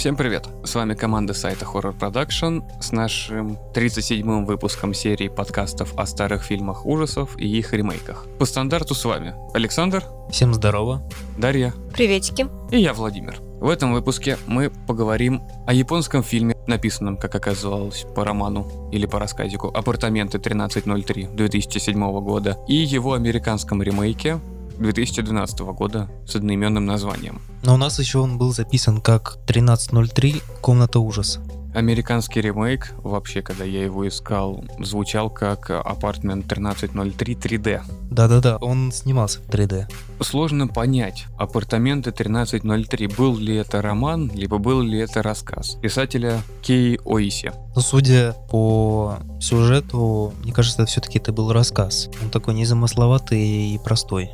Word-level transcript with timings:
Всем 0.00 0.16
привет! 0.16 0.48
С 0.64 0.74
вами 0.76 0.94
команда 0.94 1.34
сайта 1.34 1.66
Horror 1.66 1.94
Production 1.94 2.62
с 2.80 2.90
нашим 2.90 3.58
37-м 3.74 4.46
выпуском 4.46 4.94
серии 4.94 5.28
подкастов 5.28 5.92
о 5.94 6.06
старых 6.06 6.42
фильмах 6.42 6.86
ужасов 6.86 7.38
и 7.38 7.46
их 7.46 7.74
ремейках. 7.74 8.24
По 8.38 8.46
стандарту 8.46 8.94
с 8.94 9.04
вами 9.04 9.34
Александр, 9.52 10.02
Всем 10.30 10.54
здорово. 10.54 11.02
Дарья 11.36 11.74
Приветики. 11.92 12.46
и 12.70 12.78
я, 12.78 12.94
Владимир. 12.94 13.42
В 13.60 13.68
этом 13.68 13.92
выпуске 13.92 14.38
мы 14.46 14.70
поговорим 14.86 15.42
о 15.66 15.74
японском 15.74 16.22
фильме, 16.22 16.56
написанном, 16.66 17.18
как 17.18 17.34
оказалось, 17.34 18.06
по 18.14 18.24
роману 18.24 18.88
или 18.90 19.04
по 19.04 19.18
рассказику 19.18 19.68
«Апартаменты 19.68 20.38
1303» 20.38 21.34
2007 21.34 22.20
года 22.22 22.56
и 22.66 22.74
его 22.74 23.12
американском 23.12 23.82
ремейке 23.82 24.40
2012 24.80 25.60
года 25.60 26.10
с 26.26 26.34
одноименным 26.34 26.86
названием. 26.86 27.40
Но 27.62 27.74
у 27.74 27.76
нас 27.76 27.98
еще 27.98 28.18
он 28.18 28.38
был 28.38 28.52
записан 28.52 29.00
как 29.00 29.36
1303 29.46 30.42
«Комната 30.60 30.98
ужаса». 30.98 31.40
Американский 31.72 32.40
ремейк, 32.40 32.92
вообще, 32.98 33.42
когда 33.42 33.64
я 33.64 33.84
его 33.84 34.06
искал, 34.08 34.64
звучал 34.80 35.30
как 35.30 35.70
Apartment 35.70 36.46
1303 36.50 37.34
3D. 37.34 37.82
Да-да-да, 38.10 38.56
он 38.56 38.90
снимался 38.90 39.38
в 39.40 39.48
3D. 39.48 39.86
Сложно 40.20 40.66
понять, 40.66 41.26
апартаменты 41.38 42.10
1303, 42.10 43.06
был 43.08 43.36
ли 43.36 43.54
это 43.54 43.80
роман, 43.82 44.32
либо 44.34 44.58
был 44.58 44.82
ли 44.82 44.98
это 44.98 45.22
рассказ 45.22 45.76
писателя 45.80 46.42
Кей 46.60 46.98
Оиси. 47.04 47.52
Но 47.76 47.82
судя 47.82 48.34
по 48.50 49.18
сюжету, 49.40 50.32
мне 50.42 50.52
кажется, 50.52 50.84
все-таки 50.86 51.18
это 51.18 51.32
был 51.32 51.52
рассказ. 51.52 52.08
Он 52.20 52.30
такой 52.30 52.54
незамысловатый 52.54 53.74
и 53.74 53.78
простой. 53.78 54.30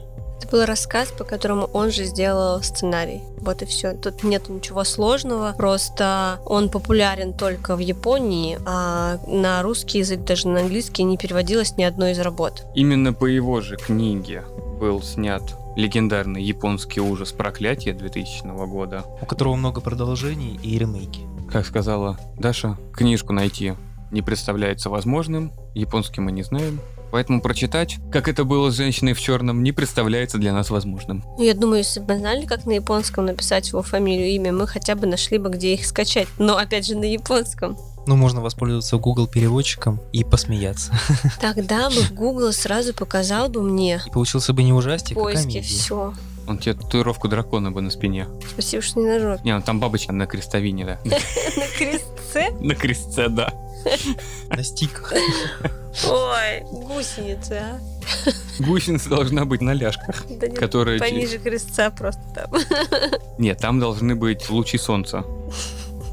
Это 0.46 0.56
был 0.58 0.64
рассказ, 0.64 1.08
по 1.08 1.24
которому 1.24 1.64
он 1.72 1.90
же 1.90 2.04
сделал 2.04 2.62
сценарий. 2.62 3.22
Вот 3.38 3.62
и 3.62 3.66
все. 3.66 3.94
Тут 3.94 4.22
нет 4.22 4.48
ничего 4.48 4.84
сложного. 4.84 5.52
Просто 5.58 6.38
он 6.46 6.68
популярен 6.68 7.32
только 7.32 7.74
в 7.74 7.80
Японии, 7.80 8.56
а 8.64 9.18
на 9.26 9.60
русский 9.62 9.98
язык, 9.98 10.22
даже 10.22 10.46
на 10.46 10.60
английский, 10.60 11.02
не 11.02 11.18
переводилось 11.18 11.76
ни 11.76 11.82
одной 11.82 12.12
из 12.12 12.20
работ. 12.20 12.64
Именно 12.76 13.12
по 13.12 13.26
его 13.26 13.60
же 13.60 13.76
книге 13.76 14.44
был 14.78 15.02
снят 15.02 15.42
легендарный 15.74 16.44
японский 16.44 17.00
ужас 17.00 17.32
«Проклятие» 17.32 17.94
2000 17.94 18.46
года. 18.68 19.02
У 19.20 19.26
которого 19.26 19.56
много 19.56 19.80
продолжений 19.80 20.60
и 20.62 20.78
ремейки. 20.78 21.22
Как 21.50 21.66
сказала 21.66 22.18
Даша, 22.38 22.78
книжку 22.92 23.32
найти 23.32 23.74
не 24.12 24.22
представляется 24.22 24.90
возможным, 24.90 25.52
японский 25.74 26.20
мы 26.20 26.30
не 26.30 26.44
знаем, 26.44 26.80
поэтому 27.10 27.40
прочитать, 27.40 27.96
как 28.12 28.28
это 28.28 28.44
было 28.44 28.70
с 28.70 28.74
женщиной 28.76 29.12
в 29.12 29.20
черном, 29.20 29.62
не 29.62 29.72
представляется 29.72 30.38
для 30.38 30.52
нас 30.52 30.70
возможным. 30.70 31.24
Ну, 31.38 31.42
я 31.44 31.54
думаю, 31.54 31.78
если 31.78 32.00
бы 32.00 32.14
мы 32.14 32.18
знали, 32.20 32.46
как 32.46 32.66
на 32.66 32.72
японском 32.72 33.26
написать 33.26 33.68
его 33.68 33.82
фамилию, 33.82 34.28
имя, 34.28 34.52
мы 34.52 34.66
хотя 34.66 34.94
бы 34.94 35.06
нашли 35.06 35.38
бы, 35.38 35.50
где 35.50 35.74
их 35.74 35.86
скачать. 35.86 36.28
Но 36.38 36.56
опять 36.56 36.86
же 36.86 36.96
на 36.96 37.04
японском. 37.04 37.76
Ну, 38.06 38.14
можно 38.14 38.40
воспользоваться 38.40 38.98
Google 38.98 39.26
переводчиком 39.26 40.00
и 40.12 40.22
посмеяться. 40.22 40.92
Тогда 41.40 41.90
бы 41.90 42.02
Google 42.12 42.52
сразу 42.52 42.94
показал 42.94 43.48
бы 43.48 43.62
мне 43.62 44.00
И 44.06 44.10
получился 44.10 44.52
бы 44.52 44.62
не 44.62 44.72
ужастик, 44.72 45.16
а 45.16 45.20
поиски 45.20 45.42
комедия. 45.44 45.62
все. 45.62 46.14
Он 46.46 46.58
тебе 46.58 46.74
татуировку 46.74 47.26
дракона 47.26 47.72
бы 47.72 47.80
на 47.80 47.90
спине. 47.90 48.28
Спасибо, 48.52 48.80
что 48.82 49.00
не 49.00 49.06
нажал. 49.06 49.38
Не, 49.42 49.56
ну 49.56 49.62
там 49.62 49.80
бабочка 49.80 50.12
на 50.12 50.26
крестовине, 50.26 50.84
да. 50.84 51.00
На 51.04 51.66
крестце? 51.76 52.50
На 52.60 52.74
крестце, 52.76 53.28
да. 53.28 53.52
На 54.50 54.62
стиках. 54.62 55.12
Ой, 56.04 56.60
гусеницы, 56.70 57.52
а? 57.52 57.80
Гусеница 58.60 59.08
должна 59.08 59.44
быть 59.44 59.60
на 59.60 59.72
ляжках, 59.72 60.24
Да 60.28 60.46
нет, 60.46 60.58
которые... 60.58 60.98
Пониже 61.00 61.38
крестца 61.38 61.90
просто 61.90 62.22
там. 62.34 62.50
Нет, 63.38 63.58
там 63.58 63.80
должны 63.80 64.14
быть 64.14 64.48
лучи 64.50 64.78
солнца, 64.78 65.24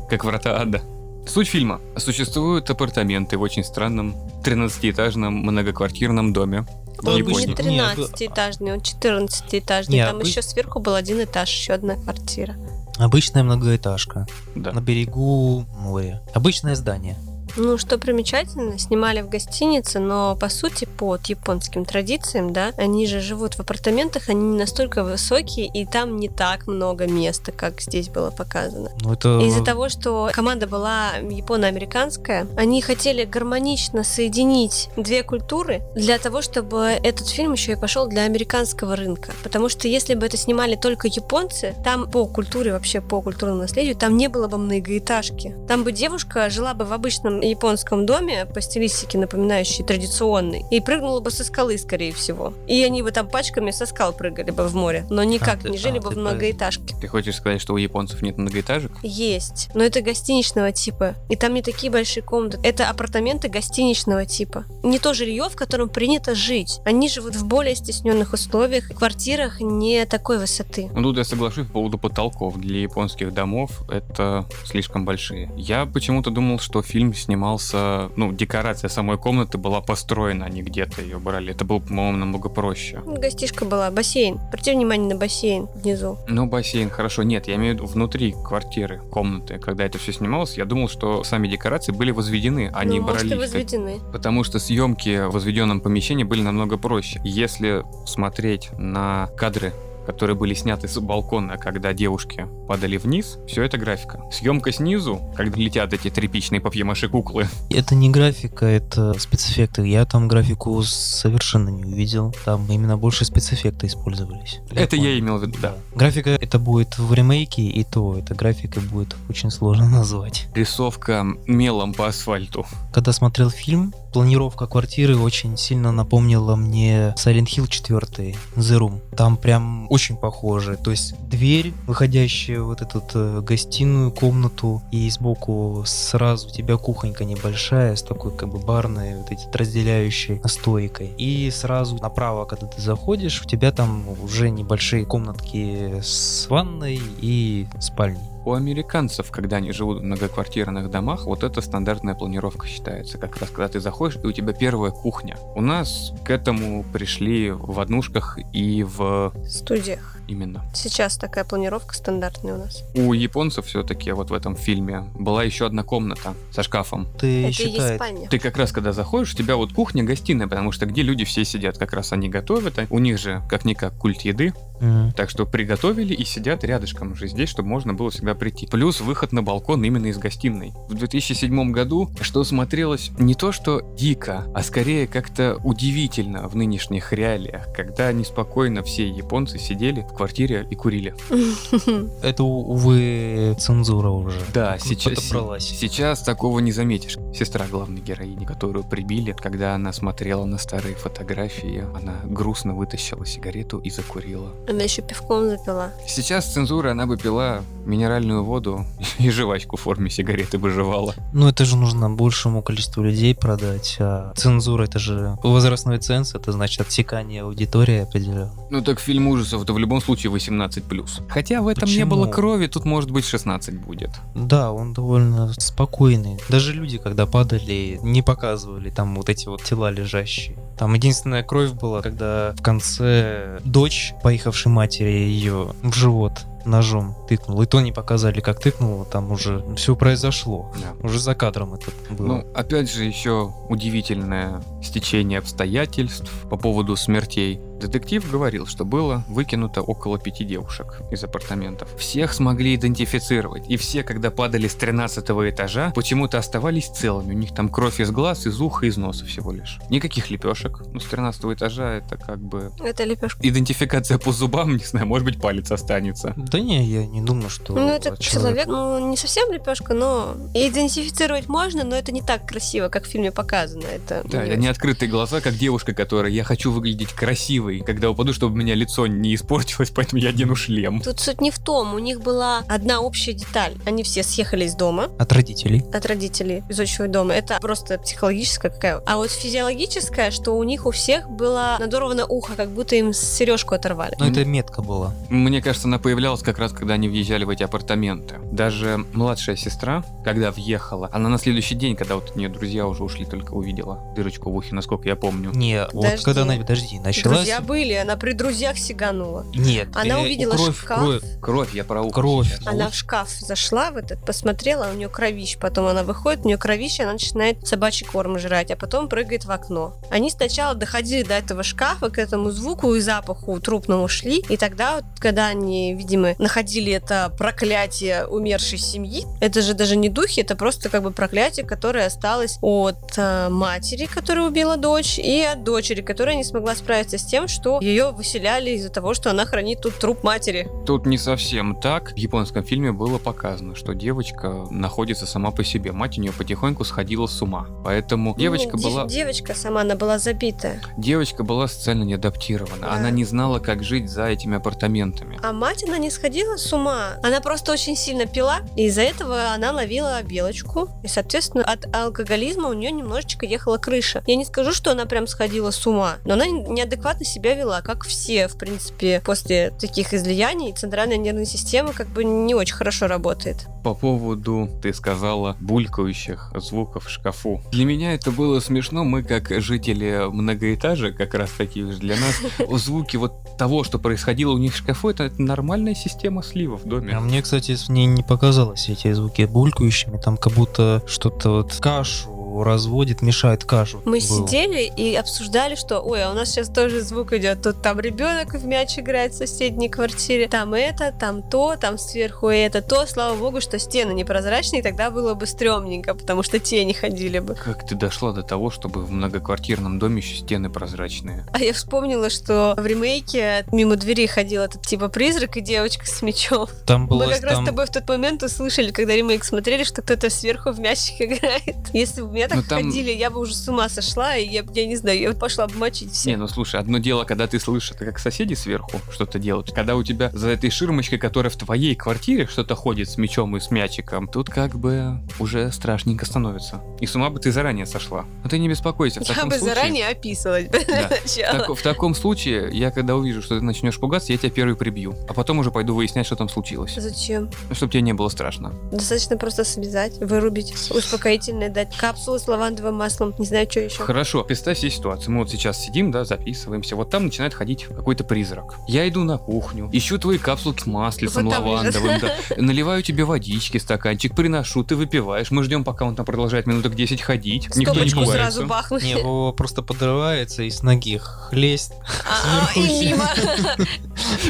как 0.09 0.24
врата 0.25 0.59
ада. 0.59 0.81
Суть 1.28 1.47
фильма. 1.47 1.80
Существуют 1.97 2.69
апартаменты 2.69 3.38
в 3.38 3.41
очень 3.41 3.63
странном 3.63 4.16
13-этажном 4.44 5.31
многоквартирном 5.31 6.34
доме. 6.34 6.66
Он 7.06 7.18
Японии. 7.18 7.47
не 7.47 7.53
13-этажный, 7.53 8.74
он 8.74 8.80
14-этажный. 8.80 9.91
Не, 9.96 10.06
Там 10.06 10.18
обы- 10.18 10.28
еще 10.28 10.41
сверху 10.41 10.80
был 10.80 10.96
один 10.96 11.24
этаж, 11.24 11.50
еще 11.50 11.74
одна 11.74 11.96
квартира. 11.96 12.56
Обычная 12.97 13.44
многоэтажка. 13.44 14.28
Да. 14.56 14.72
На 14.72 14.81
берегу 14.81 15.66
моря. 15.75 16.22
Обычное 16.34 16.75
здание. 16.75 17.18
Ну, 17.56 17.78
что 17.78 17.97
примечательно, 17.97 18.80
снимали 18.80 19.22
в 19.22 19.30
гостинице, 19.30 20.00
но 20.00 20.36
по 20.36 20.50
сути, 20.50 20.86
по 20.86 21.18
японским 21.24 21.86
традициям, 21.86 22.52
да, 22.52 22.72
они 22.78 23.06
же 23.08 23.19
живут 23.19 23.56
в 23.56 23.59
апартаментах, 23.59 24.30
они 24.30 24.52
не 24.52 24.58
настолько 24.58 25.03
высокие, 25.03 25.68
и 25.68 25.86
там 25.86 26.18
не 26.18 26.30
так 26.30 26.68
много 26.68 27.06
места, 27.08 27.52
как 27.52 27.81
здесь 27.81 28.09
было 28.09 28.31
показано. 28.31 28.90
Ну, 29.02 29.13
это... 29.13 29.40
Из-за 29.40 29.63
того, 29.63 29.90
что 29.90 30.30
команда 30.34 30.68
была 30.68 31.12
японо-американская, 31.18 32.47
они 32.58 32.81
хотели 32.81 33.24
гармонично 33.25 34.03
соединить 34.03 34.90
две 34.97 35.24
культуры 35.24 35.81
для 35.96 36.18
того, 36.18 36.42
чтобы 36.42 36.97
этот 37.03 37.28
фильм 37.28 37.53
еще 37.53 37.74
и 37.74 37.75
пошел 37.75 38.08
для 38.08 38.24
американского 38.24 38.96
рынка. 38.96 39.31
Потому 39.44 39.69
что 39.69 39.88
если 39.88 40.16
бы 40.16 40.25
это 40.25 40.38
снимали 40.38 40.75
только 40.75 41.08
японцы, 41.08 41.75
там 41.84 42.09
по 42.09 42.25
культуре, 42.25 42.74
вообще 42.74 43.02
по 43.02 43.22
культурному 43.22 43.62
наследию, 43.62 43.96
там 43.96 44.18
не 44.18 44.28
было 44.28 44.47
бы 44.47 44.58
многоэтажки. 44.58 45.56
Там 45.68 45.84
бы 45.84 45.92
девушка 45.92 46.50
жила 46.50 46.74
бы 46.74 46.86
в 46.86 46.94
обычном 46.94 47.43
японском 47.50 48.06
доме, 48.06 48.46
по 48.46 48.62
стилистике 48.62 49.18
напоминающей 49.18 49.84
традиционный, 49.84 50.64
и 50.72 50.80
прыгнула 50.80 51.20
бы 51.20 51.31
со 51.31 51.44
скалы, 51.44 51.78
скорее 51.78 52.14
всего. 52.14 52.54
И 52.68 52.84
они 52.84 53.02
бы 53.02 53.12
там 53.12 53.28
пачками 53.28 53.72
со 53.72 53.86
скал 53.86 54.14
прыгали 54.14 54.52
бы 54.52 54.68
в 54.68 54.76
море, 54.76 55.06
но 55.09 55.24
никак 55.24 55.62
ты- 55.62 55.70
не 55.70 55.78
жили 55.78 55.98
а, 55.98 56.02
бы 56.02 56.09
в 56.12 56.18
многоэтажке. 56.18 56.96
Ты 57.00 57.08
хочешь 57.08 57.36
сказать, 57.36 57.62
что 57.62 57.74
у 57.74 57.78
японцев 57.78 58.22
нет 58.22 58.38
многоэтажек? 58.38 58.92
Есть, 59.04 59.70
но 59.74 59.84
это 59.84 60.02
гостиничного 60.02 60.72
типа. 60.72 61.16
И 61.30 61.36
там 61.36 61.54
не 61.54 61.62
такие 61.62 61.92
большие 61.92 62.24
комнаты. 62.24 62.59
Это 62.64 62.90
апартаменты 62.90 63.50
гостиничного 63.50 64.25
типа. 64.25 64.66
Не 64.84 65.00
то 65.00 65.14
жилье, 65.14 65.50
в 65.50 65.56
котором 65.56 65.90
принято 65.90 66.36
жить. 66.36 66.80
Они 66.86 67.10
живут 67.10 67.36
в 67.36 67.46
более 67.46 67.75
стесненных 67.75 68.34
условиях, 68.34 68.90
в 68.90 68.96
квартирах 68.96 69.60
не 69.62 70.06
такой 70.06 70.38
высоты. 70.38 70.90
Ну, 70.94 71.04
тут 71.04 71.18
я 71.18 71.24
соглашусь 71.24 71.68
по 71.68 71.74
поводу 71.74 71.98
потолков. 71.98 72.58
Для 72.58 72.81
японских 72.81 73.34
домов 73.34 73.81
это 73.90 74.46
слишком 74.66 75.06
большие. 75.06 75.52
Я 75.58 75.86
почему-то 75.86 76.30
думал, 76.30 76.60
что 76.60 76.81
фильм 76.81 77.14
снимался... 77.33 78.11
Ну, 78.16 78.31
декорация 78.31 78.89
самой 78.89 79.17
комнаты 79.17 79.57
была 79.57 79.81
построена, 79.81 80.45
а 80.45 80.49
не 80.49 80.61
где-то 80.61 81.01
ее 81.01 81.17
брали. 81.17 81.51
Это 81.51 81.66
было, 81.66 81.79
по-моему, 81.79 82.17
намного 82.17 82.49
проще. 82.49 83.01
Гостишка 83.05 83.66
была, 83.66 83.89
бассейн. 83.89 84.39
Обрати 84.49 84.71
внимание 84.71 85.09
на 85.13 85.19
бассейн 85.19 85.67
внизу. 85.75 86.17
Ну, 86.27 86.45
бассейн, 86.45 86.89
хорошо. 86.91 87.23
Нет, 87.23 87.47
я 87.47 87.55
имею 87.55 87.73
в 87.73 87.77
виду 87.77 87.85
внутри 87.88 88.33
квартиры, 88.33 89.01
комнаты. 89.11 89.57
Когда 89.57 89.83
это 89.85 89.97
все 89.97 90.13
снималось, 90.13 90.57
я 90.57 90.66
думал, 90.66 90.89
что 90.89 91.23
сами 91.23 91.47
декорации 91.47 91.91
были 91.91 92.11
возведены, 92.11 92.69
а 92.71 92.85
не 92.85 92.99
ну, 92.99 93.07
может, 93.07 93.23
и 93.23 93.27
брались. 93.27 93.31
как- 93.31 93.39
возведены. 93.39 94.00
Потому 94.11 94.44
что 94.44 94.59
съемки 94.59 95.27
в 95.27 95.31
возведенном 95.31 95.81
помещении 95.81 96.23
были 96.23 96.41
намного 96.41 96.77
проще. 96.77 97.19
Если 97.23 97.83
смотреть 98.05 98.69
на 98.77 99.29
кадры 99.38 99.73
которые 100.06 100.36
были 100.36 100.53
сняты 100.53 100.88
с 100.88 101.00
балкона, 101.00 101.58
когда 101.58 101.94
девушки 101.94 102.47
падали 102.68 102.97
вниз, 102.97 103.38
все 103.47 103.64
это 103.64 103.78
графика. 103.78 104.22
Съемка 104.31 104.72
снизу, 104.72 105.22
когда 105.36 105.58
летят 105.58 105.94
эти 105.94 106.09
тряпичные 106.09 106.62
папье-маше 106.62 107.09
куклы, 107.09 107.47
Это 107.69 107.96
не 107.96 108.09
графика, 108.09 108.66
это 108.66 109.18
спецэффекты. 109.19 109.88
Я 109.88 110.06
там 110.06 110.28
графику 110.28 110.81
совершенно 110.84 111.69
не 111.69 111.86
увидел. 111.86 112.34
Там 112.46 112.66
именно 112.69 112.97
больше 112.97 113.25
спецэффекты 113.25 113.88
использовались. 113.88 114.59
это 114.72 114.96
я 114.96 115.03
понял. 115.03 115.19
имел 115.19 115.38
в 115.38 115.42
виду, 115.44 115.58
да. 115.62 115.75
Графика 115.96 116.31
это 116.31 116.59
будет 116.59 116.97
в 116.97 117.13
ремейке, 117.13 117.62
и 117.63 117.84
то 117.84 118.18
эта 118.18 118.36
графика 118.36 118.80
будет 118.80 119.16
очень 119.30 119.52
сложно 119.52 119.90
назвать. 119.90 120.47
Рисовка 120.56 121.25
мелом 121.47 121.94
по 121.94 122.08
асфальту. 122.08 122.66
Когда 122.94 123.12
смотрел 123.12 123.50
фильм, 123.50 123.94
планировка 124.13 124.68
квартиры 124.68 125.18
очень 125.18 125.57
сильно 125.57 125.92
напомнила 125.92 126.56
мне 126.56 127.13
Silent 127.18 127.48
Hill 127.48 127.68
4 127.68 128.36
The 128.56 128.80
Room. 128.80 129.00
Там 129.16 129.38
прям 129.38 129.88
очень 129.94 130.18
похоже. 130.18 130.75
То 130.75 130.90
есть 130.90 131.13
дверь, 131.30 131.72
выходящая 131.86 132.62
вот 132.62 132.81
эту 132.81 133.04
э, 133.13 133.42
гостиную 133.42 134.12
комнату, 134.12 134.81
и 134.90 135.07
сбоку 135.12 135.84
сразу 135.86 136.48
у 136.48 136.51
тебя 136.51 136.78
кухонька 136.78 137.25
небольшая, 137.25 137.95
с 137.95 138.01
такой 138.01 138.36
как 138.36 138.50
бы 138.50 138.57
барной, 138.57 139.18
вот 139.18 139.31
эти 139.31 139.45
разделяющей 139.56 140.42
стойкой. 140.45 141.12
И 141.19 141.51
сразу 141.51 141.98
направо, 141.98 142.45
когда 142.45 142.66
ты 142.66 142.81
заходишь, 142.81 143.44
у 143.44 143.45
тебя 143.45 143.72
там 143.72 144.04
уже 144.24 144.50
небольшие 144.50 145.06
комнатки 145.06 146.01
с 146.01 146.48
ванной 146.50 147.00
и 147.22 147.68
спальней. 147.80 148.32
У 148.45 148.54
американцев, 148.54 149.31
когда 149.31 149.57
они 149.57 149.72
живут 149.72 150.00
в 150.00 150.04
многоквартирных 150.04 150.90
домах, 150.90 151.25
вот 151.25 151.44
эта 151.44 151.62
стандартная 151.62 152.13
планировка 152.13 152.68
считается. 152.68 153.18
Как 153.18 153.38
раз 153.38 153.50
когда 153.50 153.68
ты 153.68 153.80
заходишь, 153.80 154.19
и 154.22 154.28
у 154.28 154.31
тебя 154.31 154.54
первая 154.54 154.92
кухня. 154.92 155.38
У 155.56 155.62
нас 155.62 156.12
к 156.25 156.30
этому 156.30 156.84
пришли 156.84 157.51
в 157.51 157.80
однушках 157.80 158.38
и 158.51 158.84
В 158.84 159.34
студиях. 159.48 160.18
Именно. 160.28 160.64
Сейчас 160.74 161.18
такая 161.18 161.44
планировка 161.44 161.94
стандартная 161.96 162.56
у 162.56 162.58
нас. 162.58 162.84
У 162.96 163.14
японцев 163.14 163.66
все-таки 163.66 164.12
вот 164.12 164.30
в 164.30 164.34
этом 164.34 164.56
фильме 164.56 165.06
была 165.18 165.44
еще 165.44 165.66
одна 165.66 165.84
комната 165.84 166.34
со 166.52 166.64
шкафом. 166.64 167.08
Ты 167.20 167.28
Это 167.46 167.48
и 167.48 167.48
есть 167.48 167.58
считает, 167.58 167.96
спальня. 167.96 168.30
Ты 168.30 168.40
как 168.40 168.58
раз, 168.58 168.72
когда 168.72 168.92
заходишь, 168.94 169.34
у 169.34 169.38
тебя 169.38 169.56
вот 169.56 169.74
кухня, 169.74 170.04
гостиная, 170.04 170.48
потому 170.48 170.72
что 170.72 170.86
где 170.86 171.02
люди 171.02 171.25
все 171.25 171.44
сидят, 171.46 171.78
как 171.78 171.94
раз 171.94 172.12
они 172.14 172.30
готовят, 172.30 172.80
а 172.80 172.88
у 172.90 173.00
них 173.00 173.20
же 173.20 173.42
как-никак 173.50 173.94
культ 173.98 174.22
еды, 174.22 174.54
М. 174.81 175.12
так 175.14 175.30
что 175.30 175.46
приготовили 175.46 176.14
и 176.14 176.25
сидят 176.25 176.64
рядышком 176.64 177.16
же 177.16 177.28
здесь, 177.28 177.50
чтобы 177.50 177.70
можно 177.70 177.94
было 177.94 178.10
всегда 178.10 178.34
прийти. 178.36 178.68
Плюс 178.68 179.02
выход 179.02 179.31
на 179.31 179.42
балкон 179.44 179.84
именно 179.84 180.08
из 180.08 180.18
гостиной. 180.18 180.74
В 180.90 180.94
2007 180.94 181.72
году, 181.72 182.10
что 182.22 182.44
смотрелось 182.44 183.12
не 183.18 183.36
то 183.36 183.52
что 183.52 183.81
дико, 183.98 184.46
а 184.54 184.64
скорее 184.64 185.08
как-то 185.08 185.58
удивительно 185.64 186.48
в 186.48 186.56
нынешних 186.56 187.14
реалиях, 187.14 187.72
когда 187.74 188.12
неспокойно 188.12 188.84
все 188.84 189.08
японцы 189.08 189.58
сидели 189.60 190.06
в 190.13 190.15
квартире 190.15 190.68
и 190.69 190.75
курили. 190.75 191.15
это, 192.21 192.44
увы, 192.44 193.56
цензура 193.60 194.10
уже. 194.10 194.39
Да, 194.54 194.77
сейчас, 194.77 195.19
сейчас 195.60 196.21
такого 196.21 196.60
не 196.60 196.71
заметишь. 196.71 197.18
Сестра 197.33 197.65
главной 197.68 198.01
героини, 198.01 198.45
которую 198.45 198.83
прибили, 198.83 199.31
когда 199.31 199.74
она 199.74 199.92
смотрела 199.92 200.45
на 200.45 200.60
старые 200.60 200.95
фотографии, 200.95 201.86
она 201.95 202.21
грустно 202.25 202.75
вытащила 202.75 203.25
сигарету 203.25 203.80
и 203.80 203.89
закурила. 203.89 204.50
Она 204.69 204.83
еще 204.83 205.01
пивком 205.01 205.50
запила. 205.50 205.92
Сейчас 206.07 206.54
цензура, 206.54 206.92
она 206.92 207.07
бы 207.07 207.18
пила 207.18 207.63
минеральную 207.86 208.44
воду 208.44 208.86
и 209.18 209.30
жвачку 209.31 209.77
в 209.77 209.81
форме 209.81 210.12
сигареты 210.12 210.60
бы 210.60 210.69
жевала. 210.69 211.15
Ну, 211.33 211.48
это 211.48 211.65
же 211.65 211.75
нужно 211.75 212.10
большему 212.10 212.62
количеству 212.62 213.01
людей 213.01 213.33
продать, 213.33 213.98
а 214.00 214.31
цензура 214.36 214.83
это 214.83 215.00
же 215.00 215.38
возрастной 215.42 215.98
ценз, 215.98 216.36
это 216.36 216.51
значит 216.51 216.81
отсекание 216.81 217.42
аудитории 217.42 218.00
определенно. 218.00 218.54
Ну 218.69 218.81
так 218.81 219.00
фильм 219.00 219.27
ужасов 219.27 219.63
это 219.63 219.74
в 219.74 219.80
любом 219.80 220.02
случае 220.03 220.31
18+. 220.31 221.29
Хотя 221.29 221.61
в 221.61 221.67
этом 221.67 221.89
не 221.89 222.05
было 222.05 222.25
Почему? 222.25 222.33
крови, 222.33 222.67
тут 222.67 222.85
может 222.85 223.11
быть 223.11 223.25
16 223.25 223.79
будет. 223.79 224.11
Да, 224.35 224.71
он 224.71 224.94
довольно 224.94 225.53
спокойный. 225.57 226.39
Даже 226.50 226.73
люди, 226.73 226.97
когда 226.97 227.25
падали, 227.25 228.00
не 228.03 228.21
показывали 228.21 228.89
там 228.89 229.15
вот 229.15 229.29
эти 229.29 229.47
вот 229.47 229.63
тела 229.63 229.91
лежащие. 229.91 230.57
Там 230.77 230.94
единственная 230.94 231.44
кровь 231.44 231.71
была, 231.71 232.01
когда 232.01 232.53
в 232.57 232.61
конце 232.61 233.59
дочь 233.63 234.13
поехавшей 234.23 234.71
матери 234.71 235.09
ее 235.09 235.69
в 235.81 235.94
живот 235.94 236.45
ножом 236.65 237.15
тыкнул. 237.27 237.62
И 237.62 237.65
то 237.65 237.81
не 237.81 237.92
показали, 237.92 238.39
как 238.39 238.60
тыкнула, 238.60 239.06
там 239.06 239.31
уже 239.31 239.63
все 239.75 239.95
произошло. 239.95 240.71
Да. 240.81 241.07
Уже 241.07 241.19
за 241.19 241.36
кадром 241.36 241.74
это 241.74 241.92
было. 242.10 242.27
Ну, 242.27 242.48
опять 242.54 242.92
же, 242.92 243.04
еще 243.04 243.54
удивительное 243.69 244.62
стечение 244.81 245.39
обстоятельств 245.39 246.31
по 246.50 246.57
поводу 246.57 246.95
смертей. 246.95 247.60
Детектив 247.80 248.30
говорил, 248.31 248.65
что 248.65 248.86
было 248.86 249.25
выкинуто 249.27 249.81
около 249.81 250.18
пяти 250.18 250.45
девушек 250.45 251.01
из 251.12 251.24
апартаментов. 251.24 251.89
Всех 251.98 252.33
смогли 252.33 252.75
идентифицировать, 252.75 253.69
и 253.69 253.75
все, 253.75 254.04
когда 254.04 254.31
падали 254.31 254.68
с 254.68 254.75
13 254.75 255.25
этажа, 255.30 255.92
почему-то 255.94 256.38
оставались 256.38 256.88
целыми. 256.88 257.33
У 257.33 257.38
них 257.38 257.54
там 257.54 257.68
кровь 257.68 258.00
из 258.00 258.12
глаз, 258.12 258.45
из 258.48 258.62
уха, 258.62 258.86
из 258.86 258.95
носа 258.95 259.25
всего 259.25 259.51
лишь. 259.51 259.80
Никаких 259.89 260.30
лепешек. 260.30 260.81
Ну, 260.94 261.00
с 261.00 261.06
13 261.06 261.44
этажа 261.45 261.95
это 261.95 262.15
как 262.15 262.39
бы... 262.39 262.71
Это 262.80 263.04
лепешка. 263.04 263.45
Идентификация 263.45 264.18
по 264.18 264.31
зубам, 264.31 264.77
не 264.77 264.86
знаю, 264.86 265.06
может 265.06 265.25
быть, 265.25 265.42
палец 265.42 265.71
останется. 265.71 266.33
Да 266.53 266.59
не, 266.59 266.85
я 266.85 267.03
не 267.07 267.19
думаю, 267.19 267.50
что 267.50 267.73
Ну, 267.73 267.88
это 267.88 268.15
человек, 268.17 268.67
ну, 268.67 269.09
не 269.09 269.17
совсем 269.17 269.51
лепешка, 269.51 269.95
но 269.95 270.35
идентифицировать 270.53 271.47
можно, 271.47 271.83
но 271.83 271.95
это 271.95 272.11
не 272.11 272.21
так 272.21 272.47
красиво, 272.47 272.89
как 272.89 273.05
в 273.05 273.07
фильме 273.07 273.31
показано. 273.31 273.85
Это 273.88 274.21
Да, 274.25 274.45
не 274.45 274.67
открытые 274.67 275.09
глаза, 275.09 275.41
как 275.41 275.55
девушка, 275.55 275.95
которая 275.95 276.31
я 276.31 276.44
хочу 276.44 276.71
выглядеть 276.71 277.11
красивой, 277.13 277.79
когда 277.79 278.11
упаду, 278.11 278.33
чтобы 278.33 278.53
у 278.53 278.57
меня 278.57 278.75
лицо 278.75 279.07
не 279.07 279.33
испортилось, 279.33 279.89
поэтому 279.89 280.21
я 280.21 280.29
одену 280.29 280.55
шлем. 280.55 281.01
Тут 281.01 281.19
суть 281.19 281.41
не 281.41 281.50
в 281.50 281.57
том, 281.57 281.95
у 281.95 281.97
них 281.97 282.21
была 282.21 282.63
одна 282.67 283.01
общая 283.01 283.33
деталь. 283.33 283.73
Они 283.88 284.03
все 284.03 284.21
съехали 284.21 284.65
из 284.65 284.75
дома, 284.75 285.09
От 285.17 285.31
родителей. 285.31 285.83
от 285.91 286.05
родителей 286.05 286.61
из 286.69 286.79
отчего 286.79 287.07
дома. 287.07 287.33
Это 287.33 287.57
просто 287.61 287.97
психологическая 287.97 288.71
какая. 288.71 289.01
А 289.07 289.17
вот 289.17 289.31
физиологическая, 289.31 290.29
что 290.29 290.51
у 290.55 290.63
них 290.63 290.85
у 290.85 290.91
всех 290.91 291.31
было 291.31 291.77
надорвано 291.79 292.27
ухо, 292.27 292.53
как 292.55 292.69
будто 292.69 292.95
им 292.95 293.11
сережку 293.11 293.73
оторвали. 293.73 294.15
Но 294.19 294.27
это 294.27 294.45
метка 294.45 294.83
была. 294.83 295.15
Мне 295.29 295.59
кажется, 295.59 295.88
она 295.88 295.97
появлялась 295.97 296.43
как 296.44 296.60
раз, 296.60 296.72
когда 296.74 296.94
они 296.95 297.10
въезжали 297.10 297.44
в 297.44 297.50
эти 297.50 297.63
апартаменты. 297.63 298.36
Даже 298.51 299.04
младшая 299.13 299.56
сестра, 299.56 300.04
когда 300.24 300.51
въехала, 300.51 301.10
она 301.12 301.30
на 301.30 301.38
следующий 301.38 301.75
день, 301.75 301.95
когда 301.95 302.16
вот 302.16 302.31
у 302.36 302.38
нее 302.40 302.50
друзья 302.50 302.86
уже 302.88 303.04
ушли, 303.04 303.25
только 303.25 303.54
увидела 303.54 304.00
дырочку 304.16 304.50
в 304.51 304.56
ухе, 304.56 304.75
насколько 304.75 305.07
я 305.07 305.16
помню. 305.16 305.51
Не, 305.51 305.86
вот 305.94 306.04
Подожди. 306.04 306.24
когда 306.25 306.42
она, 306.44 306.56
подожди, 306.56 307.00
началась... 307.00 307.38
Друзья 307.40 307.62
были, 307.62 307.94
она 307.94 308.16
при 308.18 308.34
друзьях 308.34 308.78
сиганула. 308.78 309.45
Нет, 309.56 309.90
Она 309.95 310.19
э, 310.19 310.22
увидела 310.22 310.54
кровь, 310.56 310.78
шкаф. 310.80 311.00
кровь. 311.00 311.24
Кровь, 311.42 311.74
я 311.74 311.84
про 311.84 312.01
ухо 312.01 312.13
Кровь. 312.13 312.48
сейчас. 312.48 312.68
Она 312.68 312.86
Вот. 312.86 312.94
в 312.94 312.96
шкаф 312.98 313.30
зашла 313.30 313.92
в 313.92 313.98
этот, 313.98 314.25
посмотрела, 314.25 314.89
у 314.92 314.96
нее 314.96 315.10
кровищ. 315.10 315.57
Потом 315.57 315.86
она 315.88 316.04
выходит, 316.04 316.42
у 316.44 316.48
нее 316.48 316.57
кровища, 316.57 317.04
она 317.04 317.13
начинает 317.13 317.66
собачий 317.68 318.06
корм 318.06 318.38
жрать, 318.39 318.72
а 318.72 318.75
потом 318.75 319.07
прыгает 319.07 319.46
в 319.46 319.51
окно. 319.51 319.96
Они 320.10 320.30
сначала 320.30 320.75
доходили 320.75 321.24
до 321.24 321.36
этого 321.36 321.63
шкафа, 321.63 322.10
к 322.10 322.18
этому 322.18 322.51
звуку 322.51 322.94
и 322.96 323.00
запаху 323.01 323.60
трупному 323.60 324.07
шли. 324.07 324.44
И 324.50 324.57
тогда, 324.57 324.96
вот, 324.98 325.06
когда 325.19 325.48
они, 325.48 325.94
видимо, 325.96 326.32
находили 326.38 326.91
это 326.91 327.33
проклятие 327.38 328.25
умершей 328.25 328.77
семьи, 328.77 329.25
это 329.39 329.62
же 329.62 329.74
даже 329.74 329.95
не 329.95 330.09
духи, 330.09 330.41
это 330.41 330.56
просто 330.56 330.89
как 330.89 331.03
бы 331.03 331.12
проклятие, 331.12 331.65
которое 331.65 332.06
осталось 332.07 332.57
от 332.62 333.13
э, 333.18 333.50
матери, 333.50 334.06
которая 334.06 334.47
убила 334.47 334.77
дочь, 334.77 335.19
и 335.19 335.41
от 335.41 335.63
дочери, 335.63 336.01
которая 336.01 336.35
не 336.35 336.44
смогла 336.44 336.75
справиться 336.75 337.18
с 337.18 337.25
тем, 337.25 337.47
что 337.47 337.80
ее 337.81 338.12
выселяли 338.12 338.71
из-за 338.71 338.89
того, 338.89 339.13
что 339.13 339.30
она 339.30 339.45
хранит 339.45 339.81
тут 339.81 339.97
труп 340.00 340.24
матери. 340.24 340.69
Тут 340.85 341.06
не 341.06 341.18
совсем 341.18 341.75
так. 341.75 342.12
В 342.13 342.18
японском 342.18 342.63
фильме 342.63 342.91
было 342.91 343.18
показано, 343.18 343.75
что 343.75 343.94
девочка 343.94 344.65
находится 344.69 345.25
сама 345.25 345.51
по 345.51 345.63
себе. 345.63 345.91
Мать 345.91 346.18
у 346.18 346.21
нее 346.21 346.31
потихоньку 346.31 346.83
сходила 346.83 347.27
с 347.27 347.41
ума. 347.41 347.68
Поэтому 347.83 348.36
девочка 348.38 348.77
Ну, 348.77 348.83
была... 348.83 349.06
Девочка 349.07 349.53
сама, 349.56 349.81
она 349.81 349.95
была 349.95 350.19
забитая. 350.19 350.81
Девочка 350.97 351.44
была 351.44 351.68
социально 351.68 352.03
неадаптирована. 352.03 352.81
Да. 352.81 352.94
Она 352.94 353.09
не 353.09 353.25
знала, 353.25 353.59
как 353.59 353.83
жить 353.83 354.09
за 354.09 354.27
этими 354.27 354.57
апартаментами. 354.57 355.39
А 355.44 355.53
мать, 355.53 355.83
она 355.83 355.97
не 355.97 356.09
сходила 356.24 356.56
с 356.56 356.72
ума. 356.72 357.18
Она 357.22 357.42
просто 357.42 357.74
очень 357.74 357.98
сильно 357.98 358.25
пила, 358.25 358.62
и 358.78 358.86
из-за 358.86 359.02
этого 359.02 359.52
она 359.52 359.74
ловила 359.74 360.24
белочку. 360.24 360.88
И, 361.04 361.10
соответственно, 361.10 361.66
от 361.66 361.94
алкоголизма 361.94 362.70
у 362.70 362.74
нее 362.74 362.92
немножечко 362.92 363.46
ехала 363.46 363.78
крыша. 363.78 364.24
Я 364.25 364.38
не 364.38 364.46
скажу, 364.46 364.72
что 364.72 364.92
она 364.92 365.06
прям 365.06 365.28
сходила 365.28 365.72
с 365.72 365.86
ума, 365.86 366.16
но 366.24 366.36
она 366.36 366.48
неадекватно 366.48 367.25
себя 367.25 367.56
вела, 367.56 367.81
как 367.81 368.06
все, 368.06 368.48
в 368.48 368.58
принципе, 368.58 369.22
после 369.25 369.72
таких 369.72 370.14
излияний. 370.14 370.72
Центральная 370.72 371.18
нервная 371.18 371.44
система 371.44 371.92
как 371.92 372.08
бы 372.08 372.24
не 372.24 372.56
очень 372.56 372.75
хорошо 372.75 373.08
работает. 373.08 373.58
По 373.84 373.94
поводу, 373.94 374.70
ты 374.81 374.94
сказала, 374.94 375.58
булькающих 375.60 376.54
звуков 376.56 377.08
в 377.08 377.10
шкафу. 377.10 377.62
Для 377.74 377.84
меня 377.84 378.14
это 378.14 378.31
было 378.31 378.62
смешно. 378.62 379.03
Мы, 379.03 379.24
как 379.24 379.50
жители 379.62 380.22
многоэтажек, 380.32 381.18
как 381.18 381.34
раз 381.34 381.51
таки 381.51 381.84
уж 381.84 381.98
для 381.98 382.15
нас, 382.15 382.39
звуки 382.82 383.18
вот 383.18 383.58
того, 383.58 383.84
что 383.84 384.00
происходило 384.00 384.53
у 384.53 384.58
них 384.58 384.74
в 384.74 384.77
шкафу, 384.77 385.10
это 385.10 385.30
нормальная 385.38 385.94
система 385.94 386.12
слива 386.43 386.77
в 386.77 386.86
доме. 386.86 387.13
А 387.13 387.20
мне, 387.20 387.41
кстати, 387.41 387.75
мне 387.89 388.05
не 388.05 388.24
показалось 388.24 388.89
эти 388.89 389.12
звуки 389.13 389.43
булькающими, 389.43 390.17
там 390.17 390.38
как 390.38 390.53
будто 390.53 391.01
что-то 391.08 391.50
вот 391.50 391.75
кашу 391.75 392.33
разводит, 392.62 393.22
мешает 393.22 393.63
кашу. 393.63 394.01
Мы 394.05 394.19
было. 394.19 394.22
сидели 394.22 394.81
и 394.83 395.15
обсуждали, 395.15 395.75
что, 395.75 396.01
ой, 396.01 396.24
а 396.24 396.31
у 396.31 396.33
нас 396.33 396.51
сейчас 396.51 396.69
тоже 396.69 397.01
звук 397.01 397.33
идет. 397.33 397.63
Тут 397.63 397.81
там 397.81 398.00
ребенок 398.00 398.53
в 398.53 398.65
мяч 398.65 399.00
играет 399.00 399.33
в 399.33 399.38
соседней 399.38 399.89
квартире, 399.89 400.48
там 400.48 400.74
это, 400.74 401.12
там 401.12 401.41
то, 401.41 401.75
там 401.75 401.98
сверху 401.98 402.50
это, 402.50 402.81
то. 402.81 403.07
Слава 403.07 403.36
богу, 403.36 403.62
что 403.62 403.79
стены 403.79 404.12
непрозрачные, 404.12 404.83
тогда 404.83 405.10
было 405.10 405.33
бы 405.33 405.48
стрёмненько, 405.48 406.13
потому 406.13 406.43
что 406.43 406.60
тени 406.60 406.93
ходили 406.93 407.39
бы. 407.39 407.55
Как 407.55 407.88
ты 407.88 407.95
дошла 407.95 408.33
до 408.33 408.43
того, 408.43 408.69
чтобы 408.69 409.03
в 409.03 409.12
многоквартирном 409.12 409.98
доме 409.98 410.17
еще 410.17 410.36
стены 410.36 410.69
прозрачные? 410.69 411.45
А 411.53 411.60
я 411.60 411.74
вспомнила, 411.74 412.29
что 412.29 412.75
в 412.77 412.86
ремейке 412.86 413.65
мимо 413.72 413.95
двери 413.95 414.27
ходил 414.27 414.62
этот 414.62 414.86
типа 414.86 415.07
призрак 415.07 415.57
и 415.57 415.62
девочка 415.62 416.05
с 416.05 416.22
мечом. 416.22 416.67
Там 416.86 417.07
было 417.07 417.25
Мы 417.25 417.33
как 417.33 417.43
раз 417.43 417.55
там... 417.55 417.65
с 417.65 417.67
тобой 417.67 417.86
в 417.86 417.91
тот 417.91 418.07
момент 418.10 418.43
услышали, 418.43 418.91
когда 418.91 419.15
ремейк 419.15 419.43
смотрели, 419.43 419.83
что 419.83 420.01
кто-то 420.01 420.29
сверху 420.29 420.72
в 420.72 420.79
мячик 420.79 421.22
играет. 421.22 421.75
Если 421.93 422.22
бы 422.22 422.29
меня 422.47 422.50
так 422.50 422.57
Ну, 422.57 422.63
там- 422.69 422.83
ходили, 422.83 423.12
я 423.12 423.29
бы 423.29 423.39
уже 423.39 423.53
с 423.55 423.67
ума 423.67 423.89
сошла, 423.89 424.35
и 424.35 424.47
я, 424.47 424.63
я 424.73 424.85
не 424.85 424.95
знаю, 424.95 425.19
я 425.19 425.33
пошла 425.33 425.67
бы 425.67 425.75
мочить 425.77 426.07
Не, 426.09 426.13
всех. 426.13 426.38
ну 426.39 426.47
слушай, 426.47 426.79
одно 426.79 426.97
дело, 426.97 427.23
когда 427.23 427.47
ты 427.47 427.59
слышишь, 427.59 427.91
это 427.91 428.05
как 428.05 428.19
соседи 428.19 428.53
сверху 428.53 429.00
что-то 429.12 429.39
делают. 429.39 429.71
Когда 429.71 429.95
у 429.95 430.03
тебя 430.03 430.29
за 430.33 430.50
этой 430.50 430.69
ширмочкой, 430.69 431.17
которая 431.19 431.50
в 431.50 431.55
твоей 431.55 431.95
квартире, 431.95 432.47
что-то 432.47 432.75
ходит 432.75 433.09
с 433.09 433.17
мечом 433.17 433.55
и 433.57 433.59
с 433.59 433.71
мячиком, 433.71 434.27
тут 434.27 434.50
как 434.50 434.77
бы 434.77 435.19
уже 435.39 435.71
страшненько 435.71 436.25
становится. 436.25 436.81
И 437.00 437.05
с 437.05 437.15
ума 437.15 437.29
бы 437.29 437.39
ты 437.39 437.51
заранее 437.51 437.85
сошла. 437.85 438.25
Но 438.43 438.50
ты 438.50 438.57
не 438.59 438.69
беспокойся. 438.69 439.19
В 439.19 439.27
Я 439.27 439.33
таком 439.35 439.50
бы 439.50 439.57
случае- 439.57 439.75
заранее 439.75 440.07
описывать 440.09 440.71
Да. 440.71 441.09
тако- 441.51 441.75
в 441.75 441.81
таком 441.81 442.15
случае, 442.15 442.69
я 442.71 442.91
когда 442.91 443.15
увижу, 443.15 443.41
что 443.41 443.57
ты 443.59 443.63
начнешь 443.63 444.00
пугаться, 444.00 444.31
я 444.31 444.38
тебя 444.38 444.50
первый 444.51 444.75
прибью. 444.75 445.15
А 445.29 445.33
потом 445.33 445.59
уже 445.59 445.71
пойду 445.71 445.95
выяснять, 445.95 446.25
что 446.25 446.35
там 446.35 446.50
случилось. 446.50 446.93
Зачем? 446.97 447.50
Чтобы 447.71 447.91
тебе 447.91 448.01
не 448.01 448.13
было 448.13 448.29
страшно. 448.29 448.73
Достаточно 448.91 449.38
просто 449.38 449.63
связать, 449.63 450.17
вырубить, 450.19 450.73
успокоительное 450.91 451.69
дать, 451.69 451.95
капсулу 451.95 452.33
масло 452.34 452.38
с 452.38 452.48
лавандовым 452.48 452.96
маслом, 452.96 453.34
не 453.38 453.46
знаю, 453.46 453.68
что 453.70 453.80
еще. 453.82 454.04
Хорошо, 454.04 454.44
представь 454.44 454.80
себе 454.80 454.92
ситуацию. 454.92 455.32
Мы 455.32 455.40
вот 455.40 455.52
сейчас 455.52 455.82
сидим, 455.82 456.12
да, 456.12 456.25
записываемся. 456.25 456.96
Вот 456.96 457.10
там 457.10 457.25
начинает 457.25 457.54
ходить 457.54 457.86
какой-то 457.86 458.24
призрак. 458.24 458.75
Я 458.88 459.08
иду 459.08 459.24
на 459.24 459.38
кухню, 459.38 459.90
ищу 459.92 460.18
твои 460.18 460.38
капсулки 460.38 460.84
с 460.84 460.86
маслицем 460.86 461.46
Вот 461.46 461.60
лавандовым, 461.60 462.20
да. 462.20 462.34
Наливаю 462.58 463.04
тебе 463.04 463.24
водички, 463.24 463.78
стаканчик, 463.78 464.36
приношу, 464.36 464.84
ты 464.84 464.96
выпиваешь. 464.96 465.52
Мы 465.52 465.63
ждем, 465.63 465.84
пока 465.84 466.06
он 466.06 466.16
там 466.16 466.25
продолжает 466.25 466.66
минуток 466.66 466.96
10 466.96 467.22
ходить. 467.22 467.75
Никто 467.75 468.04
не 468.04 468.10
пугается. 468.10 468.34
сразу 468.34 468.66
бахнуть. 468.66 469.04
Не, 469.04 469.16
Вова 469.18 469.52
просто 469.52 469.82
подрывается 469.82 470.63
и 470.63 470.70
с 470.70 470.82
ноги 470.82 471.18
хлест. 471.18 471.94
А, 472.25 472.72
и 472.75 472.80
мимо. 472.80 473.30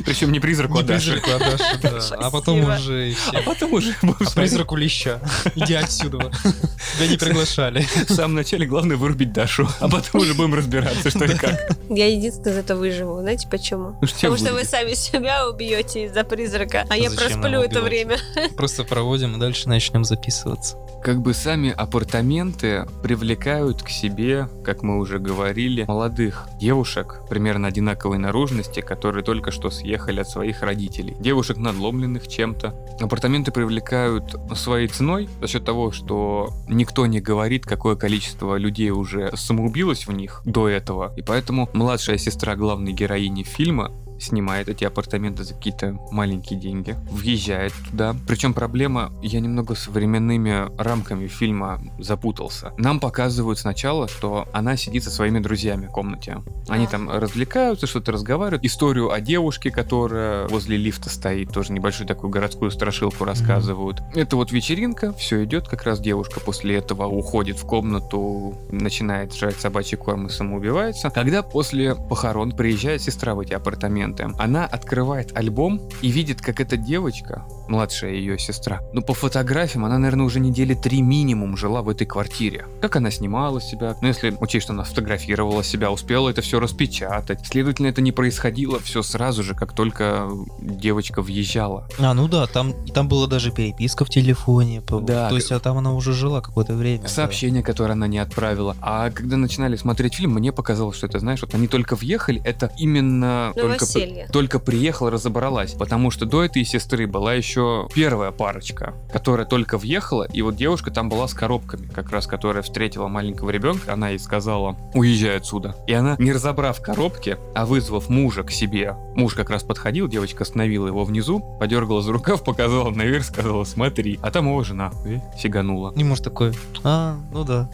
Причем 0.06 0.32
не 0.32 0.40
призраку, 0.40 0.80
а 0.80 0.84
а. 0.84 2.28
А 2.28 2.32
потом 2.32 2.62
уже 2.64 3.14
А 3.34 3.42
потом 3.42 3.74
уже 3.74 3.96
А 4.02 4.32
призраку 4.36 4.76
леща. 4.76 5.20
Иди 5.56 5.74
отсюда. 5.74 6.32
Тебя 6.98 7.08
не 7.08 7.18
приглашали. 7.18 7.73
в 8.08 8.14
самом 8.14 8.36
начале 8.36 8.66
главное 8.66 8.98
вырубить 8.98 9.34
Дашу, 9.34 9.68
а 9.80 9.90
потом 9.90 10.22
уже 10.22 10.34
будем 10.34 10.54
разбираться, 10.54 11.10
что 11.10 11.26
и 11.26 11.36
как. 11.36 11.78
Я 11.90 12.08
единственная 12.08 12.54
из 12.54 12.58
этого 12.60 12.80
выживу. 12.80 13.22
Знаете 13.22 13.48
почему? 13.50 13.96
Ну, 14.02 14.08
Потому 14.08 14.38
что 14.38 14.54
вы 14.54 14.64
сами 14.64 14.94
себя 14.94 15.48
убьете 15.48 16.06
из-за 16.06 16.24
призрака, 16.24 16.86
а 16.90 16.98
я 16.98 17.10
просплю 17.10 17.62
это 17.62 17.82
время. 17.82 18.18
Просто 18.56 18.84
проводим 18.84 19.36
и 19.36 19.40
дальше 19.40 19.70
начнем 19.70 20.04
записываться. 20.04 20.78
Как 21.04 21.22
бы 21.22 21.34
сами 21.34 21.70
апартаменты 21.70 22.86
привлекают 23.02 23.84
к 23.84 23.90
себе, 23.90 24.48
как 24.64 24.84
мы 24.84 25.00
уже 25.00 25.20
говорили, 25.20 25.84
молодых 25.86 26.48
девушек 26.62 27.20
примерно 27.30 27.68
одинаковой 27.68 28.18
наружности, 28.18 28.80
которые 28.80 29.22
только 29.22 29.52
что 29.52 29.70
съехали 29.70 30.22
от 30.22 30.30
своих 30.30 30.62
родителей. 30.62 31.18
Девушек 31.20 31.58
надломленных 31.58 32.30
чем-то. 32.30 32.74
Апартаменты 33.02 33.52
привлекают 33.52 34.34
своей 34.56 34.88
ценой 34.88 35.28
за 35.42 35.48
счет 35.50 35.66
того, 35.66 35.92
что 35.92 36.52
никто 36.70 37.06
не 37.06 37.20
говорит, 37.20 37.66
какое 37.66 37.98
количество 37.98 38.56
людей 38.56 38.92
уже 38.92 39.36
самоубилось 39.36 40.08
в 40.08 40.14
них 40.14 40.42
до 40.46 40.70
этого. 40.70 41.14
И 41.18 41.22
поэтому 41.22 41.70
младшая 41.74 42.18
сестра 42.18 42.56
главной 42.56 42.94
героини 42.94 43.44
фильма 43.44 43.92
снимает 44.24 44.70
эти 44.70 44.84
апартаменты 44.84 45.44
за 45.44 45.54
какие-то 45.54 45.98
маленькие 46.12 46.60
деньги, 46.60 46.96
въезжает 47.12 47.74
туда. 47.90 48.16
Причем 48.28 48.54
проблема, 48.54 49.12
я 49.22 49.40
немного 49.40 49.76
с 49.76 49.88
временными 49.88 50.76
рамками 50.82 51.28
фильма 51.28 51.82
запутался. 52.00 52.72
Нам 52.78 53.00
показывают 53.00 53.60
сначала, 53.60 54.08
что 54.08 54.48
она 54.54 54.78
сидит 54.78 55.04
со 55.04 55.12
своими 55.12 55.40
друзьями 55.40 55.88
в 55.88 55.92
комнате. 55.92 56.38
Они 56.68 56.88
там 56.88 57.10
развлекаются, 57.10 57.88
что-то 57.88 58.12
разговаривают. 58.12 58.64
Историю 58.64 59.12
о 59.12 59.20
девушке, 59.20 59.72
которая 59.72 60.48
возле 60.48 60.78
лифта 60.78 61.10
стоит, 61.10 61.52
тоже 61.52 61.74
небольшую 61.74 62.08
такую 62.08 62.30
городскую 62.30 62.72
страшилку 62.72 63.26
рассказывают. 63.26 64.02
Это 64.14 64.36
вот 64.36 64.52
вечеринка, 64.52 65.14
все 65.14 65.44
идет, 65.44 65.68
как 65.68 65.84
раз 65.84 66.00
девушка 66.00 66.40
после 66.40 66.76
этого 66.76 67.06
уходит 67.06 67.58
в 67.58 67.66
комнату, 67.66 68.58
начинает 68.72 69.34
жрать 69.34 69.60
собачий 69.60 69.98
корм 69.98 70.28
и 70.28 70.30
самоубивается. 70.30 71.10
Когда 71.10 71.42
после 71.44 71.96
похорон 71.96 72.52
приезжает 72.52 73.02
сестра 73.02 73.36
в 73.36 73.40
эти 73.40 73.54
апартаменты, 73.54 74.13
она 74.20 74.66
открывает 74.66 75.36
альбом 75.36 75.82
и 76.02 76.10
видит, 76.10 76.42
как 76.42 76.60
эта 76.60 76.78
девочка, 76.78 77.46
младшая 77.68 78.14
ее 78.14 78.38
сестра, 78.40 78.82
ну 78.94 79.02
по 79.02 79.14
фотографиям 79.14 79.86
она, 79.86 79.98
наверное, 79.98 80.26
уже 80.26 80.40
недели 80.40 80.74
три 80.74 81.02
минимум 81.02 81.56
жила 81.58 81.82
в 81.82 81.90
этой 81.90 82.06
квартире. 82.06 82.66
Как 82.82 82.96
она 82.96 83.12
снимала 83.12 83.62
себя, 83.62 83.96
ну 84.02 84.08
если 84.08 84.36
учесть, 84.40 84.66
что 84.66 84.74
она 84.74 84.84
фотографировала 84.84 85.64
себя, 85.64 85.92
успела 85.92 86.30
это 86.30 86.42
все 86.42 86.60
распечатать. 86.60 87.46
Следовательно, 87.46 87.88
это 87.88 88.02
не 88.02 88.12
происходило 88.12 88.80
все 88.80 89.02
сразу 89.04 89.44
же, 89.44 89.56
как 89.56 89.74
только 89.74 90.30
девочка 90.60 91.22
въезжала. 91.22 91.88
А, 92.00 92.14
ну 92.14 92.28
да, 92.28 92.48
там, 92.48 92.74
там 92.88 93.08
была 93.08 93.28
даже 93.28 93.52
переписка 93.52 94.06
в 94.06 94.10
телефоне. 94.10 94.82
по- 94.82 95.00
Да, 95.00 95.30
То 95.30 95.36
есть, 95.36 95.52
а 95.52 95.60
там 95.60 95.78
она 95.78 95.94
уже 95.94 96.14
жила 96.14 96.42
какое-то 96.42 96.76
время. 96.76 97.04
да. 97.04 97.08
Сообщение, 97.08 97.64
которое 97.64 97.94
она 97.94 98.08
не 98.08 98.20
отправила. 98.20 98.76
А 98.82 99.10
когда 99.12 99.38
начинали 99.38 99.76
смотреть 99.76 100.16
фильм, 100.16 100.34
мне 100.34 100.52
показалось, 100.52 100.98
что 100.98 101.08
это, 101.08 101.20
знаешь, 101.20 101.42
вот 101.42 101.54
они 101.54 101.68
только 101.68 101.96
въехали, 101.96 102.42
это 102.44 102.72
именно 102.78 103.52
только, 103.56 103.86
Только 104.32 104.60
приехала, 104.60 105.12
разобралась. 105.12 105.74
Потому 105.74 106.12
что 106.12 106.26
до 106.26 106.44
этой 106.44 106.64
сестры 106.64 107.08
была 107.08 107.34
еще 107.34 107.88
первая 107.94 108.32
парочка, 108.32 108.94
которая 109.12 109.46
только 109.46 109.78
въехала, 109.78 110.28
и 110.32 110.42
вот 110.42 110.56
девушка 110.56 110.92
там 110.92 111.10
была 111.10 111.28
с 111.28 111.34
коробками, 111.34 111.88
как 111.88 112.10
раз 112.12 112.28
которая 112.28 112.64
встретила 112.64 113.08
маленького 113.08 113.50
ребенка, 113.50 113.94
она 113.94 114.10
ей 114.10 114.20
сказала, 114.20 114.76
уезжай 114.94 115.38
отсюда. 115.38 115.76
И 115.88 115.94
она, 115.94 116.16
не 116.20 116.32
разобрав 116.32 116.82
коробки, 116.82 117.38
а 117.56 117.66
вызвав 117.66 118.10
мужа 118.10 118.44
к 118.44 118.52
себе, 118.52 118.96
муж 119.16 119.34
как 119.34 119.50
раз 119.50 119.64
подходил, 119.64 120.08
девочка 120.08 120.44
остановила 120.44 120.88
его 120.88 121.04
внизу, 121.04 121.40
подергала 121.60 122.02
за 122.02 122.12
рукав, 122.12 122.44
показала 122.44 122.90
наверх, 122.90 123.26
сказала, 123.26 123.64
смотри. 123.64 124.20
А 124.22 124.32
там 124.32 124.48
его 124.48 124.64
жена 124.64 124.92
э, 125.06 125.20
сиганула. 125.40 125.94
И 125.96 126.04
муж 126.04 126.20
такой, 126.20 126.54
а, 126.84 127.18
ну 127.32 127.44
да. 127.44 127.70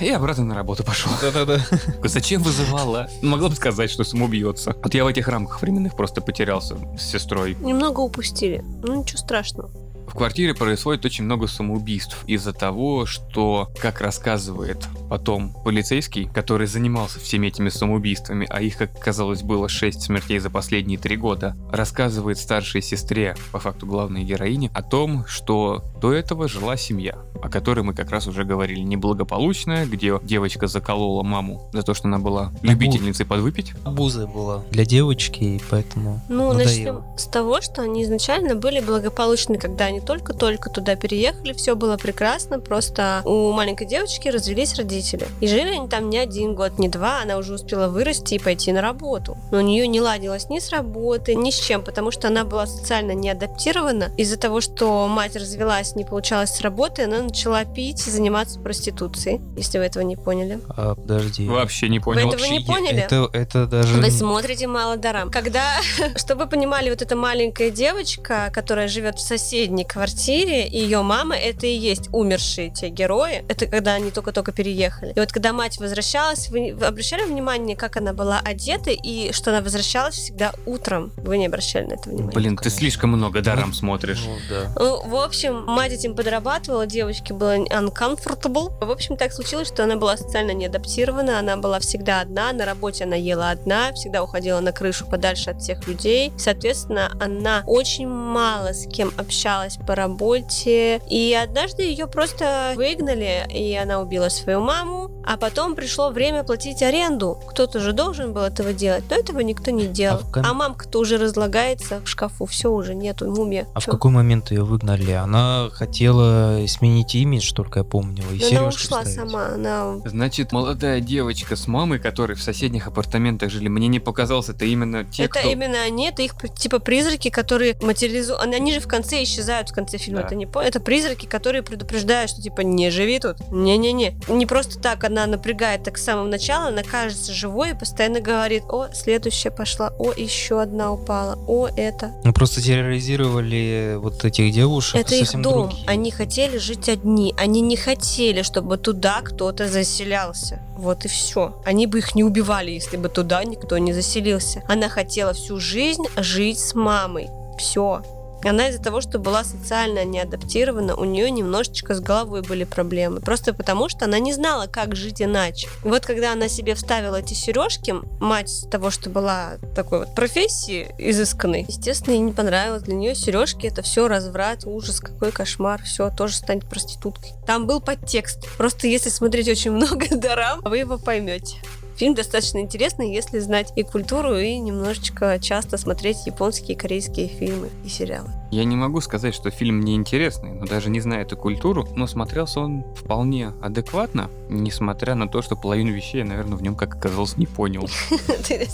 И 0.00 0.08
обратно 0.10 0.44
на 0.44 0.54
работу 0.54 0.84
пошел. 0.84 1.10
Да-да-да. 1.20 1.60
Зачем 2.04 2.42
вызывала? 2.42 3.08
Могла 3.22 3.48
бы 3.48 3.54
сказать, 3.54 3.90
что 3.90 4.04
самоубьется. 4.04 4.76
Вот 4.82 4.94
я 4.94 5.04
в 5.06 5.08
этих 5.08 5.28
рамках 5.28 5.62
временных 5.62 5.94
просто 5.94 6.20
потерялся 6.20 6.76
с 6.98 7.02
сестрой. 7.02 7.56
Немного 7.60 8.00
упустили. 8.00 8.64
Ну, 8.82 8.96
ничего 8.96 9.18
страшного. 9.18 9.70
В 10.16 10.18
квартире 10.18 10.54
происходит 10.54 11.04
очень 11.04 11.24
много 11.24 11.46
самоубийств 11.46 12.24
из-за 12.26 12.54
того, 12.54 13.04
что, 13.04 13.68
как 13.78 14.00
рассказывает 14.00 14.88
потом 15.10 15.52
полицейский, 15.62 16.26
который 16.32 16.66
занимался 16.66 17.20
всеми 17.20 17.48
этими 17.48 17.68
самоубийствами, 17.68 18.46
а 18.48 18.62
их, 18.62 18.78
как 18.78 18.96
оказалось, 18.96 19.42
было 19.42 19.68
6 19.68 20.00
смертей 20.00 20.38
за 20.38 20.48
последние 20.48 20.98
три 20.98 21.18
года, 21.18 21.54
рассказывает 21.70 22.38
старшей 22.38 22.80
сестре, 22.80 23.36
по 23.52 23.58
факту 23.58 23.84
главной 23.86 24.24
героине, 24.24 24.70
о 24.74 24.82
том, 24.82 25.26
что 25.26 25.84
до 26.00 26.14
этого 26.14 26.48
жила 26.48 26.78
семья, 26.78 27.18
о 27.42 27.50
которой 27.50 27.82
мы 27.82 27.92
как 27.92 28.10
раз 28.10 28.26
уже 28.26 28.44
говорили, 28.44 28.80
неблагополучная, 28.80 29.84
где 29.84 30.18
девочка 30.22 30.66
заколола 30.66 31.22
маму 31.22 31.68
за 31.74 31.82
то, 31.82 31.92
что 31.92 32.08
она 32.08 32.18
была 32.18 32.52
любительницей 32.62 33.26
подвыпить. 33.26 33.74
Абуза 33.84 34.26
была 34.26 34.64
для 34.70 34.86
девочки, 34.86 35.44
и 35.44 35.62
поэтому 35.70 36.22
Ну, 36.30 36.54
надоело. 36.54 36.64
начнем 36.68 37.18
с 37.18 37.26
того, 37.26 37.60
что 37.60 37.82
они 37.82 38.02
изначально 38.02 38.54
были 38.54 38.80
благополучны, 38.80 39.58
когда 39.58 39.84
они 39.84 40.00
только-только 40.06 40.70
туда 40.70 40.96
переехали, 40.96 41.52
все 41.52 41.74
было 41.74 41.96
прекрасно, 41.96 42.60
просто 42.60 43.20
у 43.24 43.52
маленькой 43.52 43.86
девочки 43.86 44.28
развелись 44.28 44.74
родители. 44.76 45.26
И 45.40 45.48
жили 45.48 45.76
они 45.76 45.88
там 45.88 46.08
не 46.08 46.18
один 46.18 46.54
год, 46.54 46.78
не 46.78 46.88
два, 46.88 47.22
она 47.22 47.36
уже 47.36 47.54
успела 47.54 47.88
вырасти 47.88 48.34
и 48.34 48.38
пойти 48.38 48.72
на 48.72 48.80
работу. 48.80 49.36
Но 49.50 49.58
у 49.58 49.60
нее 49.60 49.86
не 49.86 50.00
ладилось 50.00 50.48
ни 50.48 50.58
с 50.58 50.70
работы, 50.70 51.34
ни 51.34 51.50
с 51.50 51.58
чем, 51.58 51.82
потому 51.82 52.10
что 52.10 52.28
она 52.28 52.44
была 52.44 52.66
социально 52.66 53.12
не 53.12 53.28
адаптирована. 53.30 54.12
Из-за 54.16 54.38
того, 54.38 54.60
что 54.60 55.06
мать 55.08 55.36
развелась, 55.36 55.96
не 55.96 56.04
получалось 56.04 56.50
с 56.50 56.60
работы, 56.60 57.02
она 57.04 57.22
начала 57.22 57.64
пить 57.64 58.06
и 58.06 58.10
заниматься 58.10 58.60
проституцией, 58.60 59.40
если 59.56 59.78
вы 59.78 59.84
этого 59.84 60.02
не 60.02 60.16
поняли. 60.16 60.60
А, 60.68 60.94
подожди. 60.94 61.46
Вообще 61.48 61.88
не 61.88 62.00
понял. 62.00 62.28
этого 62.28 62.44
не 62.46 62.60
поняли? 62.60 63.00
Это, 63.02 63.28
это 63.32 63.66
даже... 63.66 63.94
Вы 63.94 64.10
смотрите 64.10 64.66
мало 64.66 64.96
дарам. 64.96 65.30
Когда, 65.30 65.80
чтобы 66.16 66.44
вы 66.44 66.50
понимали, 66.50 66.90
вот 66.90 67.02
эта 67.02 67.16
маленькая 67.16 67.70
девочка, 67.70 68.50
которая 68.52 68.88
живет 68.88 69.18
в 69.18 69.20
соседней 69.20 69.84
квартире, 69.86 70.66
и 70.66 70.78
ее 70.78 71.02
мама, 71.02 71.36
это 71.36 71.66
и 71.66 71.76
есть 71.76 72.08
умершие 72.12 72.70
те 72.70 72.88
герои. 72.88 73.44
Это 73.48 73.66
когда 73.66 73.94
они 73.94 74.10
только-только 74.10 74.52
переехали. 74.52 75.12
И 75.14 75.20
вот 75.20 75.32
когда 75.32 75.52
мать 75.52 75.78
возвращалась, 75.78 76.48
вы, 76.48 76.74
вы 76.74 76.86
обращали 76.86 77.24
внимание, 77.24 77.76
как 77.76 77.96
она 77.96 78.12
была 78.12 78.40
одета, 78.40 78.90
и 78.90 79.32
что 79.32 79.50
она 79.50 79.60
возвращалась 79.60 80.14
всегда 80.14 80.52
утром? 80.66 81.12
Вы 81.16 81.38
не 81.38 81.46
обращали 81.46 81.86
на 81.86 81.92
это 81.94 82.08
внимание? 82.08 82.32
Блин, 82.32 82.56
ты 82.56 82.64
конечно. 82.64 82.78
слишком 82.78 83.10
много 83.10 83.40
даром 83.40 83.72
смотришь. 83.72 84.24
Ну, 84.26 84.36
да. 84.50 84.72
Ну, 84.78 85.08
в 85.08 85.16
общем, 85.16 85.64
мать 85.64 85.92
этим 85.92 86.14
подрабатывала, 86.14 86.86
девочке 86.86 87.34
было 87.34 87.56
uncomfortable. 87.56 88.72
В 88.84 88.90
общем, 88.90 89.16
так 89.16 89.32
случилось, 89.32 89.68
что 89.68 89.84
она 89.84 89.96
была 89.96 90.16
социально 90.16 90.52
неадаптирована, 90.52 91.38
она 91.38 91.56
была 91.56 91.80
всегда 91.80 92.20
одна, 92.20 92.52
на 92.52 92.64
работе 92.64 93.04
она 93.04 93.16
ела 93.16 93.50
одна, 93.50 93.92
всегда 93.92 94.22
уходила 94.22 94.60
на 94.60 94.72
крышу 94.72 95.06
подальше 95.06 95.50
от 95.50 95.62
всех 95.62 95.86
людей. 95.86 96.32
Соответственно, 96.38 97.12
она 97.20 97.62
очень 97.66 98.08
мало 98.08 98.72
с 98.72 98.86
кем 98.86 99.12
общалась 99.16 99.75
по 99.86 99.94
работе, 99.94 101.00
и 101.08 101.34
однажды 101.34 101.82
ее 101.82 102.06
просто 102.06 102.72
выгнали, 102.76 103.46
и 103.52 103.74
она 103.74 104.00
убила 104.00 104.28
свою 104.28 104.60
маму, 104.60 105.10
а 105.24 105.36
потом 105.36 105.74
пришло 105.74 106.10
время 106.10 106.44
платить 106.44 106.82
аренду. 106.82 107.38
Кто-то 107.48 107.80
же 107.80 107.92
должен 107.92 108.32
был 108.32 108.42
этого 108.42 108.72
делать, 108.72 109.04
но 109.10 109.16
этого 109.16 109.40
никто 109.40 109.70
не 109.70 109.86
делал. 109.86 110.20
А 110.22 110.24
в 110.24 110.32
ком- 110.32 110.46
А 110.46 110.54
мамка-то 110.54 110.98
уже 111.00 111.16
разлагается 111.18 112.00
в 112.00 112.08
шкафу, 112.08 112.46
все 112.46 112.70
уже 112.70 112.94
нету, 112.94 113.30
мумия. 113.30 113.66
А 113.74 113.80
в 113.80 113.84
Чё? 113.84 113.92
какой 113.92 114.10
момент 114.12 114.50
ее 114.50 114.64
выгнали? 114.64 115.10
Она 115.12 115.68
хотела 115.72 116.64
сменить 116.68 117.14
имидж, 117.14 117.52
только 117.52 117.80
я 117.80 117.84
помню, 117.84 118.22
и 118.32 118.54
она 118.54 118.68
ушла 118.68 119.02
вставить. 119.02 119.14
сама, 119.14 119.46
она... 119.54 119.96
Значит, 120.04 120.52
молодая 120.52 121.00
девочка 121.00 121.56
с 121.56 121.66
мамой, 121.66 121.98
которые 121.98 122.36
в 122.36 122.42
соседних 122.42 122.86
апартаментах 122.86 123.50
жили, 123.50 123.68
мне 123.68 123.88
не 123.88 124.00
показалось, 124.00 124.48
это 124.48 124.64
именно 124.64 125.04
те, 125.04 125.24
это 125.24 125.40
кто... 125.40 125.48
именно 125.50 125.80
они, 125.82 126.08
это 126.08 126.22
их 126.22 126.34
типа 126.56 126.78
призраки, 126.78 127.30
которые 127.30 127.76
материализуют. 127.80 128.40
Они 128.42 128.72
же 128.72 128.80
в 128.80 128.86
конце 128.86 129.22
исчезают 129.22 129.65
в 129.70 129.74
конце 129.74 129.98
фильма, 129.98 130.20
Да. 130.20 130.26
это 130.26 130.34
не 130.34 130.46
по... 130.46 130.60
Это 130.60 130.80
призраки, 130.80 131.26
которые 131.26 131.62
предупреждают, 131.62 132.30
что 132.30 132.42
типа 132.42 132.60
не 132.62 132.90
живи 132.90 133.18
тут. 133.18 133.36
Не-не-не. 133.50 134.16
Не 134.28 134.46
просто 134.46 134.78
так 134.78 135.04
она 135.04 135.26
напрягает 135.26 135.82
так 135.84 135.98
с 135.98 136.04
самого 136.04 136.26
начала, 136.26 136.68
она 136.68 136.82
кажется 136.82 137.32
живой 137.32 137.70
и 137.70 137.74
постоянно 137.74 138.20
говорит, 138.20 138.64
о, 138.68 138.88
следующая 138.92 139.50
пошла, 139.50 139.92
о, 139.98 140.12
еще 140.12 140.60
одна 140.60 140.92
упала, 140.92 141.38
о, 141.46 141.68
это. 141.76 142.12
Ну, 142.24 142.32
просто 142.32 142.60
терроризировали 142.62 143.96
вот 143.98 144.24
этих 144.24 144.52
девушек. 144.52 144.96
Это 145.00 145.14
их 145.14 145.30
дом. 145.32 145.42
другие. 145.68 145.84
Они 145.88 146.10
хотели 146.10 146.58
жить 146.58 146.88
одни. 146.88 147.34
Они 147.38 147.60
не 147.60 147.76
хотели, 147.76 148.42
чтобы 148.42 148.76
туда 148.78 149.20
кто-то 149.22 149.68
заселялся. 149.68 150.60
Вот 150.76 151.04
и 151.04 151.08
все. 151.08 151.60
Они 151.64 151.86
бы 151.86 151.98
их 151.98 152.14
не 152.14 152.24
убивали, 152.24 152.70
если 152.70 152.96
бы 152.96 153.08
туда 153.08 153.42
никто 153.44 153.78
не 153.78 153.92
заселился. 153.92 154.62
Она 154.68 154.88
хотела 154.88 155.32
всю 155.32 155.58
жизнь 155.58 156.04
жить 156.16 156.58
с 156.58 156.74
мамой. 156.74 157.28
Все. 157.58 158.02
Она 158.44 158.68
из-за 158.68 158.82
того, 158.82 159.00
что 159.00 159.18
была 159.18 159.44
социально 159.44 160.04
неадаптирована, 160.04 160.96
у 160.96 161.04
нее 161.04 161.30
немножечко 161.30 161.94
с 161.94 162.00
головой 162.00 162.42
были 162.42 162.64
проблемы. 162.64 163.20
Просто 163.20 163.52
потому, 163.52 163.88
что 163.88 164.04
она 164.04 164.18
не 164.18 164.32
знала, 164.32 164.66
как 164.66 164.94
жить 164.94 165.22
иначе. 165.22 165.68
И 165.84 165.88
вот 165.88 166.04
когда 166.06 166.32
она 166.32 166.48
себе 166.48 166.74
вставила 166.74 167.16
эти 167.16 167.34
сережки, 167.34 167.94
мать 168.20 168.48
с 168.48 168.68
того, 168.68 168.90
что 168.90 169.10
была 169.10 169.54
такой 169.74 170.00
вот 170.00 170.14
профессии 170.14 170.88
изысканной, 170.98 171.64
естественно, 171.68 172.14
ей 172.14 172.20
не 172.20 172.32
понравилось. 172.32 172.82
Для 172.82 172.94
нее 172.94 173.14
сережки 173.14 173.66
это 173.66 173.82
все 173.82 174.08
разврат, 174.08 174.64
ужас, 174.64 175.00
какой 175.00 175.32
кошмар, 175.32 175.82
все, 175.82 176.10
тоже 176.10 176.36
станет 176.36 176.68
проституткой. 176.68 177.32
Там 177.46 177.66
был 177.66 177.80
подтекст. 177.80 178.46
Просто 178.56 178.86
если 178.86 179.08
смотреть 179.08 179.48
очень 179.48 179.72
много 179.72 180.06
дорам, 180.10 180.60
вы 180.62 180.78
его 180.78 180.98
поймете. 180.98 181.56
Фильм 181.96 182.14
достаточно 182.14 182.58
интересный, 182.58 183.12
если 183.12 183.38
знать 183.38 183.72
и 183.74 183.82
культуру, 183.82 184.36
и 184.36 184.58
немножечко 184.58 185.38
часто 185.40 185.78
смотреть 185.78 186.26
японские 186.26 186.76
и 186.76 186.78
корейские 186.78 187.28
фильмы 187.28 187.70
и 187.84 187.88
сериалы. 187.88 188.28
Я 188.56 188.64
не 188.64 188.74
могу 188.74 189.02
сказать, 189.02 189.34
что 189.34 189.50
фильм 189.50 189.80
неинтересный, 189.80 190.52
но 190.52 190.64
даже 190.64 190.88
не 190.88 190.98
зная 191.00 191.20
эту 191.20 191.36
культуру, 191.36 191.86
но 191.94 192.06
смотрелся 192.06 192.60
он 192.60 192.84
вполне 192.94 193.48
адекватно, 193.60 194.30
несмотря 194.48 195.14
на 195.14 195.28
то, 195.28 195.42
что 195.42 195.56
половину 195.56 195.92
вещей 195.92 196.20
я, 196.20 196.24
наверное, 196.24 196.56
в 196.56 196.62
нем, 196.62 196.74
как 196.74 196.94
оказалось, 196.94 197.36
не 197.36 197.44
понял. 197.44 197.86
Ты 198.48 198.66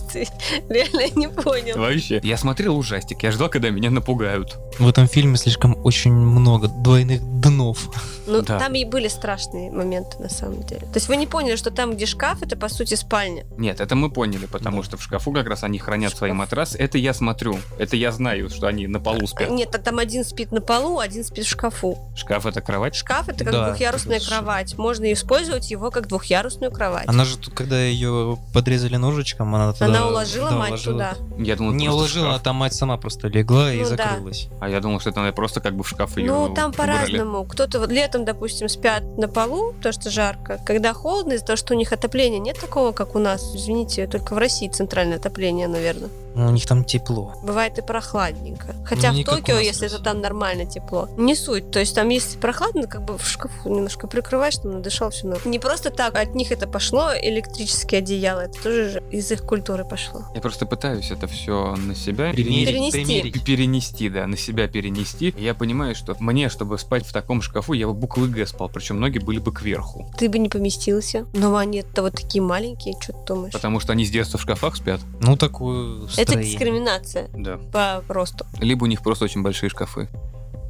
реально 0.68 1.18
не 1.18 1.28
понял. 1.28 1.76
Вообще. 1.78 2.20
Я 2.22 2.36
смотрел 2.36 2.76
ужастик, 2.78 3.24
я 3.24 3.32
ждал, 3.32 3.48
когда 3.48 3.70
меня 3.70 3.90
напугают. 3.90 4.56
В 4.78 4.86
этом 4.86 5.08
фильме 5.08 5.36
слишком 5.36 5.76
очень 5.84 6.12
много 6.12 6.68
двойных 6.68 7.20
днов. 7.40 7.88
Ну, 8.28 8.40
Да. 8.42 8.60
там 8.60 8.74
и 8.76 8.84
были 8.84 9.08
страшные 9.08 9.72
моменты, 9.72 10.16
на 10.20 10.28
самом 10.28 10.62
деле. 10.62 10.82
То 10.82 10.94
есть 10.94 11.08
вы 11.08 11.16
не 11.16 11.26
поняли, 11.26 11.56
что 11.56 11.72
там, 11.72 11.96
где 11.96 12.06
шкаф, 12.06 12.40
это, 12.40 12.56
по 12.56 12.68
сути, 12.68 12.94
спальня. 12.94 13.44
Нет, 13.58 13.80
это 13.80 13.96
мы 13.96 14.10
поняли, 14.12 14.46
потому 14.46 14.76
Да. 14.78 14.84
что 14.84 14.96
в 14.96 15.02
шкафу 15.02 15.32
как 15.32 15.48
раз 15.48 15.64
они 15.64 15.80
хранят 15.80 16.10
Шкаф. 16.10 16.18
свои 16.18 16.32
матрасы. 16.32 16.78
Это 16.78 16.98
я 16.98 17.14
смотрю. 17.14 17.58
Это 17.78 17.96
я 17.96 18.12
знаю, 18.12 18.48
что 18.48 18.68
они 18.68 18.86
на 18.86 19.00
полу 19.00 19.26
спят. 19.26 19.50
Нет, 19.50 19.71
а 19.71 19.71
там 19.78 19.98
один 19.98 20.24
спит 20.24 20.52
на 20.52 20.60
полу, 20.60 20.98
один 20.98 21.24
спит 21.24 21.44
в 21.44 21.48
шкафу. 21.48 21.98
Шкаф 22.14 22.46
это 22.46 22.60
кровать. 22.60 22.94
Шкаф 22.94 23.28
это 23.28 23.44
как 23.44 23.52
Да, 23.52 23.66
двухъярусная 23.68 24.16
это 24.18 24.26
кровать. 24.26 24.76
Можно 24.78 25.12
использовать 25.12 25.70
его 25.70 25.90
как 25.90 26.08
двухъярусную 26.08 26.70
кровать. 26.72 27.08
Она 27.08 27.24
же 27.24 27.38
тут, 27.38 27.54
когда 27.54 27.80
ее 27.82 28.38
подрезали 28.52 28.96
ножичком, 28.96 29.54
она 29.54 29.72
туда... 29.72 29.86
Она 29.86 30.08
уложила 30.08 30.50
да, 30.50 30.56
мать 30.56 30.68
уложила. 30.70 30.92
туда. 30.94 31.16
Я 31.38 31.56
думал, 31.56 31.72
Не 31.72 31.88
уложила, 31.88 32.28
а 32.28 32.32
шкаф. 32.32 32.42
там 32.44 32.56
мать 32.56 32.74
сама 32.74 32.96
просто 32.96 33.28
легла 33.28 33.72
и 33.72 33.78
Ну 33.78 33.90
да. 33.90 33.96
закрылась. 33.96 34.48
А 34.60 34.68
я 34.68 34.80
думал, 34.80 35.00
что 35.00 35.10
это 35.10 35.20
она 35.20 35.32
просто 35.32 35.60
как 35.60 35.74
бы 35.76 35.82
в 35.84 35.88
шкаф 35.88 36.16
ее 36.16 36.26
Ну, 36.32 36.54
там 36.54 36.72
по-разному. 36.72 37.44
Кто-то 37.44 37.78
вот 37.80 37.90
летом, 37.90 38.24
допустим, 38.24 38.68
спят 38.68 39.02
на 39.18 39.28
полу, 39.28 39.72
потому 39.72 39.92
что 39.92 40.10
жарко. 40.10 40.60
Когда 40.64 40.92
холодно, 40.92 41.32
из-за 41.34 41.46
того, 41.46 41.56
что 41.56 41.74
у 41.74 41.76
них 41.76 41.92
отопления 41.92 42.38
нет 42.38 42.58
такого, 42.60 42.92
как 42.92 43.14
у 43.14 43.18
нас. 43.18 43.54
Извините, 43.54 44.06
только 44.06 44.34
в 44.34 44.38
России 44.38 44.68
центральное 44.68 45.16
отопление, 45.16 45.68
наверное. 45.68 46.08
Ну, 46.34 46.46
у 46.46 46.50
них 46.50 46.66
там 46.66 46.82
тепло. 46.84 47.34
Бывает 47.42 47.76
и 47.78 47.82
прохладненько. 47.82 48.74
Хотя 48.86 49.12
Ну, 49.12 49.20
в 49.20 49.24
Токио, 49.24 49.51
нас 49.56 49.62
если 49.64 49.86
это 49.86 49.98
там 50.00 50.20
нормально 50.20 50.66
тепло. 50.66 51.08
Не 51.16 51.34
суть. 51.34 51.70
То 51.70 51.78
есть 51.80 51.94
там 51.94 52.08
если 52.08 52.38
прохладно, 52.38 52.86
как 52.86 53.04
бы 53.04 53.16
в 53.18 53.26
шкафу 53.26 53.68
немножко 53.68 54.06
прикрываешь, 54.06 54.54
чтобы 54.54 54.74
надышал 54.74 55.10
все 55.10 55.26
норм. 55.26 55.40
Не 55.44 55.58
просто 55.58 55.90
так 55.90 56.16
от 56.16 56.34
них 56.34 56.52
это 56.52 56.66
пошло, 56.66 57.10
электрические 57.20 57.98
одеяла. 57.98 58.40
Это 58.40 58.62
тоже 58.62 58.90
же 58.90 59.02
из 59.10 59.30
их 59.30 59.42
культуры 59.42 59.84
пошло. 59.84 60.22
Я 60.34 60.40
просто 60.40 60.66
пытаюсь 60.66 61.10
это 61.10 61.26
все 61.26 61.74
на 61.76 61.94
себя 61.94 62.32
Перенести. 62.32 62.90
примерить. 63.04 63.32
П- 63.34 63.40
перенести, 63.40 64.08
да, 64.08 64.26
на 64.26 64.36
себя 64.36 64.68
перенести. 64.68 65.28
И 65.36 65.42
я 65.44 65.54
понимаю, 65.54 65.94
что 65.94 66.16
мне, 66.18 66.48
чтобы 66.48 66.78
спать 66.78 67.06
в 67.06 67.12
таком 67.12 67.42
шкафу, 67.42 67.72
я 67.72 67.86
бы 67.86 67.94
буквы 67.94 68.28
Г 68.28 68.46
спал, 68.46 68.68
причем 68.68 69.00
ноги 69.00 69.18
были 69.18 69.38
бы 69.38 69.52
кверху. 69.52 70.10
Ты 70.18 70.28
бы 70.28 70.38
не 70.38 70.48
поместился. 70.48 71.26
Но 71.34 71.56
они-то 71.56 72.02
вот 72.02 72.14
такие 72.14 72.42
маленькие, 72.42 72.94
что 73.00 73.12
ты 73.12 73.18
думаешь? 73.26 73.52
Потому 73.52 73.80
что 73.80 73.92
они 73.92 74.04
с 74.04 74.10
детства 74.10 74.38
в 74.38 74.42
шкафах 74.42 74.76
спят. 74.76 75.00
Ну, 75.20 75.36
такую 75.36 76.04
Это 76.04 76.22
строение. 76.24 76.50
дискриминация 76.52 77.28
Да. 77.34 77.58
по 77.72 78.02
росту. 78.08 78.46
Либо 78.60 78.84
у 78.84 78.86
них 78.86 79.02
просто 79.02 79.24
очень 79.24 79.41
большие 79.42 79.70
шкафы. 79.70 80.08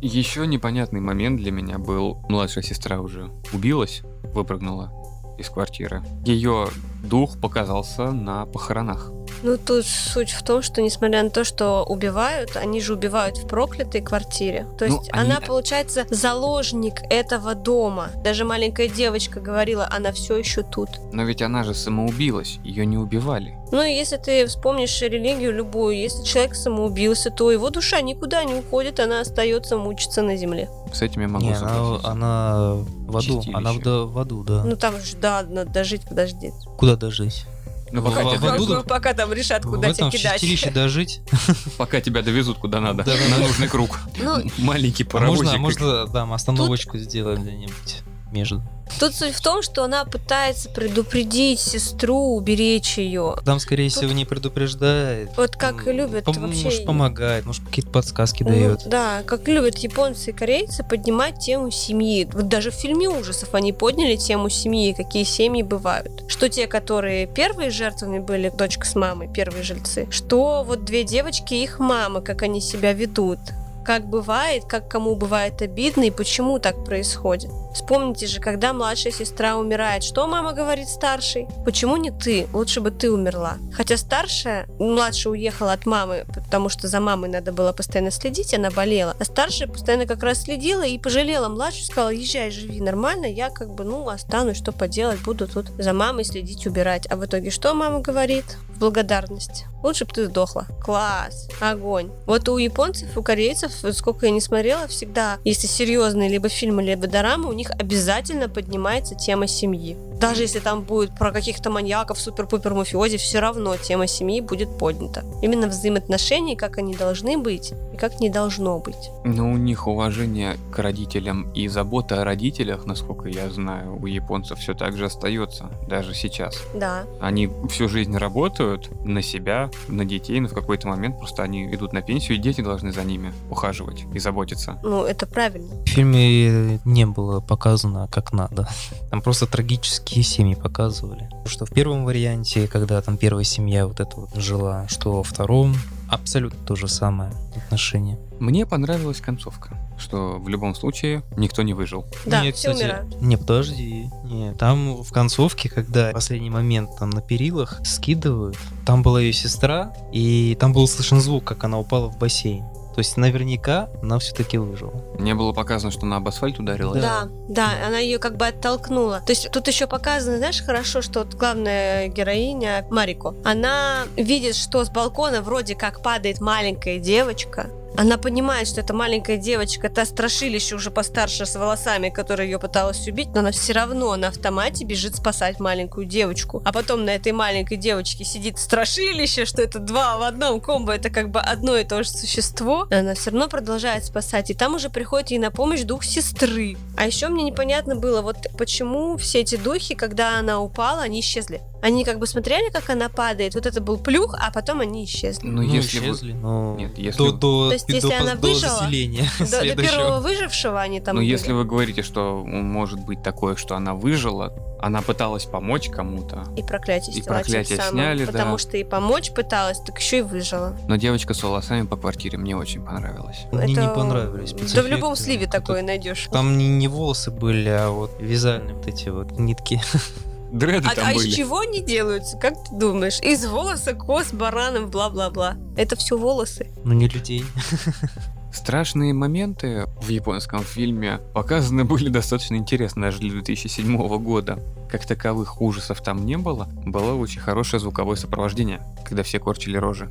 Еще 0.00 0.46
непонятный 0.46 1.00
момент 1.00 1.40
для 1.40 1.52
меня 1.52 1.78
был. 1.78 2.24
Младшая 2.28 2.64
сестра 2.64 3.00
уже 3.00 3.30
убилась, 3.52 4.02
выпрыгнула 4.34 4.92
из 5.38 5.48
квартиры. 5.48 6.02
Ее 6.24 6.66
дух 7.04 7.40
показался 7.40 8.10
на 8.10 8.46
похоронах. 8.46 9.12
Ну, 9.42 9.58
тут 9.58 9.84
суть 9.86 10.30
в 10.30 10.42
том, 10.44 10.62
что 10.62 10.80
несмотря 10.82 11.22
на 11.22 11.30
то, 11.30 11.42
что 11.44 11.84
убивают, 11.84 12.56
они 12.56 12.80
же 12.80 12.94
убивают 12.94 13.38
в 13.38 13.46
проклятой 13.48 14.00
квартире. 14.00 14.66
То 14.78 14.86
Ну, 14.86 14.98
есть 14.98 15.10
они- 15.12 15.30
она, 15.32 15.40
получается, 15.40 16.06
заложник 16.10 17.02
этого 17.10 17.54
дома. 17.54 18.10
Даже 18.22 18.44
маленькая 18.44 18.88
девочка 18.88 19.40
говорила, 19.40 19.88
она 19.90 20.12
все 20.12 20.36
еще 20.36 20.62
тут. 20.62 20.88
Но 21.12 21.24
ведь 21.24 21.42
она 21.42 21.64
же 21.64 21.74
самоубилась, 21.74 22.58
ее 22.62 22.86
не 22.86 22.96
убивали. 22.98 23.56
Ну, 23.72 23.82
и 23.82 23.90
если 23.92 24.16
ты 24.16 24.46
вспомнишь 24.46 25.00
религию 25.02 25.52
любую, 25.52 25.96
если 25.96 26.22
человек 26.24 26.54
самоубился, 26.54 27.30
то 27.30 27.50
его 27.50 27.70
душа 27.70 28.00
никуда 28.00 28.44
не 28.44 28.54
уходит, 28.54 29.00
она 29.00 29.20
остается 29.22 29.76
мучиться 29.78 30.22
на 30.22 30.36
земле. 30.36 30.68
С 30.92 31.02
этим 31.02 31.22
я 31.22 31.28
могу 31.28 31.46
Не, 31.46 31.54
она, 31.54 31.98
она 32.04 32.74
в 33.06 33.16
аду. 33.16 33.20
Чистилище. 33.20 33.50
Она 33.54 33.72
в, 33.72 33.78
да- 33.80 34.02
в 34.04 34.18
аду, 34.18 34.44
да. 34.44 34.62
Ну, 34.64 34.76
там 34.76 35.00
же, 35.00 35.16
да, 35.16 35.42
надо 35.42 35.70
дожить, 35.70 36.02
подожди. 36.02 36.52
Куда 36.78 36.96
дожить? 36.96 37.46
Ну, 37.92 38.00
в- 38.00 38.04
пока, 38.04 38.24
в- 38.24 38.30
тебя, 38.38 38.38
в 38.52 38.56
довезут- 38.56 38.86
Пока 38.88 39.12
там 39.12 39.32
решат, 39.32 39.64
в 39.64 39.70
куда 39.70 39.88
этом 39.88 40.10
тебя 40.10 40.18
в 40.18 40.22
кидать. 40.22 40.40
чистилище 40.40 40.70
дожить? 40.70 41.20
пока 41.76 42.00
тебя 42.00 42.22
довезут 42.22 42.58
куда 42.58 42.80
надо, 42.80 43.04
на 43.30 43.38
нужный 43.38 43.68
круг. 43.68 44.00
Ну, 44.16 44.42
Маленький 44.58 45.04
А 45.04 45.06
паровозик. 45.06 45.44
можно, 45.58 45.58
можно, 45.58 46.06
да, 46.06 46.34
остановочку 46.34 46.98
сделаем 46.98 47.42
где-нибудь 47.42 48.02
между. 48.32 48.62
тут 48.98 49.14
суть 49.14 49.34
в 49.34 49.40
том, 49.42 49.62
что 49.62 49.84
она 49.84 50.04
пытается 50.04 50.68
предупредить 50.70 51.60
сестру, 51.60 52.34
уберечь 52.36 52.98
ее. 52.98 53.36
Там, 53.44 53.58
скорее 53.60 53.88
всего, 53.88 54.12
не 54.12 54.24
предупреждает. 54.24 55.30
Вот 55.36 55.56
как 55.56 55.86
любят 55.86 56.24
пом- 56.26 56.40
вообще... 56.40 56.64
Может, 56.64 56.84
помогает, 56.86 57.46
может, 57.46 57.64
какие-то 57.64 57.90
подсказки 57.90 58.42
Ну, 58.42 58.50
дает. 58.50 58.82
да, 58.86 59.22
как 59.24 59.46
любят 59.48 59.78
японцы 59.78 60.30
и 60.30 60.32
корейцы 60.32 60.82
поднимать 60.84 61.38
тему 61.38 61.70
семьи. 61.70 62.28
Вот 62.32 62.48
даже 62.48 62.70
в 62.70 62.74
фильме 62.74 63.08
ужасов 63.08 63.54
они 63.54 63.72
подняли 63.72 64.16
тему 64.16 64.48
семьи, 64.48 64.92
какие 64.92 65.24
семьи 65.24 65.62
бывают. 65.62 66.24
Что 66.28 66.48
те, 66.48 66.66
которые 66.66 67.26
первые 67.26 67.70
жертвами 67.70 68.18
были, 68.18 68.48
дочка 68.50 68.86
с 68.86 68.94
мамой, 68.94 69.28
первые 69.32 69.62
жильцы, 69.62 70.06
что 70.10 70.64
вот 70.66 70.84
две 70.84 71.04
девочки, 71.04 71.54
их 71.54 71.78
мама, 71.78 72.20
как 72.20 72.42
они 72.42 72.60
себя 72.60 72.92
ведут. 72.92 73.38
Как 73.84 74.08
бывает, 74.08 74.64
как 74.64 74.88
кому 74.88 75.16
бывает 75.16 75.60
обидно 75.60 76.04
и 76.04 76.10
почему 76.10 76.58
так 76.58 76.84
происходит. 76.84 77.50
Вспомните 77.74 78.26
же, 78.26 78.40
когда 78.40 78.72
младшая 78.72 79.12
сестра 79.12 79.56
умирает, 79.56 80.04
что 80.04 80.26
мама 80.26 80.52
говорит 80.52 80.88
старшей? 80.88 81.48
Почему 81.64 81.96
не 81.96 82.10
ты? 82.10 82.46
Лучше 82.52 82.80
бы 82.80 82.90
ты 82.90 83.10
умерла. 83.10 83.56
Хотя 83.72 83.96
старшая, 83.96 84.66
младшая 84.78 85.32
уехала 85.32 85.72
от 85.72 85.86
мамы, 85.86 86.24
потому 86.34 86.68
что 86.68 86.86
за 86.86 87.00
мамой 87.00 87.30
надо 87.30 87.52
было 87.52 87.72
постоянно 87.72 88.10
следить, 88.10 88.54
она 88.54 88.70
болела. 88.70 89.16
А 89.18 89.24
старшая 89.24 89.68
постоянно 89.68 90.06
как 90.06 90.22
раз 90.22 90.42
следила 90.42 90.82
и 90.82 90.98
пожалела 90.98 91.48
младшую, 91.48 91.84
сказала, 91.84 92.10
езжай, 92.10 92.50
живи 92.50 92.80
нормально, 92.80 93.26
я 93.26 93.48
как 93.48 93.74
бы, 93.74 93.84
ну, 93.84 94.08
останусь, 94.08 94.58
что 94.58 94.72
поделать, 94.72 95.22
буду 95.22 95.48
тут 95.48 95.68
за 95.78 95.92
мамой 95.92 96.24
следить, 96.24 96.66
убирать. 96.66 97.06
А 97.10 97.16
в 97.16 97.24
итоге 97.24 97.50
что 97.50 97.74
мама 97.74 98.00
говорит? 98.00 98.44
Благодарность. 98.78 99.64
Лучше 99.82 100.04
бы 100.04 100.12
ты 100.12 100.26
сдохла. 100.26 100.66
Класс, 100.80 101.48
огонь. 101.60 102.10
Вот 102.26 102.48
у 102.48 102.58
японцев, 102.58 103.16
у 103.16 103.22
корейцев, 103.22 103.71
сколько 103.72 104.26
я 104.26 104.32
не 104.32 104.40
смотрела, 104.40 104.86
всегда, 104.86 105.38
если 105.44 105.66
серьезные 105.66 106.28
либо 106.28 106.48
фильмы, 106.48 106.82
либо 106.82 107.06
дорамы, 107.06 107.48
у 107.48 107.52
них 107.52 107.70
обязательно 107.70 108.48
поднимается 108.48 109.14
тема 109.14 109.46
семьи. 109.46 109.96
Даже 110.20 110.42
если 110.42 110.60
там 110.60 110.82
будет 110.82 111.16
про 111.16 111.32
каких-то 111.32 111.68
маньяков, 111.68 112.20
супер-пупер 112.20 112.74
мафиози, 112.74 113.16
все 113.16 113.40
равно 113.40 113.76
тема 113.76 114.06
семьи 114.06 114.40
будет 114.40 114.78
поднята. 114.78 115.24
Именно 115.42 115.66
взаимоотношения, 115.66 116.56
как 116.56 116.78
они 116.78 116.94
должны 116.94 117.38
быть 117.38 117.72
и 117.92 117.96
как 117.96 118.20
не 118.20 118.30
должно 118.30 118.78
быть. 118.78 119.10
Но 119.24 119.50
у 119.50 119.56
них 119.56 119.88
уважение 119.88 120.56
к 120.70 120.78
родителям 120.78 121.50
и 121.52 121.66
забота 121.66 122.22
о 122.22 122.24
родителях, 122.24 122.86
насколько 122.86 123.28
я 123.28 123.50
знаю, 123.50 123.98
у 124.00 124.06
японцев 124.06 124.60
все 124.60 124.74
так 124.74 124.96
же 124.96 125.06
остается, 125.06 125.70
даже 125.88 126.14
сейчас. 126.14 126.56
Да. 126.74 127.04
Они 127.20 127.50
всю 127.68 127.88
жизнь 127.88 128.16
работают 128.16 128.90
на 129.04 129.22
себя, 129.22 129.70
на 129.88 130.04
детей, 130.04 130.38
но 130.38 130.48
в 130.48 130.54
какой-то 130.54 130.86
момент 130.86 131.18
просто 131.18 131.42
они 131.42 131.66
идут 131.74 131.92
на 131.92 132.02
пенсию, 132.02 132.38
и 132.38 132.40
дети 132.40 132.60
должны 132.60 132.92
за 132.92 133.02
ними 133.02 133.32
ухаживать 133.62 134.04
и 134.12 134.18
заботиться. 134.18 134.78
Ну, 134.82 135.04
это 135.04 135.26
правильно. 135.26 135.74
В 135.84 135.88
фильме 135.88 136.80
не 136.84 137.06
было 137.06 137.40
показано 137.40 138.08
как 138.10 138.32
надо. 138.32 138.68
Там 139.10 139.22
просто 139.22 139.46
трагические 139.46 140.24
семьи 140.24 140.54
показывали. 140.54 141.28
Что 141.46 141.64
в 141.64 141.70
первом 141.70 142.04
варианте, 142.04 142.66
когда 142.66 143.00
там 143.00 143.16
первая 143.16 143.44
семья 143.44 143.86
вот 143.86 144.00
эта 144.00 144.16
вот 144.16 144.34
жила, 144.34 144.86
что 144.88 145.12
во 145.12 145.22
втором 145.22 145.74
абсолютно 146.08 146.58
то 146.66 146.76
же 146.76 146.88
самое 146.88 147.32
отношение. 147.56 148.18
Мне 148.38 148.66
понравилась 148.66 149.20
концовка, 149.20 149.78
что 149.98 150.38
в 150.38 150.48
любом 150.48 150.74
случае 150.74 151.22
никто 151.36 151.62
не 151.62 151.72
выжил. 151.72 152.04
Да, 152.26 152.42
Нет, 152.42 152.56
все 152.56 152.72
кстати, 152.72 152.84
умирают. 152.84 153.22
Не, 153.22 153.36
подожди. 153.38 154.10
Не, 154.24 154.52
там 154.54 155.02
в 155.02 155.10
концовке, 155.12 155.70
когда 155.70 156.10
в 156.10 156.12
последний 156.12 156.50
момент 156.50 156.90
там 156.98 157.10
на 157.10 157.22
перилах 157.22 157.80
скидывают, 157.84 158.58
там 158.84 159.02
была 159.02 159.20
ее 159.20 159.32
сестра, 159.32 159.94
и 160.12 160.56
там 160.60 160.72
был 160.72 160.86
слышен 160.86 161.20
звук, 161.20 161.44
как 161.44 161.64
она 161.64 161.78
упала 161.78 162.10
в 162.10 162.18
бассейн. 162.18 162.64
То 162.94 162.98
есть 162.98 163.16
наверняка 163.16 163.88
она 164.02 164.18
все-таки 164.18 164.58
выжила. 164.58 164.92
Не 165.18 165.34
было 165.34 165.52
показано, 165.52 165.90
что 165.90 166.02
она 166.02 166.16
об 166.16 166.28
асфальт 166.28 166.58
ударилась? 166.58 167.00
Да, 167.00 167.28
да, 167.48 167.70
она 167.86 167.98
ее 167.98 168.18
как 168.18 168.36
бы 168.36 168.46
оттолкнула. 168.46 169.22
То 169.24 169.32
есть 169.32 169.50
тут 169.50 169.66
еще 169.68 169.86
показано, 169.86 170.38
знаешь, 170.38 170.62
хорошо, 170.62 171.02
что 171.02 171.20
вот 171.20 171.34
главная 171.34 172.08
героиня 172.08 172.86
Марико, 172.90 173.34
она 173.44 174.04
видит, 174.16 174.54
что 174.56 174.84
с 174.84 174.90
балкона 174.90 175.42
вроде 175.42 175.74
как 175.74 176.02
падает 176.02 176.40
маленькая 176.40 176.98
девочка, 176.98 177.70
она 177.96 178.16
понимает, 178.16 178.68
что 178.68 178.80
эта 178.80 178.94
маленькая 178.94 179.36
девочка, 179.36 179.88
та 179.88 180.04
страшилище 180.04 180.74
уже 180.74 180.90
постарше 180.90 181.46
с 181.46 181.54
волосами, 181.56 182.08
которая 182.08 182.46
ее 182.46 182.58
пыталась 182.58 183.06
убить, 183.06 183.28
но 183.34 183.40
она 183.40 183.50
все 183.52 183.72
равно 183.72 184.16
на 184.16 184.28
автомате 184.28 184.84
бежит 184.84 185.16
спасать 185.16 185.60
маленькую 185.60 186.06
девочку. 186.06 186.62
А 186.64 186.72
потом 186.72 187.04
на 187.04 187.10
этой 187.10 187.32
маленькой 187.32 187.76
девочке 187.76 188.24
сидит 188.24 188.58
страшилище, 188.58 189.44
что 189.44 189.62
это 189.62 189.78
два 189.78 190.16
в 190.18 190.22
одном 190.22 190.60
комбо, 190.60 190.92
это 190.92 191.10
как 191.10 191.30
бы 191.30 191.40
одно 191.40 191.76
и 191.76 191.84
то 191.84 192.02
же 192.02 192.08
существо. 192.08 192.86
И 192.90 192.94
она 192.94 193.14
все 193.14 193.30
равно 193.30 193.48
продолжает 193.48 194.04
спасать. 194.04 194.50
И 194.50 194.54
там 194.54 194.74
уже 194.74 194.88
приходит 194.90 195.30
ей 195.30 195.38
на 195.38 195.50
помощь 195.50 195.82
дух 195.82 196.04
сестры. 196.04 196.76
А 196.96 197.06
еще 197.06 197.28
мне 197.28 197.44
непонятно 197.44 197.96
было, 197.96 198.22
вот 198.22 198.36
почему 198.56 199.16
все 199.16 199.40
эти 199.40 199.56
духи, 199.56 199.94
когда 199.94 200.38
она 200.38 200.60
упала, 200.60 201.02
они 201.02 201.20
исчезли. 201.20 201.60
Они 201.82 202.04
как 202.04 202.18
бы 202.20 202.26
смотрели, 202.26 202.70
как 202.70 202.88
она 202.90 203.08
падает. 203.08 203.54
Вот 203.54 203.66
это 203.66 203.80
был 203.80 203.98
плюх, 203.98 204.34
а 204.40 204.50
потом 204.52 204.80
они 204.80 205.04
исчезли. 205.04 205.48
Ну, 205.48 205.62
если 205.62 205.98
вы- 205.98 206.04
исчезли, 206.06 206.32
но 206.32 206.76
Нет, 206.78 206.96
если 206.96 207.18
до, 207.18 207.24
вы- 207.24 207.32
до, 207.32 207.38
То 207.68 207.72
есть, 207.72 207.86
до- 207.88 207.94
если 207.94 208.08
до- 208.08 208.20
она 208.20 208.34
до 208.36 208.40
выжила, 208.40 208.76
заселения 208.76 209.28
До, 209.40 209.74
до 209.74 209.82
первого 209.82 210.20
выжившего 210.20 210.80
они 210.80 211.00
там 211.00 211.16
Ну, 211.16 211.20
были. 211.22 211.30
если 211.30 211.52
вы 211.52 211.64
говорите, 211.64 212.02
что 212.02 212.42
может 212.44 213.00
быть 213.00 213.22
такое, 213.22 213.56
что 213.56 213.74
она 213.74 213.94
выжила, 213.94 214.52
она 214.80 215.02
пыталась 215.02 215.44
помочь 215.44 215.88
кому-то, 215.90 216.44
И 216.56 216.62
проклятие 216.62 217.16
И 217.16 217.22
проклятие 217.22 217.78
самым, 217.78 217.92
сняли, 217.92 218.24
Потому 218.26 218.52
да. 218.52 218.58
что 218.58 218.76
и 218.76 218.84
помочь 218.84 219.32
пыталась, 219.32 219.78
так 219.80 219.98
еще 219.98 220.18
и 220.18 220.22
выжила. 220.22 220.76
но 220.86 220.96
девочка 220.96 221.34
с 221.34 221.42
волосами 221.42 221.84
по 221.86 221.96
квартире 221.96 222.38
мне 222.38 222.56
очень 222.56 222.84
понравилась. 222.84 223.38
Мне 223.50 223.72
Это- 223.72 223.82
не 223.82 223.88
понравились 223.88 224.52
Да 224.52 224.82
в 224.82 224.86
любом 224.86 225.16
спецэффекты. 225.16 225.22
сливе 225.24 225.46
такое 225.46 225.82
найдешь. 225.82 226.28
Там 226.30 226.56
не, 226.56 226.68
не 226.68 226.86
волосы 226.88 227.30
были, 227.32 227.68
а 227.68 227.90
вот 227.90 228.12
вязальные 228.20 228.74
вот 228.76 228.86
эти 228.86 229.08
вот 229.08 229.32
нитки. 229.32 229.80
Дреды 230.52 230.86
А, 230.90 230.94
там 230.94 231.08
а 231.08 231.14
были. 231.14 231.28
из 231.28 231.34
чего 231.34 231.60
они 231.60 231.80
делаются, 231.80 232.36
как 232.36 232.62
ты 232.64 232.74
думаешь? 232.74 233.18
Из 233.22 233.44
волоса, 233.46 233.94
кос, 233.94 234.32
баранов, 234.32 234.90
бла-бла-бла. 234.90 235.56
Это 235.78 235.96
все 235.96 236.18
волосы. 236.18 236.70
Но 236.84 236.92
не 236.92 237.08
людей. 237.08 237.44
Страшные 238.52 239.14
моменты 239.14 239.86
в 240.00 240.08
японском 240.08 240.62
фильме 240.62 241.20
показаны 241.32 241.84
были 241.84 242.08
достаточно 242.10 242.56
интересно 242.56 243.02
даже 243.02 243.18
для 243.18 243.30
2007 243.32 244.18
года. 244.18 244.62
Как 244.90 245.06
таковых 245.06 245.62
ужасов 245.62 246.02
там 246.02 246.26
не 246.26 246.36
было, 246.36 246.68
было 246.84 247.14
очень 247.14 247.40
хорошее 247.40 247.80
звуковое 247.80 248.16
сопровождение, 248.16 248.82
когда 249.06 249.22
все 249.22 249.38
корчили 249.38 249.78
рожи. 249.78 250.10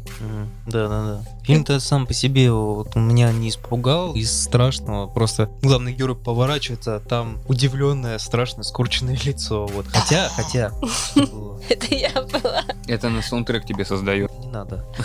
Да, 0.66 0.88
да, 0.88 1.06
да. 1.06 1.24
Фильм-то 1.44 1.80
сам 1.80 2.08
по 2.08 2.14
себе 2.14 2.52
вот, 2.52 2.96
меня 2.96 3.32
не 3.32 3.50
испугал 3.50 4.16
из 4.16 4.32
страшного. 4.44 5.06
Просто 5.06 5.52
главный 5.62 5.94
герой 5.94 6.16
поворачивается, 6.16 6.96
а 6.96 7.00
там 7.00 7.38
удивленное, 7.48 8.18
страшное, 8.18 8.64
скорченное 8.64 9.20
лицо. 9.24 9.68
Вот. 9.68 9.86
Хотя, 9.88 10.30
хотя. 10.36 10.72
Это 11.70 11.94
я 11.94 12.12
была. 12.14 12.64
Это 12.88 13.10
на 13.10 13.22
саундтрек 13.22 13.66
тебе 13.66 13.86
создает. 13.86 14.32
не 14.40 14.48
надо. 14.48 14.84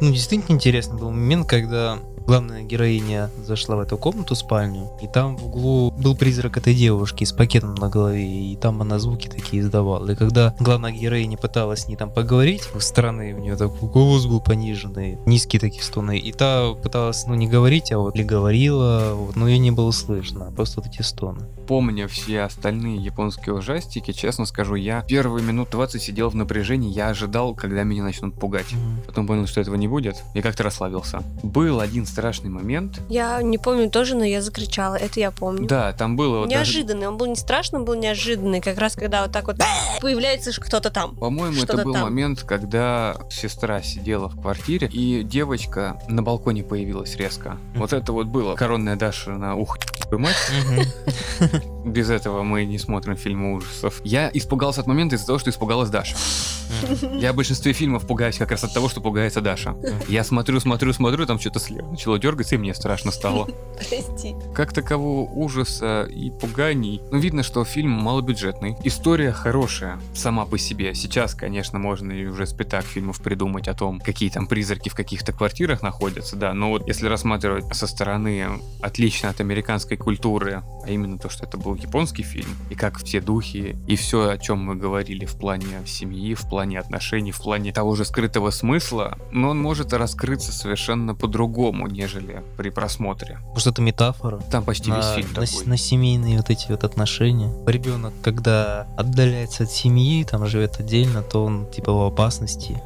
Ну, 0.00 0.12
действительно 0.12 0.54
интересный 0.54 0.98
был 0.98 1.10
момент, 1.10 1.46
когда 1.46 1.98
главная 2.30 2.62
героиня 2.62 3.28
зашла 3.44 3.74
в 3.74 3.80
эту 3.80 3.98
комнату, 3.98 4.36
спальню, 4.36 4.88
и 5.02 5.08
там 5.08 5.36
в 5.36 5.46
углу 5.46 5.90
был 5.90 6.16
призрак 6.16 6.58
этой 6.58 6.76
девушки 6.76 7.24
с 7.24 7.32
пакетом 7.32 7.74
на 7.74 7.88
голове, 7.88 8.52
и 8.52 8.54
там 8.54 8.80
она 8.80 9.00
звуки 9.00 9.26
такие 9.26 9.62
издавала. 9.62 10.08
И 10.08 10.14
когда 10.14 10.54
главная 10.60 10.92
героиня 10.92 11.36
пыталась 11.36 11.80
с 11.80 11.88
ней 11.88 11.96
там 11.96 12.08
поговорить, 12.08 12.68
с 12.78 12.84
стороны 12.84 13.34
у 13.34 13.40
нее 13.40 13.56
такой 13.56 13.88
голос 13.88 14.26
был 14.26 14.40
пониженный, 14.40 15.18
низкие 15.26 15.58
такие 15.58 15.82
стоны, 15.82 16.18
и 16.18 16.30
та 16.30 16.72
пыталась, 16.74 17.26
ну, 17.26 17.34
не 17.34 17.48
говорить, 17.48 17.90
а 17.90 17.98
вот 17.98 18.16
ли 18.16 18.22
говорила, 18.22 19.14
вот, 19.14 19.34
но 19.34 19.48
ее 19.48 19.58
не 19.58 19.72
было 19.72 19.90
слышно, 19.90 20.46
а 20.46 20.50
просто 20.52 20.80
вот 20.80 20.88
эти 20.88 21.02
стоны. 21.02 21.40
Помня 21.66 22.06
все 22.06 22.42
остальные 22.42 22.98
японские 22.98 23.56
ужастики, 23.56 24.12
честно 24.12 24.44
скажу, 24.46 24.76
я 24.76 25.02
первые 25.02 25.44
минут 25.44 25.70
20 25.70 26.00
сидел 26.00 26.28
в 26.28 26.36
напряжении, 26.36 26.92
я 26.92 27.08
ожидал, 27.08 27.56
когда 27.56 27.82
меня 27.82 28.04
начнут 28.04 28.38
пугать. 28.38 28.72
Потом 29.06 29.26
понял, 29.26 29.48
что 29.48 29.60
этого 29.60 29.74
не 29.74 29.88
будет, 29.88 30.22
и 30.34 30.42
как-то 30.42 30.62
расслабился. 30.62 31.24
Был 31.42 31.80
один 31.80 32.06
страшный 32.20 32.50
момент. 32.50 33.00
Я 33.08 33.40
не 33.40 33.56
помню 33.56 33.88
тоже, 33.88 34.14
но 34.14 34.24
я 34.24 34.42
закричала. 34.42 34.94
Это 34.94 35.18
я 35.20 35.30
помню. 35.30 35.66
Да, 35.66 35.92
там 35.94 36.16
было 36.16 36.40
вот 36.40 36.50
даже- 36.50 36.58
Неожиданный. 36.74 37.08
Он 37.08 37.16
был 37.16 37.26
не 37.26 37.34
страшный, 37.36 37.78
он 37.78 37.86
был 37.86 37.94
неожиданный. 37.94 38.60
Как 38.60 38.76
раз 38.76 38.94
когда 38.94 39.22
вот 39.22 39.32
так 39.32 39.46
вот 39.46 39.56
появляется 40.02 40.52
ж 40.52 40.58
кто-то 40.60 40.90
там. 40.90 41.16
По-моему, 41.16 41.62
это 41.62 41.78
был 41.82 41.94
там. 41.94 42.02
момент, 42.02 42.42
когда 42.42 43.16
сестра 43.30 43.80
сидела 43.80 44.28
в 44.28 44.38
квартире, 44.38 44.86
и 44.92 45.22
девочка 45.22 45.98
на 46.08 46.22
балконе 46.22 46.62
появилась 46.62 47.16
резко. 47.16 47.56
Вот 47.74 47.94
это 47.94 48.12
вот 48.12 48.26
было. 48.26 48.54
Коронная 48.54 48.96
Даша 48.96 49.30
на 49.30 49.54
ух 49.54 49.78
мать. 50.12 50.36
Без 51.84 52.10
этого 52.10 52.42
мы 52.42 52.64
не 52.64 52.78
смотрим 52.78 53.16
фильмы 53.16 53.54
ужасов. 53.54 54.00
Я 54.04 54.30
испугался 54.34 54.82
от 54.82 54.86
момента 54.86 55.16
из-за 55.16 55.26
того, 55.26 55.38
что 55.38 55.48
испугалась 55.50 55.88
Даша. 55.88 56.16
Я 57.14 57.32
в 57.32 57.36
большинстве 57.36 57.72
фильмов 57.72 58.06
пугаюсь 58.06 58.38
как 58.38 58.50
раз 58.50 58.64
от 58.64 58.72
того, 58.72 58.88
что 58.88 59.00
пугается 59.00 59.40
Даша. 59.40 59.76
Я 60.08 60.24
смотрю, 60.24 60.60
смотрю, 60.60 60.92
смотрю, 60.92 61.26
там 61.26 61.38
что-то 61.38 61.58
слева 61.58 61.90
начало 61.90 62.09
дергаться, 62.18 62.54
и 62.54 62.58
мне 62.58 62.74
страшно 62.74 63.10
стало. 63.10 63.48
Прости. 63.88 64.34
Как 64.54 64.72
такового 64.72 65.30
ужаса 65.30 66.06
и 66.10 66.30
пуганий. 66.30 67.00
Ну, 67.10 67.18
видно, 67.18 67.42
что 67.42 67.64
фильм 67.64 67.90
малобюджетный. 67.90 68.76
История 68.84 69.32
хорошая 69.32 69.98
сама 70.14 70.44
по 70.44 70.58
себе. 70.58 70.94
Сейчас, 70.94 71.34
конечно, 71.34 71.78
можно 71.78 72.12
и 72.12 72.26
уже 72.26 72.46
с 72.46 72.52
пятак 72.52 72.84
фильмов 72.84 73.20
придумать 73.20 73.68
о 73.68 73.74
том, 73.74 74.00
какие 74.00 74.30
там 74.30 74.46
призраки 74.46 74.88
в 74.88 74.94
каких-то 74.94 75.32
квартирах 75.32 75.82
находятся, 75.82 76.36
да. 76.36 76.52
Но 76.52 76.70
вот 76.70 76.86
если 76.86 77.06
рассматривать 77.06 77.74
со 77.74 77.86
стороны 77.86 78.46
отлично 78.82 79.30
от 79.30 79.40
американской 79.40 79.96
культуры, 79.96 80.62
а 80.84 80.90
именно 80.90 81.18
то, 81.18 81.28
что 81.28 81.46
это 81.46 81.56
был 81.56 81.74
японский 81.74 82.22
фильм, 82.22 82.50
и 82.70 82.74
как 82.74 82.98
все 82.98 83.20
духи, 83.20 83.76
и 83.86 83.96
все, 83.96 84.30
о 84.30 84.38
чем 84.38 84.58
мы 84.58 84.74
говорили 84.74 85.24
в 85.24 85.36
плане 85.36 85.82
семьи, 85.86 86.34
в 86.34 86.48
плане 86.48 86.78
отношений, 86.78 87.32
в 87.32 87.38
плане 87.38 87.72
того 87.72 87.94
же 87.96 88.04
скрытого 88.04 88.50
смысла, 88.50 89.18
но 89.30 89.50
он 89.50 89.60
может 89.60 89.92
раскрыться 89.92 90.52
совершенно 90.52 91.14
по-другому, 91.14 91.88
нежели 91.90 92.42
при 92.56 92.70
просмотре. 92.70 93.38
Может, 93.52 93.68
это 93.68 93.82
метафора? 93.82 94.40
Там 94.50 94.64
почти 94.64 94.90
весь 94.90 95.04
на, 95.04 95.14
фильм 95.14 95.28
на, 95.34 95.46
такой. 95.46 95.66
на 95.66 95.76
семейные 95.76 96.36
вот 96.38 96.50
эти 96.50 96.68
вот 96.70 96.84
отношения. 96.84 97.52
Ребенок, 97.66 98.12
когда 98.22 98.86
отдаляется 98.96 99.64
от 99.64 99.70
семьи, 99.70 100.24
там 100.24 100.46
живет 100.46 100.80
отдельно, 100.80 101.22
то 101.22 101.44
он 101.44 101.66
типа 101.70 101.92
в 101.92 102.06
опасности. 102.06 102.80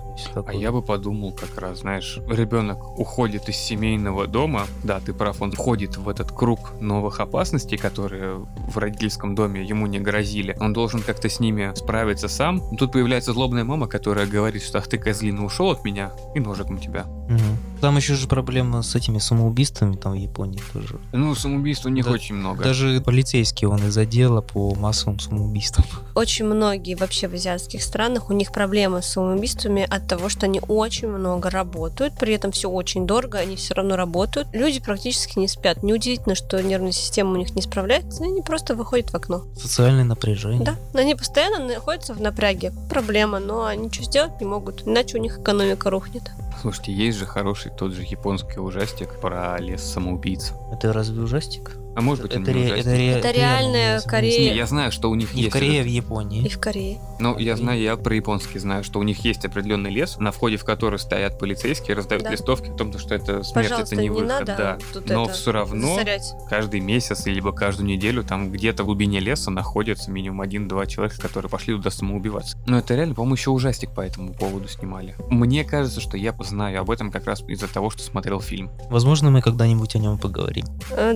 А 0.46 0.54
я 0.54 0.70
бы 0.70 0.82
подумал 0.82 1.32
как 1.32 1.58
раз, 1.60 1.80
знаешь, 1.80 2.18
ребенок 2.28 2.98
уходит 2.98 3.48
из 3.48 3.56
семейного 3.56 4.26
дома, 4.26 4.66
да, 4.82 5.00
ты 5.00 5.12
прав, 5.12 5.42
он 5.42 5.52
входит 5.52 5.96
в 5.96 6.08
этот 6.08 6.30
круг 6.30 6.80
новых 6.80 7.20
опасностей, 7.20 7.76
которые 7.76 8.36
в 8.36 8.78
родительском 8.78 9.34
доме 9.34 9.64
ему 9.64 9.86
не 9.86 9.98
грозили. 9.98 10.56
Он 10.60 10.72
должен 10.72 11.02
как-то 11.02 11.28
с 11.28 11.40
ними 11.40 11.72
справиться 11.74 12.28
сам. 12.28 12.62
Тут 12.76 12.92
появляется 12.92 13.32
злобная 13.32 13.64
мама, 13.64 13.88
которая 13.88 14.26
говорит, 14.26 14.62
что 14.62 14.78
ах 14.78 14.86
ты 14.86 14.98
козлина 14.98 15.44
ушел 15.44 15.70
от 15.70 15.84
меня 15.84 16.12
и 16.34 16.40
ножик 16.40 16.68
на 16.68 16.78
тебя. 16.78 17.04
Мгм. 17.28 17.58
Там 17.84 17.98
еще 17.98 18.14
же 18.14 18.28
проблема 18.28 18.82
с 18.82 18.94
этими 18.94 19.18
самоубийствами 19.18 19.96
там 19.96 20.12
в 20.12 20.14
Японии 20.14 20.58
тоже. 20.72 20.98
Ну, 21.12 21.34
самоубийств 21.34 21.84
у 21.84 21.90
них 21.90 22.06
Да, 22.06 22.12
очень 22.12 22.34
много. 22.34 22.64
Даже 22.64 23.02
полицейский 23.02 23.66
он 23.66 23.86
из 23.86 23.98
отдела 23.98 24.40
по 24.40 24.74
массовым 24.74 25.20
самоубийствам. 25.20 25.84
Очень 26.14 26.46
многие 26.46 26.94
вообще 26.94 27.28
в 27.28 27.34
азиатских 27.34 27.82
странах, 27.82 28.30
у 28.30 28.32
них 28.32 28.52
проблемы 28.52 29.02
с 29.02 29.08
самоубийствами 29.08 29.82
от 29.82 30.08
того, 30.08 30.30
что 30.30 30.46
они 30.46 30.62
очень 30.66 31.08
много 31.08 31.50
работают, 31.50 32.14
при 32.18 32.32
этом 32.32 32.52
все 32.52 32.70
очень 32.70 33.06
дорого, 33.06 33.36
они 33.36 33.56
все 33.56 33.74
равно 33.74 33.96
работают. 33.96 34.48
Люди 34.54 34.80
практически 34.80 35.38
не 35.38 35.48
спят. 35.48 35.82
Неудивительно, 35.82 36.34
что 36.36 36.62
нервная 36.62 36.92
система 36.92 37.32
у 37.32 37.36
них 37.36 37.54
не 37.54 37.60
справляется, 37.60 38.24
они 38.24 38.40
просто 38.40 38.74
выходят 38.74 39.10
в 39.10 39.14
окно. 39.14 39.44
Социальное 39.60 40.04
напряжение. 40.04 40.64
Да, 40.64 40.76
они 40.98 41.14
постоянно 41.14 41.66
находятся 41.66 42.14
в 42.14 42.20
напряге. 42.22 42.72
Проблема, 42.88 43.40
но 43.40 43.66
они 43.66 43.86
ничего 43.86 44.06
сделать 44.06 44.40
не 44.40 44.46
могут, 44.46 44.88
иначе 44.88 45.18
у 45.18 45.20
них 45.20 45.38
экономика 45.40 45.90
рухнет. 45.90 46.30
Слушайте, 46.60 46.92
есть 46.94 47.18
же 47.18 47.26
хороший 47.26 47.70
тот 47.76 47.92
же 47.92 48.02
японский 48.02 48.60
ужастик 48.60 49.20
про 49.20 49.58
лес 49.58 49.82
самоубийц. 49.82 50.52
Это 50.72 50.92
разве 50.92 51.22
ужастик? 51.22 51.76
А 51.96 52.00
может 52.00 52.22
быть, 52.24 52.32
это, 52.34 52.52
ре- 52.52 52.68
это, 52.80 52.90
ре- 52.96 53.08
Это 53.12 53.30
реальная. 53.30 54.00
Корея. 54.00 54.50
Не, 54.50 54.56
я 54.56 54.66
знаю, 54.66 54.90
что 54.92 55.10
у 55.10 55.14
них 55.14 55.30
в 55.30 55.34
есть 55.34 55.50
Корее, 55.52 55.70
а 55.70 55.74
этот- 55.76 55.86
в 55.86 55.90
И 55.92 55.96
Японии. 55.96 56.48
в 56.48 56.58
Корее. 56.58 56.98
Ну, 57.20 57.38
я 57.38 57.56
знаю, 57.56 57.80
я 57.80 57.96
про 57.96 58.14
японский 58.16 58.58
знаю, 58.58 58.82
что 58.84 58.98
у 58.98 59.02
них 59.04 59.24
есть 59.24 59.44
определенный 59.44 59.90
лес, 59.90 60.16
на 60.18 60.32
входе 60.32 60.56
в 60.56 60.64
который 60.64 60.98
стоят 60.98 61.38
полицейские, 61.38 61.96
раздают 61.96 62.24
Да. 62.24 62.30
листовки 62.30 62.70
о 62.70 62.72
том, 62.72 62.96
что 62.98 63.14
это 63.14 63.42
смерть, 63.44 63.68
Пожалуйста, 63.68 63.94
это 63.94 64.02
не 64.02 64.08
не 64.08 64.10
выход, 64.14 64.28
надо 64.28 64.44
да. 64.58 64.78
тут 64.92 65.08
Но 65.08 65.24
это 65.24 65.32
все 65.32 65.52
равно 65.52 65.86
засорять. 65.94 66.32
каждый 66.50 66.80
месяц, 66.80 67.26
либо 67.26 67.52
каждую 67.52 67.86
неделю 67.88 68.24
там 68.24 68.50
где-то 68.50 68.82
в 68.82 68.86
глубине 68.86 69.20
леса 69.20 69.50
находится 69.50 70.10
минимум 70.10 70.40
один-два 70.40 70.86
человека, 70.86 71.20
которые 71.20 71.48
пошли 71.50 71.74
туда 71.74 71.90
самоубиваться. 71.90 72.58
Но 72.66 72.78
это 72.78 72.94
реально, 72.94 73.14
по-моему, 73.14 73.36
еще 73.36 73.50
ужастик 73.50 73.90
по 73.94 74.00
этому 74.00 74.34
поводу 74.34 74.68
снимали. 74.68 75.14
Мне 75.30 75.64
кажется, 75.64 76.00
что 76.00 76.16
я 76.16 76.34
знаю 76.40 76.80
об 76.80 76.90
этом 76.90 77.10
как 77.12 77.26
раз 77.26 77.42
из-за 77.48 77.68
того, 77.68 77.90
что 77.90 78.02
смотрел 78.02 78.40
фильм. 78.40 78.70
Возможно, 78.90 79.30
мы 79.30 79.40
когда-нибудь 79.40 79.94
о 79.94 79.98
нем 79.98 80.18
поговорим. 80.18 80.66
Э, 80.90 81.14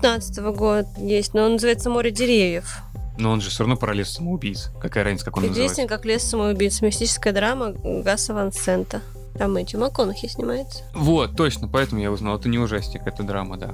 2015 0.00 0.38
года 0.56 0.88
есть, 0.98 1.34
но 1.34 1.44
он 1.44 1.52
называется 1.52 1.90
«Море 1.90 2.10
деревьев». 2.10 2.78
Но 3.18 3.30
он 3.32 3.40
же 3.40 3.50
все 3.50 3.64
равно 3.64 3.76
про 3.76 3.92
лес 3.92 4.10
самоубийц. 4.10 4.70
Какая 4.80 5.04
разница, 5.04 5.26
как 5.26 5.36
он 5.36 5.44
Известен 5.44 5.62
называется? 5.62 5.86
как 5.88 6.04
«Лес 6.06 6.22
самоубийц», 6.22 6.80
мистическая 6.80 7.32
драма 7.32 7.72
Гаса 7.72 8.32
Ван 8.32 8.52
Сента. 8.52 9.02
Там 9.38 9.56
эти 9.56 9.76
МакКонахи 9.76 10.26
снимается. 10.28 10.82
Вот, 10.94 11.36
точно, 11.36 11.68
поэтому 11.68 12.00
я 12.00 12.10
узнал. 12.10 12.36
Это 12.38 12.48
не 12.48 12.58
ужастик, 12.58 13.02
это 13.06 13.22
драма, 13.22 13.56
да. 13.56 13.70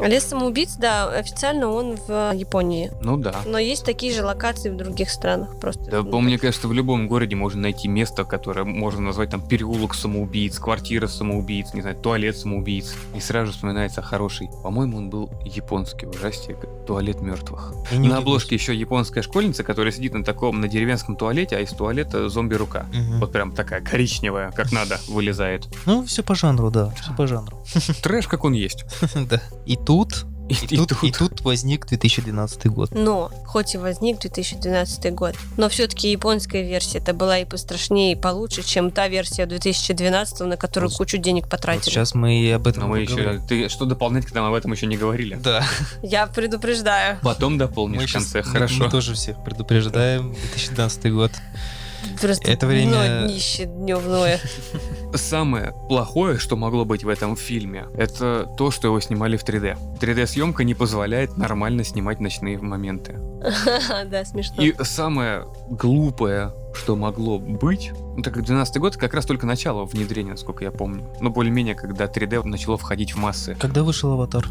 А 0.00 0.08
«Лес 0.08 0.24
самоубийц», 0.24 0.76
да, 0.76 1.08
официально 1.08 1.70
он 1.70 1.96
в 1.96 2.32
Японии. 2.34 2.90
Ну 3.00 3.16
да. 3.16 3.36
Но 3.46 3.58
есть 3.58 3.84
такие 3.84 4.12
же 4.12 4.24
локации 4.24 4.70
в 4.70 4.76
других 4.76 5.10
странах 5.10 5.58
просто. 5.60 5.84
Да, 5.90 6.02
по- 6.02 6.20
мне 6.20 6.38
кажется, 6.38 6.66
в 6.68 6.72
любом 6.72 7.06
городе 7.06 7.36
можно 7.36 7.62
найти 7.62 7.86
место, 7.88 8.24
которое 8.24 8.64
можно 8.64 9.00
назвать 9.02 9.30
там 9.30 9.46
переулок 9.46 9.94
самоубийц, 9.94 10.58
квартира 10.58 11.06
самоубийц, 11.06 11.74
не 11.74 11.80
знаю, 11.82 11.96
туалет 11.96 12.36
самоубийц. 12.36 12.94
И 13.14 13.20
сразу 13.20 13.52
вспоминается 13.52 14.02
хороший. 14.02 14.48
По-моему, 14.62 14.98
он 14.98 15.10
был 15.10 15.30
японский 15.44 16.06
ужастик 16.06 16.56
«Туалет 16.86 17.20
мертвых». 17.20 17.72
Не 17.92 18.08
на 18.08 18.18
обложке 18.18 18.54
еще 18.56 18.74
японская 18.74 19.22
школьница, 19.22 19.62
которая 19.64 19.92
сидит 19.92 20.14
на 20.14 20.24
таком, 20.24 20.60
на 20.60 20.68
деревенском 20.68 21.16
туалете, 21.16 21.56
а 21.56 21.60
из 21.60 21.70
туалета 21.70 22.28
зомби-рука. 22.28 22.86
Мгм. 22.92 23.20
Вот 23.20 23.32
прям 23.32 23.52
такая 23.52 23.80
коричневая, 23.80 24.50
как 24.50 24.72
надо, 24.72 24.93
вылезает. 25.08 25.66
Ну, 25.86 26.04
все 26.04 26.22
по 26.22 26.34
жанру, 26.34 26.70
да, 26.70 26.90
все 27.00 27.14
по 27.16 27.26
жанру. 27.26 27.64
Трэш, 28.02 28.26
как 28.28 28.44
он 28.44 28.52
есть. 28.52 28.84
Да. 29.14 29.40
И 29.66 29.76
тут, 29.76 30.26
И, 30.48 30.52
и 30.74 30.76
тут, 30.76 30.92
и 31.02 31.10
тут 31.10 31.40
возник 31.40 31.86
2012 31.86 32.66
год. 32.66 32.90
Но, 32.92 33.30
хоть 33.46 33.74
и 33.74 33.78
возник 33.78 34.20
2012 34.20 35.14
год, 35.14 35.34
но 35.56 35.70
все-таки 35.70 36.10
японская 36.10 36.60
версия 36.62 36.98
это 36.98 37.14
была 37.14 37.38
и 37.38 37.46
пострашнее, 37.46 38.12
и 38.12 38.14
получше, 38.14 38.62
чем 38.62 38.90
та 38.90 39.08
версия 39.08 39.46
2012, 39.46 40.40
на 40.40 40.58
которую 40.58 40.90
Вот- 40.90 40.98
кучу 40.98 41.16
денег 41.16 41.44
Вот 41.44 41.50
потратили. 41.52 41.90
сейчас 41.94 42.14
мы 42.14 42.38
и 42.42 42.50
об 42.50 42.66
этом 42.66 42.82
Но 42.82 42.88
мы 42.90 43.00
еще... 43.00 43.40
Ты 43.48 43.70
что 43.70 43.86
дополнять, 43.86 44.26
когда 44.26 44.42
мы 44.42 44.48
об 44.48 44.54
этом 44.54 44.70
еще 44.72 44.84
не 44.86 44.98
говорили? 44.98 45.36
Да, 45.36 45.64
Я 46.02 46.26
предупреждаю. 46.26 47.18
Потом 47.22 47.56
дополнишь 47.56 48.02
мы 48.02 48.06
в 48.06 48.12
конце, 48.12 48.42
мы- 48.42 48.50
хорошо. 48.52 48.84
Мы 48.84 48.90
тоже 48.90 49.14
всех 49.14 49.42
предупреждаем. 49.44 50.32
2012 50.34 51.10
год. 51.10 51.32
Просто 52.20 52.50
Это 52.50 52.66
время- 52.66 53.20
дно 53.20 53.28
днище 53.28 53.64
дневное. 53.66 54.40
Самое 55.14 55.72
плохое, 55.88 56.38
что 56.38 56.56
могло 56.56 56.84
быть 56.84 57.04
в 57.04 57.08
этом 57.08 57.36
фильме, 57.36 57.86
это 57.96 58.48
то, 58.58 58.70
что 58.70 58.88
его 58.88 59.00
снимали 59.00 59.36
в 59.36 59.44
3D. 59.44 59.76
3D-съемка 60.00 60.64
не 60.64 60.74
позволяет 60.74 61.36
нормально 61.36 61.84
снимать 61.84 62.20
ночные 62.20 62.58
моменты. 62.58 63.18
Да, 64.06 64.24
смешно. 64.24 64.62
И 64.62 64.74
самое 64.82 65.44
глупое, 65.70 66.52
что 66.74 66.96
могло 66.96 67.38
быть, 67.38 67.92
ну, 68.16 68.22
так 68.22 68.34
как 68.34 68.44
12 68.44 68.78
год 68.78 68.96
как 68.96 69.14
раз 69.14 69.26
только 69.26 69.46
начало 69.46 69.84
внедрения, 69.84 70.30
насколько 70.32 70.64
я 70.64 70.70
помню. 70.70 71.06
Но 71.20 71.30
более-менее, 71.30 71.74
когда 71.74 72.06
3D 72.06 72.42
начало 72.44 72.76
входить 72.78 73.12
в 73.14 73.18
массы. 73.18 73.54
Когда 73.60 73.82
вышел 73.82 74.10
«Аватар»? 74.12 74.46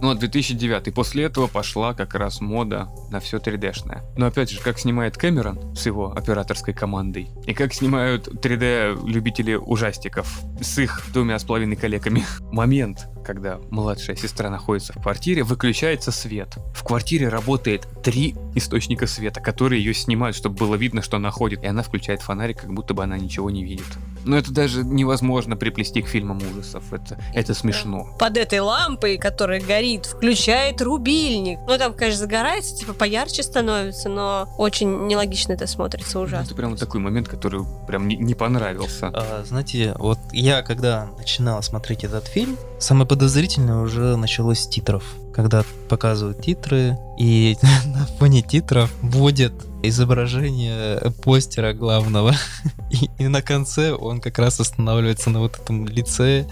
Ну, 0.00 0.10
а 0.10 0.14
2009. 0.14 0.94
После 0.94 1.24
этого 1.24 1.46
пошла 1.46 1.94
как 1.94 2.14
раз 2.14 2.40
мода 2.40 2.88
на 3.10 3.20
все 3.20 3.38
3D-шное. 3.38 4.02
Но 4.16 4.26
опять 4.26 4.50
же, 4.50 4.60
как 4.60 4.78
снимает 4.78 5.16
Кэмерон 5.16 5.74
с 5.74 5.86
его 5.86 6.12
операторской 6.12 6.74
командой, 6.74 7.30
и 7.46 7.54
как 7.54 7.72
снимают 7.72 8.28
3D-любители 8.28 9.54
ужастиков 9.54 10.42
с 10.60 10.78
их 10.78 11.02
двумя 11.12 11.38
с 11.38 11.44
половиной 11.44 11.76
коллегами. 11.76 12.24
Момент, 12.52 13.08
когда 13.24 13.58
младшая 13.70 14.16
сестра 14.16 14.50
находится 14.50 14.92
в 14.92 15.02
квартире, 15.02 15.42
выключается 15.42 16.12
свет. 16.12 16.56
В 16.74 16.84
квартире 16.84 17.28
работает 17.28 17.88
три 18.02 18.34
источника 18.54 19.06
света, 19.06 19.40
которые 19.40 19.82
ее 19.82 19.94
снимают, 19.94 20.36
чтобы 20.36 20.56
было 20.56 20.74
видно, 20.74 21.02
что 21.02 21.16
она 21.16 21.30
ходит. 21.30 21.62
И 21.62 21.66
она 21.66 21.82
включает 21.82 22.22
фонарик, 22.22 22.60
как 22.60 22.72
будто 22.72 22.94
бы 22.94 23.02
она 23.02 23.18
ничего 23.18 23.50
не 23.50 23.64
видит. 23.64 23.86
Но 24.26 24.36
это 24.36 24.52
даже 24.52 24.84
невозможно 24.84 25.56
приплести 25.56 26.02
к 26.02 26.08
фильмам 26.08 26.38
ужасов. 26.38 26.92
Это, 26.92 27.18
это 27.32 27.54
смешно. 27.54 28.08
Под 28.18 28.36
этой 28.36 28.60
лампой, 28.60 29.18
которая 29.18 29.60
горит, 29.60 30.06
включает 30.06 30.82
рубильник. 30.82 31.58
Ну, 31.66 31.78
там, 31.78 31.94
конечно, 31.94 32.20
загорается, 32.20 32.76
типа 32.76 32.92
поярче 32.92 33.42
становится, 33.42 34.08
но 34.08 34.48
очень 34.58 35.06
нелогично 35.06 35.52
это 35.52 35.66
смотрится 35.66 36.18
ужасно. 36.18 36.44
Это 36.44 36.54
прям 36.54 36.70
вот 36.70 36.80
такой 36.80 37.00
момент, 37.00 37.28
который 37.28 37.64
прям 37.86 38.08
не, 38.08 38.16
не 38.16 38.34
понравился. 38.34 39.08
А, 39.14 39.44
знаете, 39.46 39.94
вот 39.98 40.18
я, 40.32 40.62
когда 40.62 41.08
начинал 41.18 41.62
смотреть 41.62 42.04
этот 42.04 42.26
фильм, 42.26 42.56
самое 42.78 43.06
подозрительное 43.06 43.78
уже 43.78 44.16
началось 44.16 44.60
с 44.60 44.68
титров. 44.68 45.04
Когда 45.32 45.64
показывают 45.88 46.42
титры, 46.42 46.98
и 47.18 47.56
на 47.86 48.06
фоне 48.18 48.42
титров 48.42 48.90
вводят 49.02 49.52
изображение 49.88 51.12
постера 51.22 51.72
главного. 51.72 52.34
И, 52.90 53.10
и 53.18 53.26
на 53.26 53.42
конце 53.42 53.92
он 53.92 54.20
как 54.20 54.38
раз 54.38 54.60
останавливается 54.60 55.28
на 55.30 55.40
вот 55.40 55.58
этом 55.58 55.86
лице. 55.88 56.46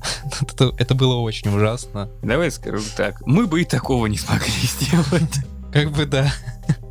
Это, 0.40 0.72
это 0.78 0.94
было 0.94 1.16
очень 1.16 1.52
ужасно. 1.54 2.08
Давай 2.22 2.50
скажу 2.52 2.84
так, 2.96 3.20
мы 3.26 3.46
бы 3.46 3.62
и 3.62 3.64
такого 3.64 4.06
не 4.06 4.16
смогли 4.16 4.52
сделать. 4.62 5.34
Как 5.72 5.90
бы 5.90 6.06
да. 6.06 6.32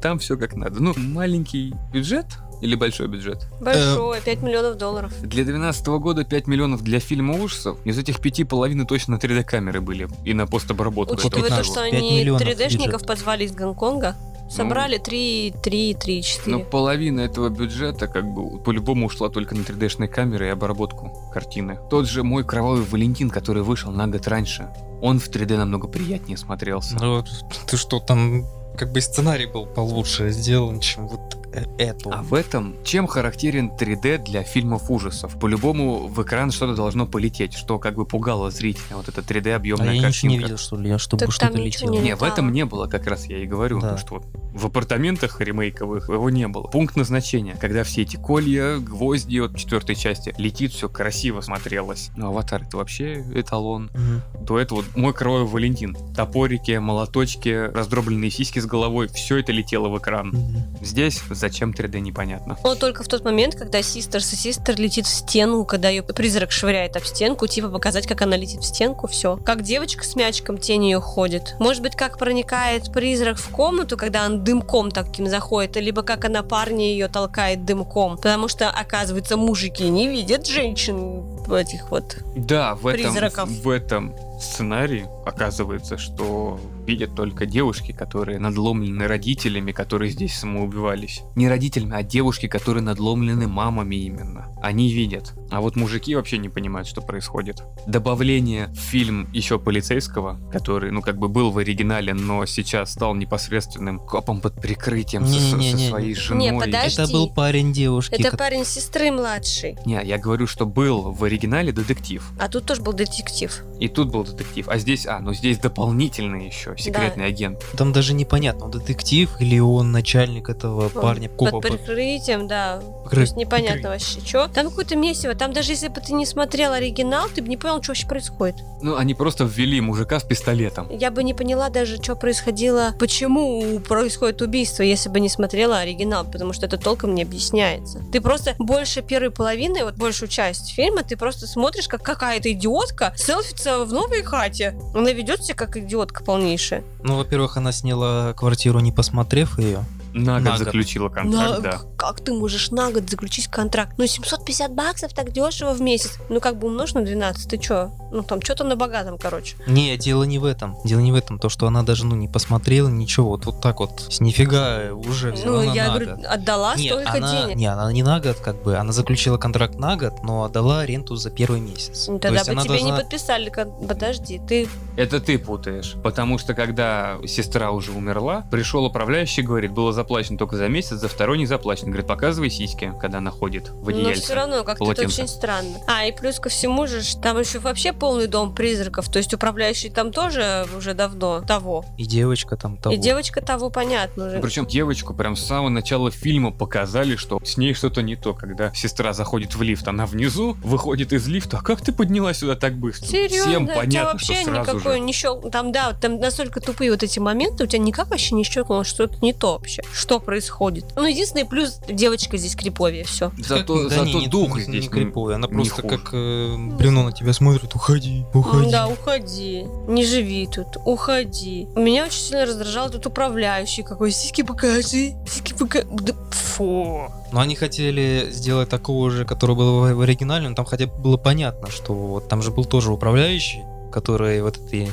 Там 0.02 0.20
все 0.20 0.38
как 0.38 0.56
надо. 0.56 0.82
Ну, 0.82 0.94
маленький 0.98 1.74
бюджет 1.94 2.26
или 2.62 2.76
большой 2.76 3.08
бюджет? 3.08 3.48
Большое, 3.62 4.22
5 4.22 4.42
миллионов 4.42 4.78
долларов. 4.78 5.12
Для 5.22 5.44
2012 5.44 5.88
года 5.88 6.26
5 6.26 6.48
миллионов 6.48 6.84
для 6.84 7.00
фильма 7.00 7.42
ужасов. 7.42 7.78
Из 7.86 7.98
этих 7.98 8.20
пяти 8.20 8.44
половины 8.44 8.86
точно 8.86 9.16
на 9.16 9.20
3D 9.20 9.44
камеры 9.44 9.82
были. 9.82 10.10
И 10.26 10.34
на 10.34 10.46
постобработку. 10.46 11.16
Учитывая 11.16 11.50
то, 11.50 11.64
что 11.64 11.84
5 11.84 11.94
они 11.94 12.20
миллионов 12.20 12.42
3D-шников 12.42 12.86
бюджет. 12.86 13.08
позвали 13.08 13.46
из 13.46 13.52
Гонконга, 13.54 14.16
собрали 14.50 14.98
3, 14.98 15.54
3, 15.62 15.94
3, 15.94 16.24
4. 16.24 16.58
Но 16.58 16.64
половина 16.64 17.22
этого 17.22 17.50
бюджета 17.50 18.08
как 18.08 18.26
бы 18.26 18.60
по-любому 18.60 19.06
ушла 19.08 19.30
только 19.30 19.56
на 19.56 19.62
3D-шные 19.62 20.08
камеры 20.08 20.48
и 20.48 20.50
обработку 20.50 21.12
картины. 21.34 21.80
Тот 21.90 22.08
же 22.08 22.24
мой 22.24 22.44
кровавый 22.44 22.84
Валентин, 22.84 23.30
который 23.30 23.64
вышел 23.64 23.92
на 23.92 24.08
год 24.08 24.28
раньше, 24.28 24.70
он 25.02 25.20
в 25.20 25.30
3D 25.30 25.58
намного 25.58 25.88
приятнее 25.88 26.38
смотрелся. 26.38 26.98
Ну, 27.00 27.24
ты 27.68 27.78
что, 27.78 28.00
там 28.00 28.46
как 28.78 28.92
бы 28.92 29.02
сценарий 29.02 29.46
был 29.46 29.66
получше 29.66 30.30
сделан, 30.32 30.80
чем 30.80 31.08
вот 31.08 31.38
э- 31.54 31.66
это. 31.78 32.10
А 32.12 32.22
в 32.24 32.34
этом 32.34 32.76
чем 32.84 33.08
характерен 33.08 33.72
3D 33.78 34.24
для 34.26 34.44
фильмов 34.44 34.90
ужасов? 34.90 35.40
По-любому 35.40 36.08
в 36.08 36.22
экран 36.24 36.52
что-то 36.52 36.76
должно 36.76 37.06
полететь, 37.08 37.54
что 37.54 37.80
как 37.80 37.96
бы 37.96 38.06
пугало 38.06 38.52
зрителя. 38.52 38.96
Вот 38.98 39.08
это 39.10 39.22
3D 39.22 39.52
А 39.52 39.56
объемная 39.58 39.94
я 39.94 40.08
ничего 40.08 40.30
не 40.32 40.38
картинка. 40.38 40.44
видел, 40.46 40.58
что 40.58 40.76
ли, 40.78 40.98
чтобы 40.98 41.20
Так 41.26 41.32
что-то 41.32 41.58
летело. 41.58 41.92
не 41.92 42.00
Не, 42.00 42.16
в 42.16 42.24
этом 42.24 42.52
не 42.52 42.66
было, 42.66 42.88
как 42.88 43.08
раз 43.08 43.26
я 43.26 43.38
и 43.38 43.46
говорю, 43.46 43.80
Да. 43.80 43.92
то, 43.94 43.98
что 43.98 44.16
вот 44.16 44.26
в 44.54 44.66
апартаментах 44.66 45.40
ремейковых 45.42 46.10
его 46.10 46.30
не 46.30 46.48
было. 46.48 46.64
Пункт 46.68 46.96
назначения, 46.96 47.56
когда 47.60 47.84
все 47.84 48.02
эти 48.02 48.16
колья, 48.18 48.78
гвозди 48.78 49.40
от 49.40 49.56
четвертой 49.58 49.96
части 49.96 50.34
летит, 50.38 50.72
все 50.74 50.90
красиво 50.90 51.42
смотрелось. 51.42 52.10
Но 52.16 52.30
аватар 52.30 52.64
это 52.64 52.78
вообще 52.78 53.24
эталон. 53.34 53.90
Мгм. 53.94 54.22
До 54.46 54.60
этого 54.60 54.80
вот 54.82 54.96
мой 54.96 55.14
кровавый 55.14 55.48
Валентин. 55.48 55.96
Топорики, 56.16 56.72
молоточки, 56.78 57.70
раздробленные 57.74 58.30
сиськи 58.32 58.60
с 58.60 58.66
головой, 58.66 59.08
все 59.08 59.38
это 59.38 59.52
летело 59.52 59.88
в 59.90 59.98
экран. 59.98 60.30
Мгм. 60.30 60.78
Здесь 60.82 61.22
зачем 61.39 61.71
3D 61.71 61.99
непонятно. 61.99 62.58
Но 62.63 62.75
только 62.75 63.04
в 63.04 63.08
тот 63.08 63.23
момент, 63.23 63.56
когда 63.56 63.82
Систер 63.82 64.21
со 64.21 64.36
Систер 64.36 64.80
летит 64.80 65.06
в 65.06 65.10
стену, 65.10 65.65
когда 65.65 65.89
ее 65.89 66.04
призрак 66.04 66.52
швыряет 66.52 66.95
об 66.95 67.04
стенку, 67.04 67.47
типа 67.47 67.69
показать, 67.69 68.08
как 68.08 68.21
она 68.21 68.38
летит 68.38 68.62
в 68.62 68.65
стенку, 68.65 69.08
все. 69.08 69.38
Как 69.38 69.62
девочка 69.62 70.04
с 70.04 70.15
мячиком 70.15 70.58
тень 70.58 70.86
ее 70.86 70.99
ходит. 70.99 71.56
Может 71.60 71.82
быть, 71.82 71.95
как 71.95 72.17
проникает 72.17 72.91
призрак 72.91 73.38
в 73.38 73.49
комнату, 73.49 73.97
когда 73.97 74.25
он 74.25 74.43
дымком 74.43 74.91
таким 74.91 75.28
заходит, 75.28 75.75
либо 75.78 76.04
как 76.04 76.25
она 76.25 76.43
парня 76.43 76.86
ее 76.86 77.08
толкает 77.08 77.65
дымком. 77.65 78.17
Потому 78.17 78.47
что, 78.47 78.69
оказывается, 78.69 79.38
мужики 79.38 79.88
не 79.89 80.08
видят 80.08 80.45
женщин 80.45 81.21
в 81.49 81.54
этих 81.54 81.91
вот. 81.91 82.17
Да, 82.36 82.75
в 82.75 82.88
этом, 82.88 83.02
Призраков. 83.02 83.49
в 83.49 83.69
этом 83.69 84.15
сценарии 84.39 85.08
оказывается, 85.25 85.97
что 85.97 86.60
видят 86.89 87.15
только 87.15 87.45
девушки, 87.45 87.91
которые 87.91 88.39
надломлены 88.39 89.08
родителями, 89.08 89.71
которые 89.71 90.10
здесь 90.12 90.34
самоубивались. 90.36 91.21
Не 91.36 91.47
родителями, 91.47 91.95
а 91.95 92.02
девушки, 92.04 92.47
которые 92.47 92.84
надломлены 92.84 93.47
мамами 93.47 93.95
именно. 93.95 94.47
Они 94.62 94.91
видят. 94.91 95.34
А 95.52 95.62
вот 95.62 95.75
мужики 95.75 96.15
вообще 96.15 96.38
не 96.39 96.49
понимают, 96.49 96.88
что 96.88 97.02
происходит. 97.02 97.62
Добавление 97.88 98.67
в 98.67 98.75
фильм 98.78 99.30
еще 99.34 99.60
полицейского, 99.60 100.39
который, 100.52 100.91
ну, 100.91 101.02
как 101.02 101.17
бы 101.17 101.28
был 101.30 101.52
в 101.52 101.58
оригинале, 101.60 102.13
но 102.13 102.45
сейчас 102.45 102.91
стал 102.93 103.13
непосредственным 103.15 103.99
копом 103.99 104.41
под 104.41 104.56
прикрытием 104.62 105.25
со- 105.25 105.34
со, 105.34 105.39
со 105.52 105.58
Не-не-не-не. 105.58 105.89
своей 105.89 106.15
женой. 106.15 106.60
подожди. 106.60 107.02
Это 107.02 107.12
был 107.12 107.30
парень 107.34 107.71
девушки. 107.73 108.15
Это 108.15 108.32
ко- 108.32 108.38
парень 108.38 108.65
сестры 108.65 109.12
младший. 109.12 109.75
Не, 109.86 110.02
я 110.04 110.17
говорю, 110.17 110.47
что 110.47 110.65
был 110.65 111.12
в 111.12 111.23
оригинале 111.23 111.71
детектив. 111.71 112.23
А 112.39 112.47
тут 112.47 112.65
тоже 112.65 112.82
был 112.82 112.93
детектив. 112.93 113.63
И 113.80 113.88
тут 113.88 114.12
был 114.12 114.23
детектив. 114.23 114.67
А 114.69 114.78
здесь, 114.78 115.06
а, 115.06 115.19
ну 115.19 115.34
здесь 115.34 115.58
дополнительный 115.60 116.45
еще 116.47 116.75
секретный 116.82 117.26
агент. 117.26 117.63
Там 117.78 117.92
даже 117.94 118.13
непонятно, 118.13 118.65
он 118.65 118.72
детектив 118.72 119.30
или 119.39 119.60
он 119.60 119.92
начальник 119.92 120.50
этого 120.50 120.89
парня, 120.89 121.30
копа. 121.30 121.60
Под 121.62 121.62
прикрытием, 121.86 122.48
да. 122.48 122.82
Прикры- 123.06 123.15
То 123.15 123.22
есть 123.22 123.36
непонятно 123.36 123.89
вообще, 123.89 124.20
что. 124.26 124.48
Там 124.48 124.70
какое-то 124.70 124.96
месиво. 124.96 125.34
Там 125.36 125.54
даже 125.54 125.72
если 125.72 125.88
бы 125.88 126.00
ты 126.02 126.13
не 126.13 126.26
смотрел 126.26 126.74
оригинал, 126.74 127.28
ты 127.34 127.42
бы 127.42 127.48
не 127.48 127.58
понял, 127.58 127.82
что 127.82 127.92
вообще 127.92 128.08
происходит. 128.08 128.56
Ну, 128.82 128.96
они 128.96 129.13
просто 129.13 129.44
ввели 129.44 129.82
мужика 129.82 130.20
с 130.20 130.24
пистолетом. 130.24 130.88
Я 130.89 131.12
бы 131.12 131.24
не 131.24 131.34
поняла 131.34 131.70
даже, 131.70 132.02
что 132.02 132.15
происходило, 132.15 132.94
почему 133.00 133.80
происходит 133.80 134.42
убийство, 134.42 134.84
если 134.84 135.10
бы 135.10 135.20
не 135.20 135.30
смотрела 135.30 135.80
оригинал, 135.80 136.24
потому 136.26 136.54
что 136.54 136.65
это 136.65 136.78
толком 136.78 137.13
не 137.15 137.24
объясняется. 137.24 138.02
Ты 138.12 138.22
просто 138.22 138.56
больше 138.58 139.02
первой 139.02 139.32
половины, 139.32 139.84
вот 139.84 139.96
большую 139.96 140.30
часть 140.30 140.70
фильма, 140.74 141.04
ты 141.04 141.18
просто 141.18 141.48
смотришь, 141.48 141.88
как 141.88 142.04
какая-то 142.04 142.52
идиотка 142.52 143.13
селфится 143.18 143.84
в 143.84 143.92
новой 143.92 144.24
хате. 144.24 144.76
Она 144.94 145.12
ведет 145.12 145.44
себя 145.44 145.56
как 145.56 145.76
идиотка 145.78 146.24
полнейшая. 146.24 146.69
Ну, 147.04 147.18
во-первых, 147.18 147.58
она 147.58 147.72
сняла 147.72 148.34
квартиру, 148.34 148.80
не 148.80 148.92
посмотрев 148.92 149.58
ее. 149.60 149.84
На 150.13 150.36
год 150.36 150.43
На 150.43 150.50
год. 150.52 150.60
заключила 150.60 151.10
контракт, 151.10 151.50
На- 151.52 151.60
да. 151.60 151.80
Как 151.98 152.22
ты 152.22 152.34
можешь 152.34 152.72
на 152.72 152.91
год 152.91 153.10
заключить 153.10 153.48
контракт? 153.48 153.93
Ну, 153.98 154.08
750 154.08 154.74
баксов 154.74 155.13
так 155.13 155.32
дешево 155.32 155.74
в 155.74 155.82
месяц. 155.82 156.17
Ну, 156.30 156.39
как 156.39 156.58
бы 156.58 156.67
умножь 156.67 156.93
на 156.93 157.02
12, 157.02 157.50
ты 157.50 157.58
чё? 157.58 157.91
Ну, 158.12 158.24
там 158.24 158.41
что-то 158.41 158.63
на 158.63 158.76
богатом, 158.76 159.17
короче. 159.17 159.56
Не, 159.67 159.95
дело 159.98 160.24
не 160.24 160.39
в 160.39 160.45
этом. 160.45 160.76
Дело 160.84 161.00
не 161.00 161.12
в 161.12 161.15
этом. 161.15 161.38
То, 161.39 161.50
что 161.50 161.67
она 161.67 161.84
даже, 161.84 162.06
ну, 162.06 162.15
не 162.15 162.28
посмотрела 162.28 162.88
ничего. 162.88 163.30
Вот, 163.30 163.45
вот 163.45 163.62
так 163.62 163.80
вот, 163.80 164.08
с 164.10 164.19
нифига 164.19 164.93
уже 164.93 165.32
взяла 165.32 165.63
ну, 165.63 165.74
я 165.74 165.84
на 165.88 165.89
говорю, 165.89 166.15
год. 166.15 166.26
отдала 166.26 166.76
Нет, 166.76 166.93
столько 166.93 167.12
она, 167.12 167.32
денег. 167.41 167.56
не, 167.58 167.65
она 167.67 167.91
не 167.91 168.04
на 168.04 168.19
год, 168.19 168.38
как 168.38 168.63
бы, 168.63 168.78
она 168.78 168.91
заключила 168.93 169.38
контракт 169.38 169.76
на 169.76 169.95
год, 169.98 170.24
но 170.24 170.43
отдала 170.45 170.86
ренту 170.86 171.15
за 171.15 171.30
первый 171.30 171.60
месяц. 171.60 172.08
Ну, 172.08 172.15
То 172.17 172.24
Тогда 172.30 172.39
есть 172.39 172.48
бы 172.50 172.54
она 172.54 172.63
тебе 172.63 172.74
не 172.76 172.80
должна- 172.89 172.98
подписали. 172.98 173.50
кон- 173.50 173.88
Подожди, 173.88 174.41
ты... 174.48 174.67
Это 174.98 175.19
ты 175.19 175.38
путаешь. 175.38 175.95
Потому 176.04 176.38
что 176.38 176.54
когда 176.54 177.17
сестра 177.28 177.72
уже 177.72 177.91
умерла, 177.91 178.41
пришел 178.50 178.86
управляющий, 178.86 179.41
говорит, 179.41 179.72
было 179.72 179.93
заплачено 180.00 180.38
только 180.38 180.56
за 180.56 180.68
месяц, 180.68 180.98
за 180.98 181.08
второй 181.08 181.38
не 181.38 181.46
заплачено. 181.46 181.88
Говорит, 181.88 182.08
показывай 182.08 182.50
сиськи, 182.50 182.94
когда 183.02 183.18
она 183.18 183.32
ходит 183.32 183.70
в 183.70 183.84
Но 183.84 183.90
одеяльце. 183.90 184.22
все 184.24 184.34
равно 184.36 184.64
как-то 184.64 184.92
это 184.92 185.02
очень 185.04 185.28
странно. 185.28 185.78
А, 185.88 186.06
и 186.06 186.12
плюс 186.12 186.40
ко 186.40 186.50
всему 186.50 186.88
же, 186.88 187.02
там 187.22 187.40
еще 187.40 187.60
вообще 187.60 187.92
полный 187.94 188.28
дом 188.28 188.54
призраков. 188.56 189.10
То 189.10 189.18
есть 189.20 189.34
управляющий 189.34 189.90
там 189.90 190.12
тоже 190.12 190.66
уже 190.78 190.94
давно 190.94 191.42
того. 191.42 191.86
И 191.98 192.06
девочка 192.06 192.56
там 192.56 192.78
того. 192.78 192.96
И 192.96 192.98
девочка 192.98 193.42
того, 193.42 193.70
понятно 193.70 194.28
уже. 194.28 194.40
Причем 194.40 194.66
девочку 194.66 195.14
прям 195.14 195.36
с 195.36 195.46
самого 195.46 195.70
начала 195.70 196.12
фильма 196.12 196.52
показали, 196.52 197.16
что 197.16 197.40
с 197.44 197.58
ней 197.58 197.74
что-то 197.74 198.02
не 198.02 198.16
то. 198.16 198.34
Когда 198.34 198.74
сестра 198.74 199.14
заходит 199.14 199.56
в 199.56 199.62
лифт, 199.62 199.88
она 199.88 200.06
внизу, 200.06 200.56
выходит 200.64 201.12
из 201.14 201.28
лифта. 201.28 201.58
А 201.58 201.62
как 201.62 201.82
ты 201.82 201.92
поднялась 201.92 202.38
сюда 202.38 202.56
так 202.56 202.76
быстро? 202.76 203.08
Серьезно, 203.08 203.50
Всем 203.52 203.68
понятно, 203.68 204.12
вообще 204.14 204.36
что 204.36 204.44
сразу 204.46 204.72
никакой 204.74 204.94
же. 204.94 205.00
не 205.00 205.12
щел- 205.14 205.50
Там, 205.52 205.72
да, 205.72 205.94
там 205.94 206.20
настолько 206.20 206.62
тупые 206.62 206.92
вот 206.92 207.04
эти 207.04 207.20
моменты, 207.20 207.64
у 207.64 207.68
тебя 207.68 207.80
никак 207.84 208.10
вообще 208.10 208.36
не 208.36 208.44
щелкнуло, 208.44 208.84
что 208.84 209.04
это 209.04 209.18
не 209.22 209.34
то 209.34 209.54
вообще. 209.58 209.82
Что 209.93 210.19
происходит? 210.19 210.86
Ну, 210.95 211.06
единственный 211.06 211.45
плюс, 211.45 211.80
девочка 211.89 212.38
здесь 212.38 212.56
криповее, 212.56 213.04
все. 213.04 213.32
Зато, 213.38 213.84
Да 213.84 213.89
зато 213.89 214.04
не, 214.06 214.13
не- 214.13 214.28
дух 214.28 214.56
не, 214.58 214.63
здесь 214.63 214.84
не 214.84 214.89
криповая, 214.89 215.36
она 215.36 215.47
не 215.47 215.54
просто 215.54 215.82
хуже. 215.82 215.97
как 215.97 216.10
э, 216.13 216.56
бревно 216.78 217.04
на 217.04 217.12
тебя 217.12 217.34
смотрит, 217.34 217.73
уходи, 217.75 218.25
уходи. 218.34 218.71
Да, 218.71 218.88
уходи. 218.88 219.63
Не 219.88 220.06
живи 220.06 220.47
тут. 220.47 220.67
Уходи. 220.86 221.67
Меня 221.75 222.06
очень 222.06 222.19
сильно 222.21 222.45
раздражал 222.45 222.89
тут 222.89 223.06
управляющий. 223.06 223.84
Какой 223.84 224.12
сиськи 224.12 224.43
покажи. 224.43 225.13
Сиськи 225.28 225.54
покажи. 225.54 225.88
Да, 225.91 226.13
фу. 226.32 227.12
Но 227.32 227.39
они 227.41 227.56
хотели 227.56 228.28
сделать 228.32 228.69
такого 228.69 229.12
же, 229.12 229.25
который 229.25 229.56
был 229.56 229.82
в 229.82 229.93
в 229.93 230.02
оригинале, 230.02 230.49
но 230.49 230.56
там 230.56 230.65
хотя 230.65 230.88
бы 230.88 230.93
было 230.97 231.17
понятно, 231.17 231.69
что 231.69 231.93
вот 231.93 232.28
там 232.28 232.41
же 232.41 232.52
был 232.52 232.65
тоже 232.65 232.91
управляющий, 232.91 233.62
который 233.91 234.41
вот 234.41 234.58
этой 234.58 234.89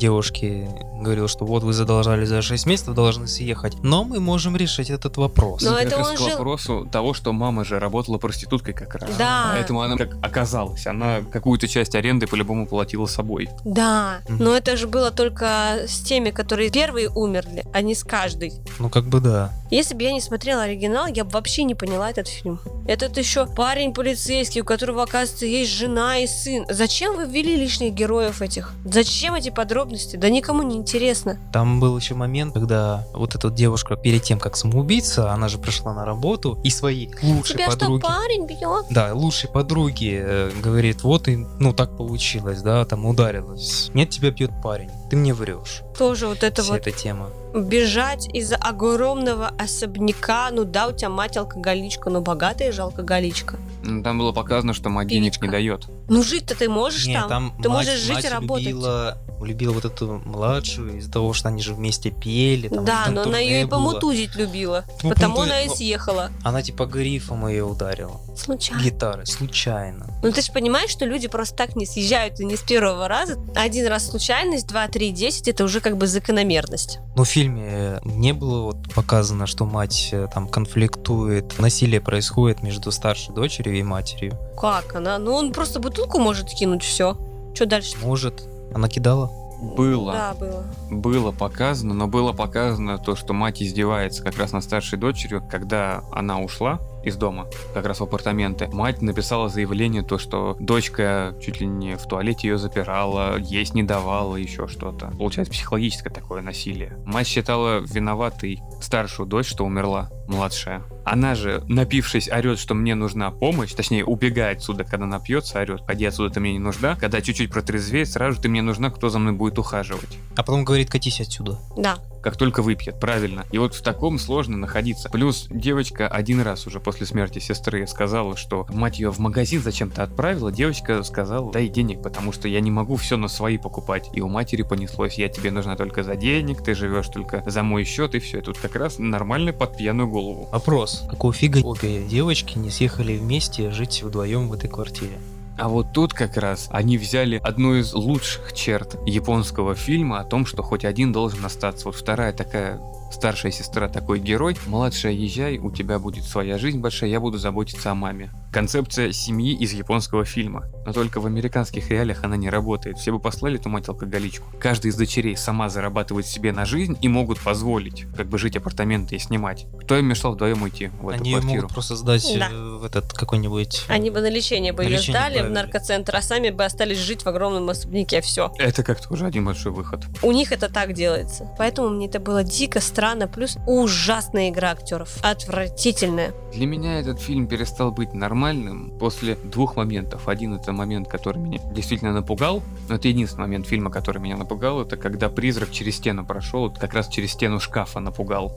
девушке 0.00 0.68
говорил, 1.00 1.28
что 1.28 1.44
вот 1.44 1.62
вы 1.62 1.72
задолжали 1.72 2.24
за 2.24 2.42
6 2.42 2.66
месяцев, 2.66 2.94
должны 2.94 3.28
съехать. 3.28 3.74
Но 3.82 4.02
мы 4.04 4.18
можем 4.20 4.56
решить 4.56 4.90
этот 4.90 5.16
вопрос. 5.16 5.62
Но 5.62 5.70
Ну, 5.72 5.76
это 5.76 5.96
он 5.98 6.14
к 6.16 6.18
жил- 6.18 6.28
вопросу 6.30 6.88
того, 6.90 7.14
что 7.14 7.32
мама 7.32 7.64
же 7.64 7.78
работала 7.78 8.18
проституткой 8.18 8.74
как 8.74 8.94
раз. 8.96 9.10
Да. 9.18 9.50
Поэтому 9.54 9.80
она 9.82 9.96
как 9.96 10.14
оказалась. 10.22 10.86
Она 10.86 11.20
какую-то 11.30 11.68
часть 11.68 11.94
аренды 11.94 12.26
по-любому 12.26 12.66
платила 12.66 13.06
собой. 13.06 13.48
Да, 13.64 14.20
Мгм. 14.28 14.44
но 14.44 14.54
это 14.56 14.76
же 14.76 14.86
было 14.88 15.10
только 15.10 15.84
с 15.86 16.00
теми, 16.00 16.30
которые 16.30 16.70
первые 16.70 17.08
умерли, 17.10 17.64
а 17.72 17.80
не 17.82 17.94
с 17.94 18.02
каждой. 18.04 18.52
Ну 18.78 18.88
как 18.90 19.04
бы 19.04 19.20
да. 19.20 19.52
Если 19.70 19.94
бы 19.94 20.02
я 20.02 20.12
не 20.12 20.20
смотрела 20.20 20.62
оригинал, 20.64 21.06
я 21.06 21.24
бы 21.24 21.30
вообще 21.30 21.62
не 21.64 21.74
поняла 21.74 22.10
этот 22.10 22.26
фильм. 22.26 22.58
Этот 22.88 23.16
еще 23.18 23.46
парень 23.46 23.92
полицейский, 23.94 24.62
у 24.62 24.64
которого, 24.64 25.02
оказывается, 25.04 25.46
есть 25.46 25.70
жена 25.70 26.18
и 26.18 26.26
сын. 26.26 26.64
Зачем 26.68 27.16
вы 27.16 27.26
ввели 27.26 27.54
лишних 27.56 27.92
героев 27.94 28.42
этих? 28.42 28.72
Зачем 28.84 29.34
эти 29.34 29.50
подробности? 29.50 29.89
Да 30.18 30.28
никому 30.28 30.62
не 30.62 30.76
интересно. 30.76 31.38
Там 31.52 31.80
был 31.80 31.96
еще 31.96 32.14
момент, 32.14 32.54
когда 32.54 33.06
вот 33.12 33.34
эта 33.34 33.50
девушка 33.50 33.96
перед 33.96 34.22
тем, 34.22 34.38
как 34.38 34.56
самоубийца, 34.56 35.32
она 35.32 35.48
же 35.48 35.58
пришла 35.58 35.94
на 35.94 36.04
работу 36.04 36.58
и 36.62 36.70
своей 36.70 37.10
лучшей 37.22 37.54
Тебя 37.54 37.68
подруги... 37.68 38.00
что, 38.00 38.08
парень 38.08 38.46
бьет? 38.46 38.86
Да, 38.90 39.12
лучшей 39.14 39.50
подруги 39.50 40.20
э, 40.22 40.50
говорит, 40.62 41.02
вот 41.02 41.28
и, 41.28 41.36
ну 41.36 41.72
так 41.72 41.96
получилось, 41.96 42.62
да, 42.62 42.84
там 42.84 43.06
ударилась. 43.06 43.90
Нет, 43.94 44.10
тебя 44.10 44.30
бьет 44.30 44.50
парень, 44.62 44.90
ты 45.10 45.16
мне 45.16 45.34
врешь. 45.34 45.82
Тоже 45.98 46.28
вот 46.28 46.44
это 46.44 46.62
Вся 46.62 46.72
вот. 46.72 46.86
эта 46.86 46.96
тема. 46.96 47.30
Бежать 47.52 48.32
из 48.32 48.52
огромного 48.52 49.48
особняка, 49.58 50.50
ну 50.52 50.64
да, 50.64 50.86
у 50.86 50.92
тебя 50.92 51.08
мать 51.08 51.36
алкоголичка, 51.36 52.08
но 52.08 52.20
богатая 52.20 52.70
же 52.70 52.82
алкоголичка. 52.82 53.58
Ну, 53.82 54.04
там 54.04 54.18
было 54.18 54.30
показано, 54.30 54.72
что 54.72 54.88
мать 54.88 55.08
Певичка. 55.08 55.40
денег 55.40 55.42
не 55.42 55.48
дает. 55.48 55.86
Ну 56.08 56.22
жить-то 56.22 56.54
ты 56.54 56.68
можешь 56.68 57.06
Нет, 57.06 57.20
там? 57.20 57.28
там 57.28 57.62
ты 57.62 57.68
мать, 57.68 57.86
можешь 57.86 58.00
жить 58.00 58.14
мать 58.14 58.24
и 58.24 58.28
работать. 58.28 58.66
Любила, 58.66 59.18
любила 59.40 59.72
вот 59.72 59.84
эту 59.84 60.22
младшую 60.24 60.98
из-за 60.98 61.10
того, 61.10 61.32
что 61.32 61.48
они 61.48 61.60
же 61.60 61.74
вместе 61.74 62.10
пели. 62.10 62.68
Там, 62.68 62.84
да, 62.84 63.04
там 63.06 63.14
но 63.14 63.22
она 63.22 63.38
ее 63.38 63.62
и 63.62 63.66
помутузить 63.66 64.36
любила, 64.36 64.84
ну, 65.02 65.10
потому 65.10 65.36
пункту... 65.36 65.52
она 65.52 65.62
и 65.62 65.68
съехала. 65.68 66.30
Она 66.44 66.62
типа 66.62 66.86
грифом 66.86 67.48
ее 67.48 67.64
ударила. 67.64 68.20
Случайно. 68.36 68.82
Гитары, 68.82 69.26
случайно. 69.26 70.06
Ну 70.22 70.30
ты 70.30 70.40
же 70.42 70.52
понимаешь, 70.52 70.90
что 70.90 71.04
люди 71.04 71.26
просто 71.26 71.56
так 71.56 71.74
не 71.74 71.86
съезжают 71.86 72.38
и 72.38 72.44
не 72.44 72.56
с 72.56 72.60
первого 72.60 73.08
раза. 73.08 73.38
Один 73.56 73.86
раз 73.88 74.08
случайность, 74.08 74.68
два-три 74.68 74.99
3.10 75.00 75.50
это 75.50 75.64
уже 75.64 75.80
как 75.80 75.96
бы 75.96 76.06
закономерность. 76.06 76.98
Но 77.16 77.24
в 77.24 77.28
фильме 77.28 77.62
э, 77.66 77.98
не 78.04 78.32
было 78.32 78.62
вот 78.62 78.92
показано, 78.94 79.46
что 79.46 79.64
мать 79.64 80.10
э, 80.12 80.28
там 80.32 80.46
конфликтует, 80.48 81.58
насилие 81.58 82.00
происходит 82.00 82.62
между 82.62 82.92
старшей 82.92 83.34
дочерью 83.34 83.78
и 83.78 83.82
матерью. 83.82 84.38
Как 84.60 84.94
она? 84.94 85.18
Ну 85.18 85.32
он 85.32 85.52
просто 85.52 85.80
бутылку 85.80 86.18
может 86.18 86.50
кинуть, 86.50 86.82
все. 86.82 87.16
Что 87.54 87.66
дальше? 87.66 87.96
Может. 88.02 88.46
Она 88.74 88.88
кидала. 88.88 89.39
Было. 89.60 90.12
Да, 90.12 90.34
было. 90.34 90.64
Было 90.90 91.32
показано, 91.32 91.94
но 91.94 92.06
было 92.06 92.32
показано 92.32 92.98
то, 92.98 93.14
что 93.14 93.32
мать 93.32 93.62
издевается 93.62 94.22
как 94.22 94.38
раз 94.38 94.52
над 94.52 94.64
старшей 94.64 94.98
дочерью, 94.98 95.42
когда 95.50 96.02
она 96.12 96.40
ушла 96.40 96.80
из 97.04 97.16
дома, 97.16 97.46
как 97.74 97.86
раз 97.86 98.00
в 98.00 98.02
апартаменты. 98.02 98.68
Мать 98.68 99.02
написала 99.02 99.48
заявление, 99.48 100.02
то, 100.02 100.18
что 100.18 100.56
дочка 100.58 101.34
чуть 101.40 101.60
ли 101.60 101.66
не 101.66 101.96
в 101.96 102.06
туалете 102.06 102.48
ее 102.48 102.58
запирала, 102.58 103.38
есть 103.38 103.74
не 103.74 103.82
давала, 103.82 104.36
еще 104.36 104.66
что-то. 104.66 105.12
Получается 105.18 105.52
психологическое 105.52 106.10
такое 106.10 106.42
насилие. 106.42 106.96
Мать 107.04 107.26
считала 107.26 107.80
виноватой 107.80 108.60
старшую 108.80 109.26
дочь, 109.26 109.48
что 109.48 109.64
умерла, 109.64 110.10
младшая. 110.28 110.82
Она 111.04 111.34
же, 111.34 111.62
напившись, 111.68 112.28
орет, 112.28 112.58
что 112.58 112.74
мне 112.74 112.94
нужна 112.94 113.30
помощь, 113.30 113.72
точнее, 113.72 114.04
убегает 114.04 114.58
отсюда, 114.58 114.84
когда 114.84 115.06
напьется, 115.06 115.60
орет, 115.60 115.82
ходи 115.86 116.04
отсюда, 116.04 116.34
ты 116.34 116.40
мне 116.40 116.52
не 116.52 116.58
нужна. 116.58 116.96
Когда 116.96 117.20
чуть-чуть 117.20 117.50
протрезвеет, 117.50 118.08
сразу 118.08 118.36
же 118.36 118.42
ты 118.42 118.48
мне 118.48 118.62
нужна, 118.62 118.90
кто 118.90 119.08
за 119.08 119.18
мной 119.18 119.32
будет 119.32 119.58
ухаживать 119.58 120.18
А 120.36 120.42
потом 120.42 120.64
говорит, 120.64 120.90
катись 120.90 121.20
отсюда. 121.20 121.58
Да. 121.76 121.98
Как 122.22 122.36
только 122.36 122.62
выпьет, 122.62 122.98
правильно. 123.00 123.46
И 123.52 123.58
вот 123.58 123.74
в 123.74 123.82
таком 123.82 124.18
сложно 124.18 124.56
находиться. 124.56 125.08
Плюс 125.10 125.46
девочка 125.50 126.08
один 126.08 126.40
раз 126.40 126.66
уже 126.66 126.80
после 126.80 127.06
смерти 127.06 127.38
сестры 127.38 127.86
сказала, 127.86 128.36
что 128.36 128.66
мать 128.70 128.98
ее 128.98 129.10
в 129.10 129.18
магазин 129.18 129.62
зачем-то 129.62 130.02
отправила. 130.02 130.52
Девочка 130.52 131.02
сказала, 131.02 131.52
дай 131.52 131.68
денег, 131.68 132.02
потому 132.02 132.32
что 132.32 132.48
я 132.48 132.60
не 132.60 132.70
могу 132.70 132.96
все 132.96 133.16
на 133.16 133.28
свои 133.28 133.58
покупать. 133.58 134.10
И 134.12 134.20
у 134.20 134.28
матери 134.28 134.62
понеслось, 134.62 135.18
я 135.18 135.28
тебе 135.28 135.50
нужна 135.50 135.76
только 135.76 136.02
за 136.02 136.16
денег, 136.16 136.62
ты 136.62 136.74
живешь 136.74 137.08
только 137.08 137.42
за 137.46 137.62
мой 137.62 137.84
счет, 137.84 138.14
и 138.14 138.18
все. 138.18 138.38
И 138.38 138.42
тут 138.42 138.58
как 138.58 138.76
раз 138.76 138.98
нормально 138.98 139.52
под 139.52 139.76
пьяную 139.76 140.08
голову. 140.08 140.48
Вопрос. 140.52 141.04
Какого 141.08 141.32
фига 141.32 141.58
обе 141.64 142.02
девочки 142.02 142.58
не 142.58 142.70
съехали 142.70 143.16
вместе 143.16 143.70
жить 143.70 144.02
вдвоем 144.02 144.48
в 144.48 144.52
этой 144.52 144.68
квартире? 144.68 145.18
А 145.60 145.68
вот 145.68 145.92
тут 145.92 146.14
как 146.14 146.38
раз 146.38 146.68
они 146.70 146.96
взяли 146.96 147.38
одну 147.44 147.74
из 147.74 147.92
лучших 147.92 148.54
черт 148.54 148.96
японского 149.06 149.74
фильма 149.74 150.20
о 150.20 150.24
том, 150.24 150.46
что 150.46 150.62
хоть 150.62 150.86
один 150.86 151.12
должен 151.12 151.44
остаться. 151.44 151.84
Вот 151.84 151.96
вторая 151.96 152.32
такая 152.32 152.80
старшая 153.10 153.52
сестра 153.52 153.88
такой 153.88 154.18
герой, 154.20 154.56
младшая 154.66 155.12
езжай, 155.12 155.58
у 155.58 155.70
тебя 155.70 155.98
будет 155.98 156.24
своя 156.24 156.58
жизнь 156.58 156.78
большая, 156.78 157.10
я 157.10 157.20
буду 157.20 157.38
заботиться 157.38 157.90
о 157.90 157.94
маме. 157.94 158.30
Концепция 158.52 159.12
семьи 159.12 159.54
из 159.54 159.72
японского 159.72 160.24
фильма. 160.24 160.64
Но 160.84 160.92
только 160.92 161.20
в 161.20 161.26
американских 161.26 161.90
реалиях 161.90 162.24
она 162.24 162.36
не 162.36 162.50
работает. 162.50 162.98
Все 162.98 163.12
бы 163.12 163.20
послали 163.20 163.60
эту 163.60 163.68
мать 163.68 163.88
алкоголичку. 163.88 164.46
Каждая 164.58 164.90
из 164.90 164.96
дочерей 164.96 165.36
сама 165.36 165.68
зарабатывает 165.68 166.26
себе 166.26 166.50
на 166.52 166.64
жизнь 166.64 166.96
и 167.00 167.06
могут 167.08 167.38
позволить 167.40 168.06
как 168.16 168.26
бы 168.28 168.38
жить 168.38 168.56
апартаменты 168.56 169.14
и 169.14 169.18
снимать. 169.20 169.66
Кто 169.84 169.96
им 169.96 170.06
мешал 170.06 170.32
вдвоем 170.34 170.66
идти 170.68 170.88
в 171.00 171.08
эту 171.10 171.20
Они 171.20 171.30
квартиру? 171.32 171.54
могут 171.62 171.72
просто 171.72 171.94
сдать 171.96 172.26
Да. 172.38 172.48
э, 172.50 172.76
в 172.78 172.84
этот 172.84 173.12
какой-нибудь... 173.12 173.84
Они 173.88 174.10
бы 174.10 174.20
на 174.20 174.28
лечение 174.30 174.72
бы 174.72 174.82
На 174.82 174.88
ее 174.88 174.96
лечение 174.96 175.12
сдали 175.20 175.34
в 175.34 175.36
отправили. 175.42 175.54
наркоцентр, 175.54 176.16
а 176.16 176.22
сами 176.22 176.50
бы 176.50 176.64
остались 176.64 176.98
жить 176.98 177.22
в 177.22 177.28
огромном 177.28 177.70
особняке. 177.70 178.20
Все. 178.20 178.52
Это 178.58 178.82
как-то 178.82 179.12
уже 179.12 179.26
один 179.26 179.44
большой 179.44 179.70
выход. 179.72 180.00
У 180.22 180.32
них 180.32 180.50
это 180.50 180.68
так 180.68 180.92
делается. 180.92 181.48
Поэтому 181.56 181.90
мне 181.90 182.06
это 182.06 182.18
было 182.18 182.42
дико 182.42 182.80
странно. 182.80 182.99
Плюс 183.00 183.56
ужасная 183.66 184.50
игра 184.50 184.72
актеров. 184.72 185.16
Отвратительная. 185.22 186.34
Для 186.52 186.66
меня 186.66 187.00
этот 187.00 187.18
фильм 187.18 187.46
перестал 187.46 187.92
быть 187.92 188.12
нормальным 188.12 188.90
после 188.98 189.36
двух 189.36 189.76
моментов. 189.76 190.28
Один 190.28 190.52
это 190.52 190.72
момент, 190.72 191.08
который 191.08 191.38
меня 191.38 191.60
действительно 191.72 192.12
напугал. 192.12 192.62
Но 192.90 192.96
это 192.96 193.08
единственный 193.08 193.42
момент 193.42 193.66
фильма, 193.66 193.90
который 193.90 194.20
меня 194.20 194.36
напугал. 194.36 194.82
Это 194.82 194.98
когда 194.98 195.30
призрак 195.30 195.70
через 195.70 195.96
стену 195.96 196.26
прошел, 196.26 196.68
вот 196.68 196.78
как 196.78 196.92
раз 196.92 197.08
через 197.08 197.32
стену 197.32 197.58
шкафа 197.58 198.00
напугал. 198.00 198.54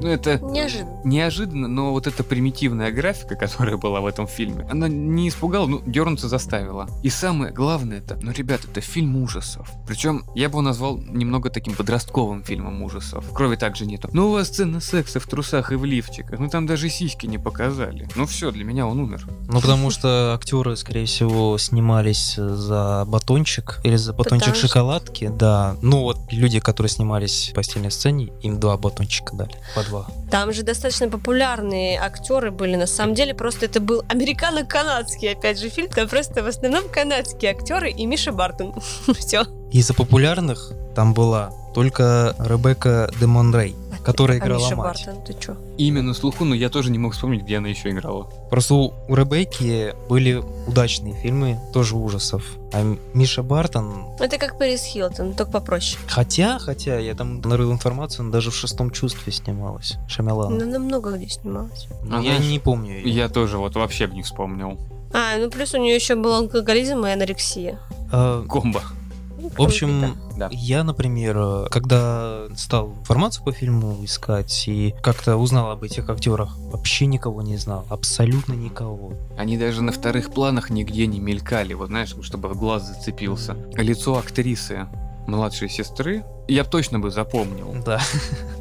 Ну, 0.00 0.08
это 0.08 0.38
Неожиданно. 0.38 1.00
неожиданно, 1.04 1.68
но 1.68 1.92
вот 1.92 2.06
эта 2.06 2.24
примитивная 2.24 2.90
графика, 2.92 3.34
которая 3.36 3.76
была 3.76 4.00
в 4.00 4.06
этом 4.06 4.26
фильме, 4.26 4.66
она 4.70 4.88
не 4.88 5.28
испугала, 5.28 5.66
ну, 5.66 5.82
дернуться 5.84 6.28
заставила. 6.28 6.88
И 7.02 7.10
самое 7.10 7.52
главное 7.52 7.98
это, 7.98 8.18
ну, 8.22 8.32
ребят, 8.32 8.64
это 8.64 8.80
фильм 8.80 9.16
ужасов. 9.16 9.68
Причем 9.86 10.24
я 10.34 10.48
бы 10.48 10.52
его 10.52 10.62
назвал 10.62 10.98
немного 10.98 11.50
таким 11.50 11.74
подростковым 11.74 12.42
фильмом 12.42 12.82
ужасов. 12.82 13.01
Крови 13.34 13.56
также 13.56 13.86
нету. 13.86 14.08
Ну, 14.12 14.28
у 14.28 14.32
вас 14.32 14.48
сцена 14.48 14.80
секса 14.80 15.20
в 15.20 15.26
трусах 15.26 15.72
и 15.72 15.76
в 15.76 15.84
лифчиках. 15.84 16.38
Ну, 16.38 16.48
там 16.48 16.66
даже 16.66 16.88
сиськи 16.88 17.26
не 17.26 17.38
показали. 17.38 18.08
Ну, 18.16 18.26
все, 18.26 18.50
для 18.50 18.64
меня 18.64 18.86
он 18.86 18.98
умер. 19.00 19.26
Ну, 19.48 19.60
потому 19.60 19.90
что 19.90 20.34
актеры, 20.34 20.76
скорее 20.76 21.06
всего, 21.06 21.56
снимались 21.58 22.34
за 22.36 23.04
батончик 23.06 23.80
или 23.84 23.96
за 23.96 24.12
батончик 24.12 24.40
Потому 24.48 24.56
что- 24.56 24.68
шоколадки, 24.68 25.28
да. 25.28 25.76
Ну, 25.82 26.02
вот 26.02 26.18
люди, 26.30 26.60
которые 26.60 26.90
снимались 26.90 27.50
в 27.50 27.54
постельной 27.54 27.90
сцене, 27.90 28.32
им 28.42 28.58
два 28.60 28.76
батончика 28.76 29.34
дали, 29.36 29.54
по 29.74 29.82
два. 29.84 30.06
Там 30.30 30.52
же 30.52 30.62
достаточно 30.62 31.08
популярные 31.08 31.98
актеры 32.00 32.50
были. 32.50 32.76
На 32.76 32.86
самом 32.86 33.14
деле, 33.14 33.34
просто 33.34 33.66
это 33.66 33.80
был 33.80 34.02
американо-канадский, 34.08 35.32
опять 35.32 35.58
же, 35.58 35.68
фильм. 35.68 35.88
Там 35.88 36.08
просто 36.08 36.42
в 36.42 36.46
основном 36.46 36.88
канадские 36.88 37.50
актеры 37.52 37.90
и 37.90 38.06
Миша 38.06 38.32
Бартон. 38.32 38.74
Все. 39.18 39.44
Из 39.72 39.86
запопулярных 39.86 40.72
там 40.94 41.14
была 41.14 41.50
только 41.74 42.36
Ребекка 42.38 43.10
де 43.18 43.24
Монрей, 43.24 43.74
которая 44.04 44.36
А 44.38 44.40
играла 44.44 44.62
Миша 44.62 44.76
мать. 44.76 45.06
Бартон, 45.06 45.24
ты 45.24 45.32
чё? 45.40 45.56
Имя 45.78 46.02
на 46.02 46.12
слуху, 46.12 46.44
но 46.44 46.54
я 46.54 46.68
тоже 46.68 46.90
не 46.90 46.98
мог 46.98 47.14
вспомнить, 47.14 47.44
где 47.44 47.56
она 47.56 47.68
еще 47.68 47.88
играла. 47.88 48.24
Просто 48.50 48.74
у 48.74 48.92
у 49.08 49.14
Ребекки 49.14 49.94
были 50.10 50.42
удачные 50.66 51.14
фильмы, 51.14 51.58
тоже 51.72 51.96
ужасов. 51.96 52.44
А 52.74 52.82
Миша 53.14 53.42
Бартон, 53.42 54.04
Это 54.20 54.36
как 54.36 54.58
Пэрис 54.58 54.82
Хилтон, 54.84 55.32
только 55.32 55.50
попроще. 55.52 55.98
хотя, 56.06 56.58
хотя, 56.58 56.98
я 56.98 57.14
там 57.14 57.40
нарыл 57.40 57.72
информацию, 57.72 58.24
она 58.24 58.30
даже 58.32 58.50
в 58.50 58.54
шестом 58.54 58.90
чувстве 58.90 59.32
снималась. 59.32 59.94
Шамилана. 60.06 60.54
Ну, 60.56 60.62
Она 60.68 60.78
много 60.78 61.12
где 61.16 61.28
снималась. 61.30 61.86
Но 62.04 62.18
Она 62.18 62.26
я 62.26 62.36
ж- 62.42 62.46
не 62.46 62.58
помню 62.58 62.98
её. 62.98 63.08
Я 63.08 63.28
тоже 63.30 63.56
вот 63.56 63.74
вообще 63.76 64.06
бы 64.06 64.14
не 64.14 64.22
вспомнил. 64.22 64.78
А, 65.14 65.38
ну 65.38 65.50
плюс 65.50 65.72
у 65.72 65.78
нее 65.78 65.94
еще 65.94 66.14
был 66.16 66.34
алкоголизм 66.34 67.04
и 67.06 67.10
анорексия. 67.10 67.78
А, 68.12 68.44
Комбо. 68.46 68.82
Ну, 69.42 69.50
в 69.56 69.60
общем. 69.60 70.16
Да. 70.36 70.48
я, 70.52 70.84
например, 70.84 71.68
когда 71.70 72.46
стал 72.56 72.92
информацию 73.00 73.44
по 73.44 73.52
фильму 73.52 73.98
искать 74.02 74.64
и 74.68 74.94
как-то 75.02 75.36
узнал 75.36 75.70
об 75.72 75.82
этих 75.82 76.08
актерах, 76.08 76.56
вообще 76.56 77.06
никого 77.06 77.42
не 77.42 77.56
знал, 77.56 77.84
абсолютно 77.90 78.54
никого. 78.54 79.14
Они 79.36 79.58
даже 79.58 79.82
на 79.82 79.92
вторых 79.92 80.32
планах 80.32 80.70
нигде 80.70 81.06
не 81.06 81.20
мелькали, 81.20 81.74
вот 81.74 81.88
знаешь, 81.88 82.14
чтобы 82.22 82.54
глаз 82.54 82.86
зацепился. 82.86 83.56
Лицо 83.74 84.16
актрисы 84.16 84.86
младшей 85.26 85.68
сестры 85.68 86.24
я 86.48 86.64
точно 86.64 86.98
бы 86.98 87.10
запомнил. 87.10 87.74
Да. 87.84 88.00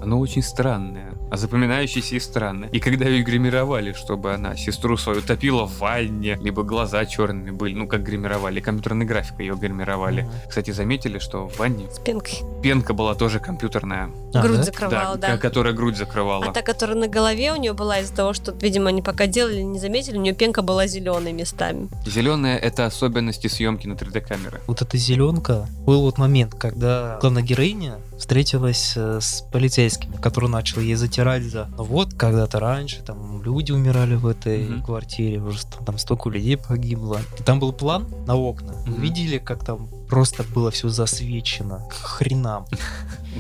Оно 0.01 0.19
очень 0.19 0.41
странное, 0.41 1.13
а 1.31 1.37
запоминающееся 1.37 2.15
и 2.15 2.19
странное. 2.19 2.69
И 2.69 2.79
когда 2.79 3.05
ее 3.05 3.23
гримировали, 3.23 3.93
чтобы 3.93 4.33
она 4.33 4.55
сестру 4.57 4.97
свою 4.97 5.21
топила 5.21 5.65
в 5.65 5.79
ванне, 5.79 6.37
либо 6.41 6.63
глаза 6.63 7.05
черными 7.05 7.51
были, 7.51 7.73
ну 7.73 7.87
как 7.87 8.03
гримировали, 8.03 8.59
компьютерной 8.59 9.05
графикой 9.05 9.47
ее 9.47 9.55
гримировали. 9.55 10.21
Мгм. 10.23 10.31
Кстати, 10.49 10.71
заметили, 10.71 11.19
что 11.19 11.47
в 11.47 11.57
ванне 11.57 11.89
С 11.91 11.99
пенкой. 11.99 12.39
пенка 12.61 12.93
была 12.93 13.15
тоже 13.15 13.39
компьютерная, 13.39 14.11
А, 14.33 14.41
Грудь 14.41 14.57
да? 14.57 14.63
закрывала, 14.63 15.17
да. 15.17 15.27
ко- 15.31 15.37
которая 15.37 15.73
грудь 15.73 15.97
закрывала. 15.97 16.45
А 16.47 16.51
та, 16.53 16.61
которая 16.61 16.97
на 16.97 17.07
голове 17.07 17.53
у 17.53 17.55
нее 17.55 17.73
была 17.73 17.99
из-за 17.99 18.13
того, 18.15 18.33
что, 18.33 18.51
видимо, 18.51 18.89
они 18.89 19.01
пока 19.01 19.25
делали, 19.25 19.61
не 19.61 19.79
заметили, 19.79 20.17
у 20.17 20.21
нее 20.21 20.33
пенка 20.33 20.61
была 20.61 20.85
зеленой 20.87 21.31
местами. 21.33 21.87
Зеленая 22.05 22.57
это 22.57 22.85
особенности 22.85 23.47
съемки 23.47 23.87
на 23.87 23.93
3D 23.93 24.19
камеры. 24.21 24.59
Вот 24.67 24.81
эта 24.81 24.97
зеленка, 24.97 25.67
был 25.85 26.01
вот 26.01 26.17
момент, 26.17 26.55
когда 26.55 27.17
главная 27.21 27.41
героиня 27.43 27.95
встретилась 28.21 28.93
э, 28.95 29.19
с 29.19 29.41
полицейскими, 29.51 30.15
который 30.15 30.47
начал 30.49 30.79
ей 30.79 30.93
затирать 30.95 31.43
за 31.43 31.67
ну 31.77 31.83
вот 31.83 32.13
когда-то 32.13 32.59
раньше 32.59 33.01
там 33.01 33.41
люди 33.43 33.71
умирали 33.71 34.15
в 34.15 34.27
этой 34.27 34.63
Мгм. 34.69 34.83
квартире, 34.83 35.39
уже 35.39 35.59
там 35.85 35.97
столько 35.97 36.29
людей 36.29 36.55
погибло. 36.55 37.19
И 37.39 37.43
там 37.43 37.59
был 37.59 37.73
план 37.73 38.07
на 38.27 38.35
окна. 38.35 38.73
Вы 38.85 38.91
Мгм. 38.91 39.01
Видели, 39.01 39.37
как 39.39 39.65
там 39.65 39.89
просто 40.11 40.43
было 40.43 40.71
все 40.71 40.89
засвечено 40.89 41.87
к 41.89 41.93
хренам. 41.93 42.67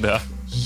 Да. 0.01 0.21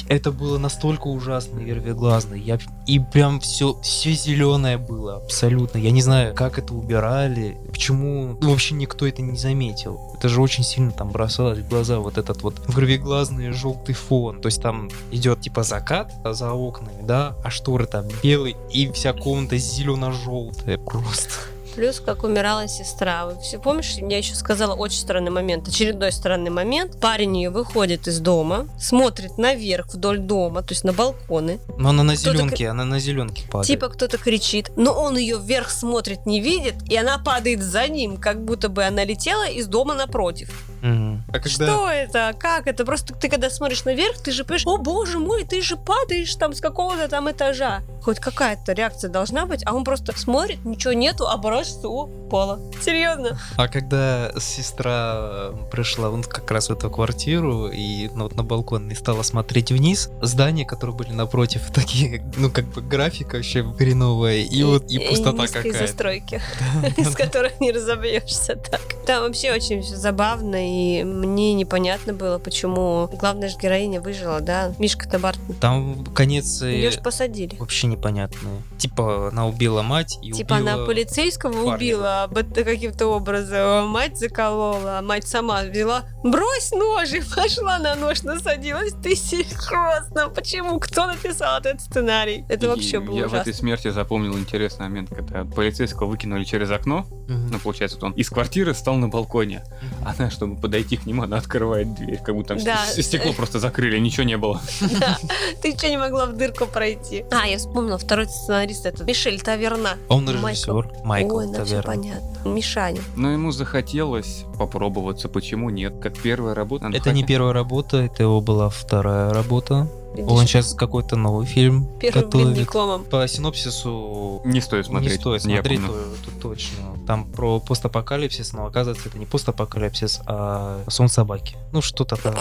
Это 0.08 0.32
было 0.32 0.60
настолько 0.60 1.08
ужасно 1.08 1.60
и 1.60 1.64
вервеглазно. 1.64 2.36
Я, 2.36 2.60
и 2.86 3.00
прям 3.00 3.40
все, 3.40 3.74
все 3.82 4.14
зеленое 4.14 4.78
было, 4.78 5.16
абсолютно. 5.16 5.80
Я 5.80 5.90
не 5.90 6.04
знаю, 6.04 6.36
как 6.36 6.60
это 6.60 6.76
убирали, 6.76 7.58
почему 7.72 8.38
ну, 8.40 8.52
вообще 8.52 8.76
никто 8.76 9.08
это 9.08 9.24
не 9.24 9.36
заметил. 9.36 10.00
Это 10.16 10.30
же 10.30 10.42
очень 10.42 10.64
сильно 10.64 10.92
там 10.92 11.10
бросалось 11.10 11.58
в 11.58 11.68
глаза 11.68 11.98
вот 11.98 12.20
этот 12.20 12.44
вот 12.44 12.54
вервеглазный 12.68 13.52
желтый 13.52 13.96
фон. 13.96 14.42
То 14.42 14.46
есть 14.46 14.62
там 14.62 14.90
идет 15.12 15.42
типа 15.42 15.64
закат 15.64 16.14
за 16.24 16.54
окнами, 16.54 17.02
да, 17.02 17.36
а 17.44 17.50
шторы 17.50 17.88
там 17.88 18.06
белые, 18.22 18.56
и 18.72 18.92
вся 18.92 19.12
комната 19.12 19.58
зелено-желтая 19.58 20.78
просто. 20.78 21.55
Плюс, 21.76 22.00
как 22.00 22.24
умирала 22.24 22.68
сестра. 22.70 23.26
Вы 23.26 23.40
все 23.42 23.60
помнишь, 23.60 23.96
я 23.98 24.18
еще 24.18 24.34
сказала 24.36 24.74
очень 24.74 25.00
странный 25.00 25.32
момент. 25.32 25.68
Очередной 25.68 26.14
странный 26.14 26.50
момент. 26.50 27.00
Парень 27.02 27.36
ее 27.38 27.50
выходит 27.50 28.08
из 28.08 28.20
дома, 28.20 28.68
смотрит 28.80 29.38
наверх 29.38 29.88
вдоль 29.94 30.20
дома, 30.20 30.62
то 30.62 30.72
есть 30.72 30.86
на 30.86 30.94
балконы. 30.94 31.60
Но 31.78 31.90
она 31.90 32.04
на 32.04 32.16
Кто-то 32.16 32.38
зеленке, 32.38 32.70
она 32.70 32.86
на 32.86 33.00
зеленке 33.00 33.44
падает. 33.44 33.68
Типа 33.68 33.90
кто-то 33.90 34.18
кричит, 34.18 34.72
но 34.78 34.94
он 34.94 35.18
ее 35.18 35.38
вверх 35.38 35.70
смотрит, 35.70 36.26
не 36.26 36.40
видит, 36.40 36.76
и 36.90 36.96
она 36.96 37.18
падает 37.18 37.62
за 37.62 37.88
ним, 37.90 38.18
как 38.18 38.44
будто 38.46 38.70
бы 38.70 38.86
она 38.86 39.04
летела 39.04 39.48
из 39.48 39.68
дома 39.68 39.96
напротив. 39.96 40.66
Мгм. 40.82 41.24
А 41.28 41.40
когда... 41.40 41.50
Что 41.50 41.90
это? 41.90 42.36
Как 42.40 42.68
это? 42.68 42.86
Просто 42.86 43.14
ты 43.14 43.28
когда 43.28 43.50
смотришь 43.50 43.84
наверх, 43.86 44.22
ты 44.22 44.32
же 44.32 44.44
понимаешь, 44.44 44.66
о 44.68 44.78
боже 44.78 45.20
мой, 45.20 45.44
ты 45.44 45.62
же 45.62 45.76
падаешь 45.76 46.34
там 46.36 46.54
с 46.54 46.62
какого-то 46.62 47.10
там 47.10 47.30
этажа. 47.30 47.82
Хоть 48.02 48.20
какая-то 48.20 48.74
реакция 48.74 49.10
должна 49.10 49.46
быть, 49.46 49.64
а 49.66 49.74
он 49.74 49.84
просто 49.84 50.18
смотрит, 50.18 50.64
ничего 50.64 50.94
нету, 50.94 51.28
оборачивается, 51.66 51.88
о, 51.88 52.04
упала. 52.06 52.60
Серьезно? 52.82 53.38
А 53.58 53.68
когда 53.68 54.32
сестра 54.40 55.52
пришла 55.72 56.10
вот 56.10 56.28
как 56.28 56.50
раз 56.52 56.70
в 56.70 56.74
эту 56.74 56.90
квартиру 56.90 57.68
и 57.68 58.10
ну, 58.14 58.24
вот 58.24 58.36
на 58.36 58.44
балкон 58.44 58.90
и 58.90 58.96
стала 58.96 59.24
смотреть 59.24 59.72
вниз, 59.72 60.10
здания, 60.22 60.66
которые 60.66 60.96
были 60.96 61.12
напротив, 61.12 61.62
такие, 61.74 62.24
ну 62.38 62.50
как 62.50 62.66
бы 62.66 62.82
графика 62.82 63.36
вообще 63.38 63.64
хреновая, 63.78 64.38
и, 64.38 64.64
вот 64.64 64.90
и 64.90 65.00
пустота 65.00 65.48
какая-то. 65.48 65.80
застройки, 65.80 66.42
из 66.98 67.16
которых 67.16 67.60
не 67.60 67.72
разобьешься 67.72 68.56
так. 68.56 68.82
Там 69.06 69.24
вообще 69.24 69.54
очень 69.54 69.82
все 69.82 69.96
забавно, 69.96 70.56
и 70.56 71.04
мне 71.04 71.54
непонятно 71.54 72.14
было, 72.14 72.40
почему 72.40 73.10
главная 73.20 73.50
же 73.50 73.58
героиня 73.58 74.02
выжила, 74.02 74.42
да? 74.42 74.74
Мишка-то 74.80 75.20
Бартон. 75.20 75.56
Там 75.56 76.06
конец 76.14 76.62
э, 76.62 76.72
Ее 76.72 76.92
же 76.92 77.02
посадили. 77.02 77.56
вообще 77.58 77.88
непонятный. 77.88 78.50
Типа 78.78 79.30
она 79.30 79.48
убила 79.48 79.82
мать 79.82 80.18
и 80.22 80.32
Типа 80.32 80.58
она 80.58 80.78
полицейского 80.86 81.55
парня. 81.56 81.74
убила 81.76 82.24
а 82.24 82.28
б- 82.28 82.44
каким-то 82.44 83.08
образом, 83.08 83.88
мать 83.90 84.18
заколола, 84.18 85.00
а 85.00 85.02
мать 85.02 85.28
сама 85.28 85.64
взяла, 85.64 86.04
брось 86.24 86.72
нож 86.72 87.12
и 87.14 87.22
пошла 87.36 87.80
на 87.80 87.96
нож, 87.96 88.24
насадилась. 88.24 88.94
Ты 89.04 89.16
серьезно? 89.16 90.30
Почему? 90.30 90.80
Кто 90.80 91.06
написал 91.08 91.60
этот 91.60 91.82
сценарий? 91.82 92.46
Это 92.50 92.66
И 92.66 92.70
вообще 92.70 93.00
было 93.00 93.16
Я 93.18 93.24
в 93.24 93.28
ужасно. 93.28 93.42
этой 93.50 93.54
смерти 93.54 93.90
запомнил 93.92 94.38
интересный 94.38 94.88
момент, 94.88 95.10
когда 95.10 95.44
полицейского 95.46 96.08
выкинули 96.08 96.44
через 96.44 96.72
окно. 96.72 97.06
Мгм. 97.28 97.48
Ну, 97.52 97.60
получается, 97.60 97.98
вот 97.98 98.06
он 98.06 98.12
из 98.14 98.30
квартиры 98.30 98.74
стал 98.74 98.96
на 98.96 99.08
балконе. 99.08 99.64
Мгм. 99.82 100.08
Она, 100.08 100.30
чтобы 100.30 100.60
подойти 100.60 100.98
к 100.98 101.06
нему, 101.06 101.24
она 101.24 101.38
открывает 101.38 101.94
дверь, 101.96 102.20
как 102.24 102.36
будто 102.36 102.56
там 102.56 102.64
Да. 102.64 102.86
стекло 102.88 103.34
просто 103.34 103.60
закрыли, 103.60 103.98
ничего 104.00 104.24
не 104.24 104.38
было. 104.38 104.62
Да. 105.00 105.18
Ты 105.62 105.76
что, 105.78 105.90
не 105.90 105.98
могла 105.98 106.26
в 106.26 106.34
дырку 106.38 106.66
пройти? 106.68 107.26
А, 107.32 107.48
я 107.48 107.58
вспомнила, 107.58 107.98
второй 107.98 108.28
сценарист 108.28 108.86
это 108.86 109.04
Мишель 109.04 109.42
Таверна. 109.42 109.98
Он 110.08 110.26
Майкл. 110.26 110.48
режиссер 110.48 110.92
Майкл 111.04 111.38
Ой, 111.38 111.45
ну 111.46 111.66
все 111.66 111.82
понятно. 111.82 112.50
Мишаня. 112.50 113.02
Но 113.16 113.32
ему 113.32 113.52
захотелось 113.52 114.46
попробоваться, 114.58 115.30
почему 115.30 115.70
нет? 115.70 115.96
Как 116.02 116.18
первая 116.18 116.54
работа. 116.54 116.88
Это 116.94 117.12
не 117.12 117.24
первая 117.24 117.54
работа, 117.54 117.98
это 117.98 118.24
его 118.24 118.42
была 118.42 118.70
вторая 118.70 119.34
работа. 119.34 119.88
Видишь, 120.16 120.32
Он 120.32 120.46
сейчас 120.48 120.74
какой-то 120.74 121.18
новый 121.18 121.46
фильм 121.46 121.90
первым 122.00 122.24
готовит. 122.24 122.48
блиндикомом. 122.54 123.04
По 123.04 123.28
синопсису 123.28 124.42
Не 124.46 124.62
стоит 124.62 124.86
смотреть. 124.86 125.12
Не 125.12 125.18
стоит 125.20 125.44
я 125.46 125.56
смотреть, 125.58 125.82
помню. 125.82 125.94
то- 126.24 126.32
то 126.32 126.42
точно. 126.50 126.78
Там 127.06 127.26
про 127.30 127.60
постапокалипсис, 127.60 128.54
но 128.54 128.66
оказывается, 128.66 129.10
это 129.10 129.20
не 129.20 129.26
постапокалипсис, 129.26 130.22
а 130.26 130.82
сон 130.88 131.10
собаки. 131.10 131.58
Ну, 131.74 131.82
что-то 131.82 132.16
такое. 132.16 132.34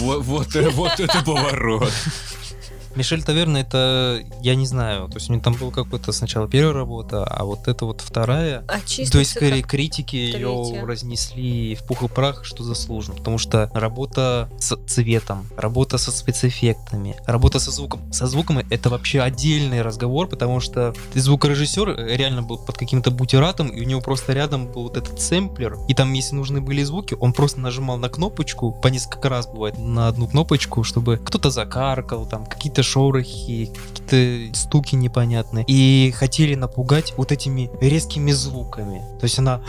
Вот, 0.00 0.22
вот, 0.24 0.56
э, 0.56 0.70
вот 0.70 0.98
это 1.00 1.22
поворот. 1.24 1.92
Мишель 2.96 3.22
Таверна, 3.22 3.58
это, 3.58 4.22
я 4.40 4.54
не 4.54 4.66
знаю, 4.66 5.08
то 5.08 5.14
есть 5.14 5.30
у 5.30 5.32
него 5.32 5.42
там 5.42 5.54
была 5.54 5.70
какой-то 5.70 6.12
сначала 6.12 6.48
первая 6.48 6.74
работа, 6.74 7.24
а 7.24 7.44
вот 7.44 7.68
это 7.68 7.86
вот 7.86 8.00
вторая. 8.00 8.64
А 8.68 8.80
чисто 8.80 9.12
то 9.12 9.18
есть, 9.18 9.32
скорее, 9.32 9.62
критики 9.62 10.16
ее 10.16 10.64
третья. 10.64 10.86
разнесли 10.86 11.74
в 11.74 11.84
пух 11.84 12.02
и 12.02 12.08
прах, 12.08 12.44
что 12.44 12.64
заслуженно. 12.64 13.16
Потому 13.16 13.38
что 13.38 13.70
работа 13.74 14.48
с 14.58 14.76
цветом, 14.86 15.46
работа 15.56 15.98
со 15.98 16.12
спецэффектами, 16.12 17.16
работа 17.26 17.58
со 17.58 17.70
звуком. 17.70 18.12
Со 18.12 18.26
звуком 18.26 18.58
это 18.58 18.90
вообще 18.90 19.20
отдельный 19.20 19.82
разговор, 19.82 20.28
потому 20.28 20.60
что 20.60 20.94
звукорежиссер 21.14 22.06
реально 22.06 22.42
был 22.42 22.58
под 22.58 22.76
каким-то 22.76 23.10
бутератом, 23.10 23.68
и 23.68 23.80
у 23.80 23.84
него 23.84 24.00
просто 24.00 24.32
рядом 24.32 24.66
был 24.66 24.84
вот 24.84 24.96
этот 24.96 25.20
сэмплер, 25.20 25.78
и 25.88 25.94
там, 25.94 26.12
если 26.12 26.34
нужны 26.34 26.60
были 26.60 26.82
звуки, 26.82 27.16
он 27.18 27.32
просто 27.32 27.60
нажимал 27.60 27.96
на 27.96 28.08
кнопочку, 28.08 28.72
по 28.72 28.88
несколько 28.88 29.28
раз 29.28 29.46
бывает, 29.46 29.78
на 29.78 30.08
одну 30.08 30.26
кнопочку, 30.28 30.84
чтобы 30.84 31.18
кто-то 31.18 31.50
закаркал, 31.50 32.26
там 32.26 32.46
какие-то 32.46 32.81
какие-то 32.82 32.84
шорохи, 32.84 33.66
какие-то 33.66 34.56
стуки 34.56 34.94
непонятные. 34.96 35.64
И 35.68 36.12
хотели 36.16 36.54
напугать 36.54 37.14
вот 37.16 37.32
этими 37.32 37.70
резкими 37.80 38.32
звуками. 38.32 39.02
То 39.20 39.24
есть 39.24 39.38
она, 39.38 39.62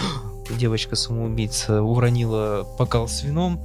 девочка-самоубийца, 0.57 1.81
уронила 1.81 2.67
бокал 2.77 3.07
с 3.07 3.23
вином, 3.23 3.59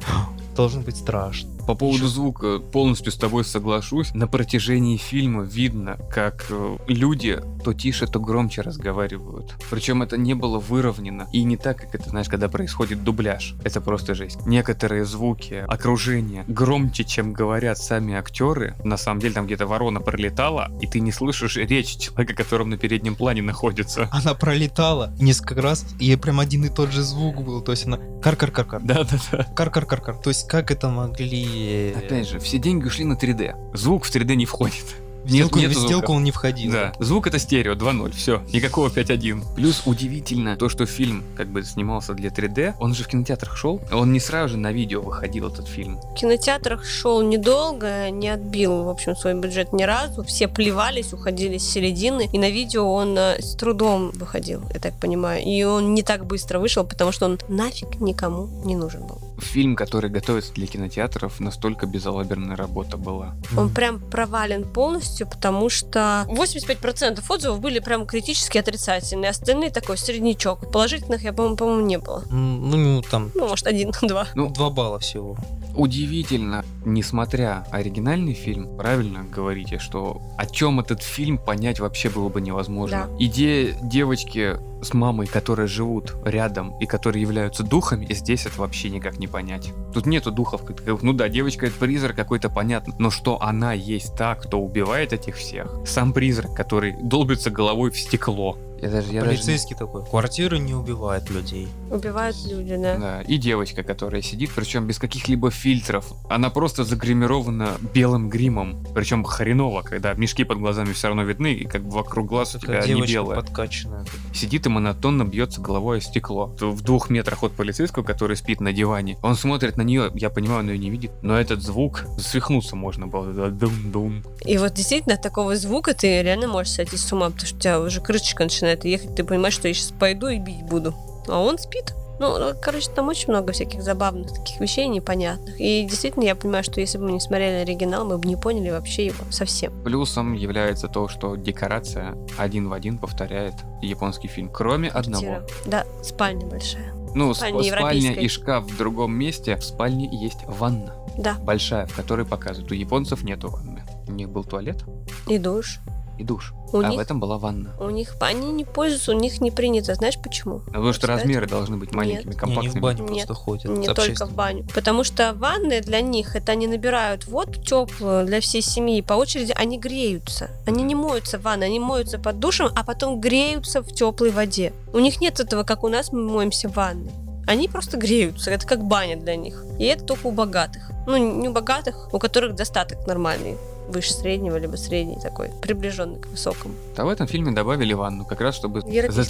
должно 0.54 0.82
быть 0.82 0.96
страшно. 0.96 1.50
По 1.68 1.74
поводу 1.74 2.06
звука 2.06 2.60
полностью 2.60 3.12
с 3.12 3.16
тобой 3.16 3.44
соглашусь. 3.44 4.14
На 4.14 4.26
протяжении 4.26 4.96
фильма 4.96 5.42
видно, 5.42 5.98
как 6.10 6.46
э, 6.48 6.76
люди 6.86 7.42
то 7.62 7.74
тише, 7.74 8.06
то 8.06 8.18
громче 8.18 8.62
разговаривают. 8.62 9.54
Причем 9.68 10.02
это 10.02 10.16
не 10.16 10.32
было 10.32 10.58
выровнено. 10.58 11.26
И 11.30 11.44
не 11.44 11.58
так, 11.58 11.76
как 11.76 11.94
это, 11.94 12.08
знаешь, 12.08 12.30
когда 12.30 12.48
происходит 12.48 13.04
дубляж. 13.04 13.54
Это 13.64 13.82
просто 13.82 14.14
жесть. 14.14 14.46
Некоторые 14.46 15.04
звуки, 15.04 15.62
окружение 15.68 16.44
громче, 16.48 17.04
чем 17.04 17.34
говорят 17.34 17.76
сами 17.76 18.14
актеры. 18.14 18.74
На 18.82 18.96
самом 18.96 19.20
деле 19.20 19.34
там 19.34 19.44
где-то 19.44 19.66
ворона 19.66 20.00
пролетала, 20.00 20.72
и 20.80 20.86
ты 20.86 21.00
не 21.00 21.12
слышишь 21.12 21.58
речь 21.58 21.98
человека, 21.98 22.32
которым 22.32 22.70
на 22.70 22.78
переднем 22.78 23.14
плане 23.14 23.42
находится. 23.42 24.08
Она 24.10 24.32
пролетала 24.32 25.12
несколько 25.20 25.60
раз, 25.60 25.84
и 26.00 26.16
прям 26.16 26.40
один 26.40 26.64
и 26.64 26.70
тот 26.70 26.92
же 26.92 27.02
звук 27.02 27.44
был. 27.44 27.60
То 27.60 27.72
есть 27.72 27.84
она 27.84 27.98
кар-кар-кар-кар. 28.22 28.80
Да-да-да. 28.82 29.44
Кар-кар-кар-кар. 29.54 30.16
То 30.16 30.30
есть 30.30 30.48
как 30.48 30.70
это 30.70 30.88
могли... 30.88 31.57
Опять 31.96 32.28
же, 32.28 32.38
все 32.38 32.58
деньги 32.58 32.86
ушли 32.86 33.04
на 33.04 33.14
3D. 33.14 33.76
Звук 33.76 34.04
в 34.04 34.14
3D 34.14 34.34
не 34.34 34.46
входит. 34.46 34.84
В 35.28 35.30
сделку, 35.30 35.58
нету 35.58 35.78
в 35.78 35.82
сделку 35.82 36.12
он 36.12 36.24
не 36.24 36.30
входил. 36.30 36.72
Да, 36.72 36.92
звук 37.00 37.26
это 37.26 37.38
стерео 37.38 37.74
2.0, 37.74 38.12
все, 38.12 38.42
никакого 38.52 38.88
5.1. 38.88 39.56
Плюс 39.56 39.82
удивительно 39.84 40.56
то, 40.56 40.70
что 40.70 40.86
фильм 40.86 41.22
как 41.36 41.48
бы 41.48 41.62
снимался 41.64 42.14
для 42.14 42.30
3D, 42.30 42.74
он 42.80 42.94
же 42.94 43.04
в 43.04 43.08
кинотеатрах 43.08 43.54
шел, 43.54 43.80
он 43.92 44.12
не 44.12 44.20
сразу 44.20 44.54
же 44.54 44.56
на 44.56 44.72
видео 44.72 45.02
выходил 45.02 45.48
этот 45.48 45.68
фильм. 45.68 45.98
В 45.98 46.14
кинотеатрах 46.14 46.84
шел 46.84 47.20
недолго, 47.20 48.08
не 48.10 48.28
отбил, 48.28 48.84
в 48.84 48.88
общем, 48.88 49.14
свой 49.16 49.34
бюджет 49.34 49.74
ни 49.74 49.82
разу. 49.82 50.24
Все 50.24 50.48
плевались, 50.48 51.12
уходили 51.12 51.58
с 51.58 51.68
середины. 51.68 52.30
И 52.32 52.38
на 52.38 52.48
видео 52.48 52.90
он 52.90 53.18
э, 53.18 53.42
с 53.42 53.54
трудом 53.54 54.12
выходил, 54.12 54.62
я 54.72 54.80
так 54.80 54.98
понимаю. 54.98 55.42
И 55.44 55.62
он 55.62 55.94
не 55.94 56.02
так 56.02 56.24
быстро 56.24 56.58
вышел, 56.58 56.84
потому 56.84 57.12
что 57.12 57.26
он 57.26 57.38
нафиг 57.48 58.00
никому 58.00 58.48
не 58.64 58.76
нужен 58.76 59.06
был. 59.06 59.27
Фильм, 59.38 59.76
который 59.76 60.10
готовится 60.10 60.52
для 60.54 60.66
кинотеатров, 60.66 61.40
настолько 61.40 61.86
безалаберная 61.86 62.56
работа 62.56 62.96
была. 62.96 63.34
Он 63.56 63.70
прям 63.70 64.00
провален 64.00 64.64
полностью, 64.64 65.26
потому 65.28 65.68
что 65.70 66.24
85% 66.28 67.22
отзывов 67.28 67.60
были 67.60 67.78
прям 67.78 68.06
критически 68.06 68.58
отрицательные. 68.58 69.30
Остальные 69.30 69.70
такой 69.70 69.96
среднячок. 69.98 70.70
Положительных 70.72 71.22
я, 71.22 71.32
по-моему, 71.32 71.56
по-моему, 71.56 71.86
не 71.86 71.98
было. 71.98 72.22
М, 72.30 72.70
Ну, 72.70 73.02
там 73.02 73.30
Ну, 73.34 73.48
может, 73.48 73.66
один-два. 73.66 74.26
Ну, 74.34 74.50
два 74.50 74.70
балла 74.70 74.98
всего. 74.98 75.36
Удивительно, 75.76 76.64
несмотря 76.84 77.64
оригинальный 77.70 78.34
фильм, 78.34 78.76
правильно 78.76 79.22
говорите, 79.24 79.78
что 79.78 80.20
о 80.36 80.46
чем 80.46 80.80
этот 80.80 81.02
фильм 81.02 81.38
понять 81.38 81.78
вообще 81.78 82.08
было 82.08 82.28
бы 82.28 82.40
невозможно. 82.40 83.08
Идея 83.20 83.74
девочки 83.82 84.56
с 84.82 84.94
мамой, 84.94 85.26
которые 85.26 85.66
живут 85.66 86.14
рядом 86.24 86.78
и 86.78 86.86
которые 86.86 87.22
являются 87.22 87.62
духами, 87.62 88.06
здесь 88.10 88.46
это 88.46 88.60
вообще 88.60 88.90
никак 88.90 89.18
не 89.18 89.26
понять. 89.26 89.72
Тут 89.92 90.06
нету 90.06 90.30
духов, 90.30 90.62
ну 91.02 91.12
да, 91.12 91.28
девочка 91.28 91.66
это 91.66 91.78
призрак 91.78 92.16
какой-то 92.16 92.48
понятно, 92.50 92.94
но 92.98 93.10
что 93.10 93.40
она 93.42 93.72
есть 93.72 94.16
та, 94.16 94.34
кто 94.34 94.60
убивает 94.60 95.12
этих 95.12 95.36
всех, 95.36 95.74
сам 95.86 96.12
призрак, 96.12 96.54
который 96.54 96.94
долбится 97.02 97.50
головой 97.50 97.90
в 97.90 97.98
стекло. 97.98 98.56
Я 98.80 98.90
даже, 98.90 99.12
я 99.12 99.22
даже 99.22 99.36
Полицейский 99.36 99.76
такой. 99.76 100.04
Квартиры 100.04 100.58
не 100.58 100.74
убивают 100.74 101.28
людей. 101.30 101.68
Убивают 101.90 102.36
люди, 102.46 102.76
да. 102.76 102.96
Да, 102.96 103.22
и 103.22 103.36
девочка, 103.36 103.82
которая 103.82 104.22
сидит, 104.22 104.50
причем 104.54 104.86
без 104.86 104.98
каких-либо 104.98 105.50
фильтров. 105.50 106.12
Она 106.28 106.50
просто 106.50 106.84
загримирована 106.84 107.72
белым 107.92 108.28
гримом. 108.28 108.84
Причем 108.94 109.24
хреново, 109.24 109.82
когда 109.82 110.14
мешки 110.14 110.44
под 110.44 110.58
глазами 110.58 110.92
все 110.92 111.08
равно 111.08 111.24
видны, 111.24 111.54
и 111.54 111.64
как 111.64 111.82
бы 111.82 111.90
вокруг 111.90 112.28
глаз 112.28 112.54
у 112.54 112.58
тебя 112.58 112.80
не 112.86 113.02
белая. 113.02 113.40
подкачанная. 113.40 114.04
Сидит 114.32 114.66
и 114.66 114.68
монотонно 114.68 115.24
бьется 115.24 115.60
головой 115.60 115.98
о 115.98 116.00
стекло. 116.00 116.54
В 116.60 116.82
двух 116.82 117.10
метрах 117.10 117.42
от 117.42 117.52
полицейского, 117.52 118.04
который 118.04 118.36
спит 118.36 118.60
на 118.60 118.72
диване. 118.72 119.18
Он 119.22 119.34
смотрит 119.34 119.76
на 119.76 119.82
нее, 119.82 120.10
я 120.14 120.30
понимаю, 120.30 120.60
он 120.60 120.70
ее 120.70 120.78
не 120.78 120.90
видит. 120.90 121.10
Но 121.22 121.38
этот 121.38 121.62
звук, 121.62 122.04
свихнуться 122.18 122.76
можно 122.76 123.06
было. 123.06 123.50
Дум-дум. 123.50 124.22
И 124.44 124.56
вот 124.58 124.74
действительно 124.74 125.16
от 125.16 125.22
такого 125.22 125.56
звука 125.56 125.94
ты 125.94 126.22
реально 126.22 126.46
можешь 126.46 126.74
сойти 126.74 126.96
с 126.96 127.12
ума, 127.12 127.30
потому 127.30 127.46
что 127.46 127.56
у 127.56 127.60
тебя 127.60 127.80
уже 127.80 128.00
крышечка 128.00 128.44
начинает 128.44 128.67
ехать, 128.84 129.14
ты 129.14 129.24
понимаешь, 129.24 129.54
что 129.54 129.68
я 129.68 129.74
сейчас 129.74 129.92
пойду 129.92 130.28
и 130.28 130.38
бить 130.38 130.62
буду. 130.62 130.94
А 131.28 131.40
он 131.40 131.58
спит. 131.58 131.94
Ну, 132.20 132.34
короче, 132.60 132.90
там 132.90 133.06
очень 133.08 133.28
много 133.28 133.52
всяких 133.52 133.80
забавных 133.82 134.32
таких 134.32 134.58
вещей 134.60 134.88
непонятных. 134.88 135.60
И 135.60 135.84
действительно, 135.88 136.24
я 136.24 136.34
понимаю, 136.34 136.64
что 136.64 136.80
если 136.80 136.98
бы 136.98 137.04
мы 137.04 137.12
не 137.12 137.20
смотрели 137.20 137.62
оригинал, 137.62 138.04
мы 138.04 138.18
бы 138.18 138.26
не 138.26 138.34
поняли 138.34 138.70
вообще 138.70 139.06
его 139.06 139.24
совсем. 139.30 139.72
Плюсом 139.84 140.32
является 140.32 140.88
то, 140.88 141.06
что 141.06 141.36
декорация 141.36 142.16
один 142.36 142.68
в 142.68 142.72
один 142.72 142.98
повторяет 142.98 143.54
японский 143.82 144.26
фильм. 144.26 144.50
Кроме 144.52 144.88
одного. 144.88 145.24
Квартира. 145.26 145.46
Да, 145.66 145.86
спальня 146.02 146.44
большая. 146.46 146.92
Ну, 147.14 147.32
Спальня 147.34 147.60
сп- 147.60 147.78
спальня 147.78 148.12
и 148.14 148.28
шкаф 148.28 148.64
в 148.64 148.76
другом 148.76 149.14
месте. 149.14 149.56
В 149.56 149.64
спальне 149.64 150.08
есть 150.12 150.38
ванна. 150.46 150.94
Да, 151.16 151.34
Большая, 151.34 151.86
в 151.86 151.94
которой 151.94 152.26
показывают. 152.26 152.70
У 152.70 152.74
японцев 152.74 153.22
нету 153.22 153.48
ванны. 153.48 153.84
У 154.08 154.12
них 154.12 154.28
был 154.28 154.44
туалет 154.44 154.84
и 155.26 155.38
душ. 155.38 155.78
И 156.18 156.24
душ. 156.24 156.52
У 156.72 156.80
а 156.80 156.88
них, 156.88 156.98
в 156.98 157.00
этом 157.00 157.20
была 157.20 157.38
ванна. 157.38 157.74
у 157.80 157.88
них 157.88 158.16
они 158.20 158.52
не 158.52 158.64
пользуются, 158.64 159.12
у 159.12 159.18
них 159.18 159.40
не 159.40 159.50
принято. 159.50 159.94
Знаешь 159.94 160.18
почему? 160.22 160.58
Потому 160.60 160.92
что 160.92 161.06
Сказать? 161.06 161.22
размеры 161.22 161.46
должны 161.46 161.76
быть 161.76 161.92
маленькими, 161.92 162.20
Не, 162.20 162.26
не 162.26 162.36
в 162.36 162.36
компактными. 162.36 162.80
баню 162.80 163.04
Нет, 163.04 163.26
просто 163.26 163.34
ходят. 163.34 163.64
Не 163.66 163.86
только 163.86 164.26
в 164.26 164.34
баню. 164.34 164.66
Потому 164.74 165.04
что 165.04 165.32
ванны 165.34 165.80
для 165.80 166.00
них 166.00 166.36
это 166.36 166.52
они 166.52 166.66
набирают 166.66 167.26
воду 167.26 167.54
теплую 167.62 168.26
для 168.26 168.40
всей 168.40 168.60
семьи. 168.60 169.00
По 169.00 169.14
очереди 169.14 169.52
они 169.56 169.78
греются. 169.78 170.50
Они 170.66 170.82
не 170.82 170.94
моются 170.94 171.38
в 171.38 171.42
ванной, 171.42 171.66
они 171.66 171.80
моются 171.80 172.18
под 172.18 172.38
душем, 172.38 172.70
а 172.74 172.84
потом 172.84 173.20
греются 173.20 173.80
в 173.80 173.92
теплой 173.94 174.30
воде. 174.30 174.72
У 174.92 174.98
них 174.98 175.20
нет 175.20 175.40
этого, 175.40 175.62
как 175.62 175.84
у 175.84 175.88
нас 175.88 176.12
мы 176.12 176.22
моемся 176.22 176.68
в 176.68 176.74
ванной. 176.74 177.12
Они 177.46 177.66
просто 177.66 177.96
греются. 177.96 178.50
Это 178.50 178.66
как 178.66 178.84
баня 178.84 179.16
для 179.16 179.34
них. 179.36 179.64
И 179.78 179.84
это 179.84 180.04
только 180.04 180.26
у 180.26 180.32
богатых. 180.32 180.90
Ну, 181.06 181.16
не 181.16 181.48
у 181.48 181.52
богатых, 181.52 182.12
у 182.12 182.18
которых 182.18 182.54
достаток 182.54 183.06
нормальный. 183.06 183.56
Выше 183.88 184.12
среднего, 184.12 184.56
либо 184.56 184.76
средний 184.76 185.18
такой, 185.18 185.50
приближенный 185.62 186.18
к 186.18 186.26
высокому. 186.26 186.74
А 186.96 187.04
в 187.04 187.08
этом 187.08 187.26
фильме 187.26 187.52
добавили 187.52 187.94
ванну, 187.94 188.24
как 188.24 188.40
раз 188.40 188.54
чтобы 188.54 188.80
Европейский. 188.80 189.12
за 189.12 189.24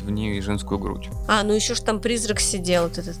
в 0.00 0.10
ней 0.10 0.40
женскую 0.40 0.78
грудь. 0.78 1.08
А, 1.28 1.42
ну 1.44 1.52
еще 1.52 1.74
ж 1.74 1.80
там 1.80 2.00
призрак 2.00 2.40
сидел, 2.40 2.84
вот 2.84 2.98
этот 2.98 3.16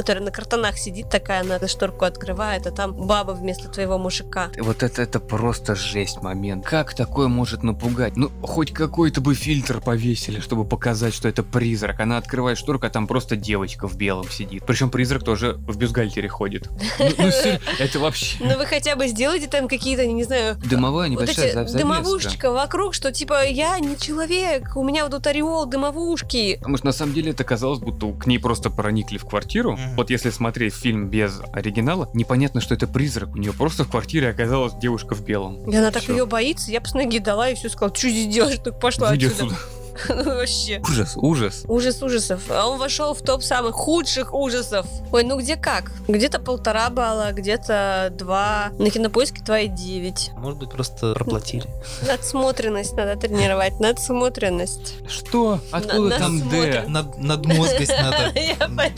который 0.00 0.22
на 0.22 0.30
картонах 0.30 0.78
сидит 0.78 1.10
такая, 1.10 1.42
она 1.42 1.58
шторку 1.68 2.06
открывает, 2.06 2.66
а 2.66 2.70
там 2.70 2.94
баба 2.94 3.32
вместо 3.32 3.68
твоего 3.68 3.98
мужика. 3.98 4.48
Вот 4.58 4.82
это, 4.82 5.02
это 5.02 5.20
просто 5.20 5.74
жесть 5.74 6.22
момент. 6.22 6.64
Как 6.64 6.94
такое 6.94 7.28
может 7.28 7.62
напугать? 7.62 8.16
Ну, 8.16 8.30
хоть 8.42 8.72
какой-то 8.72 9.20
бы 9.20 9.34
фильтр 9.34 9.82
повесили, 9.82 10.40
чтобы 10.40 10.64
показать, 10.64 11.12
что 11.12 11.28
это 11.28 11.42
призрак. 11.42 12.00
Она 12.00 12.16
открывает 12.16 12.56
шторку, 12.56 12.86
а 12.86 12.88
там 12.90 13.06
просто 13.06 13.36
девочка 13.36 13.86
в 13.86 13.96
белом 13.98 14.30
сидит. 14.30 14.64
Причем 14.66 14.88
призрак 14.88 15.22
тоже 15.22 15.58
в 15.68 15.76
бюстгальтере 15.76 16.30
ходит. 16.30 16.70
Ну, 16.98 17.10
ну, 17.18 17.26
это 17.78 17.98
вообще... 17.98 18.38
Ну 18.40 18.56
вы 18.56 18.64
хотя 18.64 18.96
бы 18.96 19.06
сделайте 19.06 19.48
там 19.48 19.68
какие-то, 19.68 20.06
не 20.06 20.24
знаю, 20.24 20.56
Дымовая 20.64 21.10
небольшая 21.10 21.52
завеска. 21.52 21.76
дымовушечка 21.76 22.50
вокруг, 22.52 22.94
что 22.94 23.12
типа 23.12 23.44
я 23.46 23.78
не 23.80 23.98
человек, 23.98 24.76
у 24.76 24.82
меня 24.82 25.02
вот 25.02 25.12
тут 25.12 25.26
ореол 25.26 25.66
дымовушки. 25.66 26.56
Потому 26.56 26.78
что 26.78 26.86
на 26.86 26.92
самом 26.92 27.12
деле 27.12 27.32
это 27.32 27.44
казалось, 27.44 27.80
будто 27.80 28.10
к 28.12 28.26
ней 28.26 28.38
просто 28.38 28.70
проникли 28.70 29.18
в 29.18 29.26
квартиру. 29.26 29.78
Вот 29.96 30.10
если 30.10 30.30
смотреть 30.30 30.74
фильм 30.74 31.08
без 31.08 31.40
оригинала, 31.52 32.08
непонятно, 32.14 32.60
что 32.60 32.74
это 32.74 32.86
призрак. 32.86 33.30
У 33.34 33.38
нее 33.38 33.52
просто 33.52 33.84
в 33.84 33.90
квартире 33.90 34.30
оказалась 34.30 34.74
девушка 34.74 35.14
в 35.14 35.24
белом. 35.24 35.70
И 35.70 35.76
она 35.76 35.90
так 35.90 36.02
Всё. 36.02 36.12
ее 36.12 36.26
боится, 36.26 36.70
я 36.70 36.80
по 36.80 36.88
ноги 36.96 37.18
дала 37.18 37.50
и 37.50 37.54
все 37.54 37.68
сказала, 37.68 37.94
что 37.94 38.08
здесь 38.08 38.32
делаешь, 38.32 38.58
так 38.62 38.80
пошла 38.80 39.10
Выйди 39.10 39.26
отсюда. 39.26 39.54
отсюда. 39.54 39.79
Вообще. 40.08 40.80
Ужас, 40.88 41.12
ужас. 41.16 41.64
Ужас 41.68 42.02
ужасов. 42.02 42.42
А 42.50 42.66
он 42.68 42.78
вошел 42.78 43.14
в 43.14 43.22
топ 43.22 43.42
самых 43.42 43.74
худших 43.74 44.32
ужасов. 44.34 44.86
Ой, 45.12 45.24
ну 45.24 45.38
где 45.38 45.56
как? 45.56 45.90
Где-то 46.08 46.38
полтора 46.38 46.90
балла, 46.90 47.32
где-то 47.32 48.12
два. 48.12 48.70
На 48.78 48.90
кинопоиске 48.90 49.42
твои 49.42 49.68
девять. 49.68 50.30
Может 50.36 50.58
быть, 50.58 50.70
просто 50.70 51.12
проплатили. 51.14 51.64
Надсмотренность 52.06 52.92
надо 52.94 53.16
тренировать. 53.16 53.80
Надсмотренность. 53.80 54.94
Что? 55.08 55.60
Откуда 55.70 56.08
На- 56.10 56.18
там 56.18 56.48
Д? 56.48 56.84
Над, 56.88 57.18
надмозгость 57.18 57.92
надо 58.00 58.32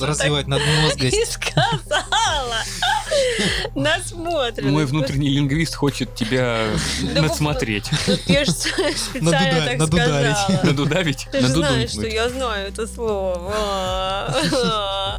развивать 0.06 0.46
И 0.46 0.50
надмозгость. 0.50 1.32
сказала. 1.32 2.56
Насмотренность. 3.74 4.72
Мой 4.72 4.84
внутренний 4.86 5.30
лингвист 5.30 5.74
хочет 5.74 6.14
тебя 6.14 6.64
надсмотреть. 7.14 7.90
Я 8.26 8.44
же 8.44 8.52
специально 8.52 9.66
так 9.66 9.78
надударить. 9.78 10.36
сказала. 10.36 10.62
Надудавить? 10.64 11.28
Ты 11.30 11.40
же 11.40 11.48
знаешь, 11.48 11.90
что 11.90 12.06
я 12.06 12.28
знаю 12.28 12.68
это 12.68 12.86
слово. 12.86 13.54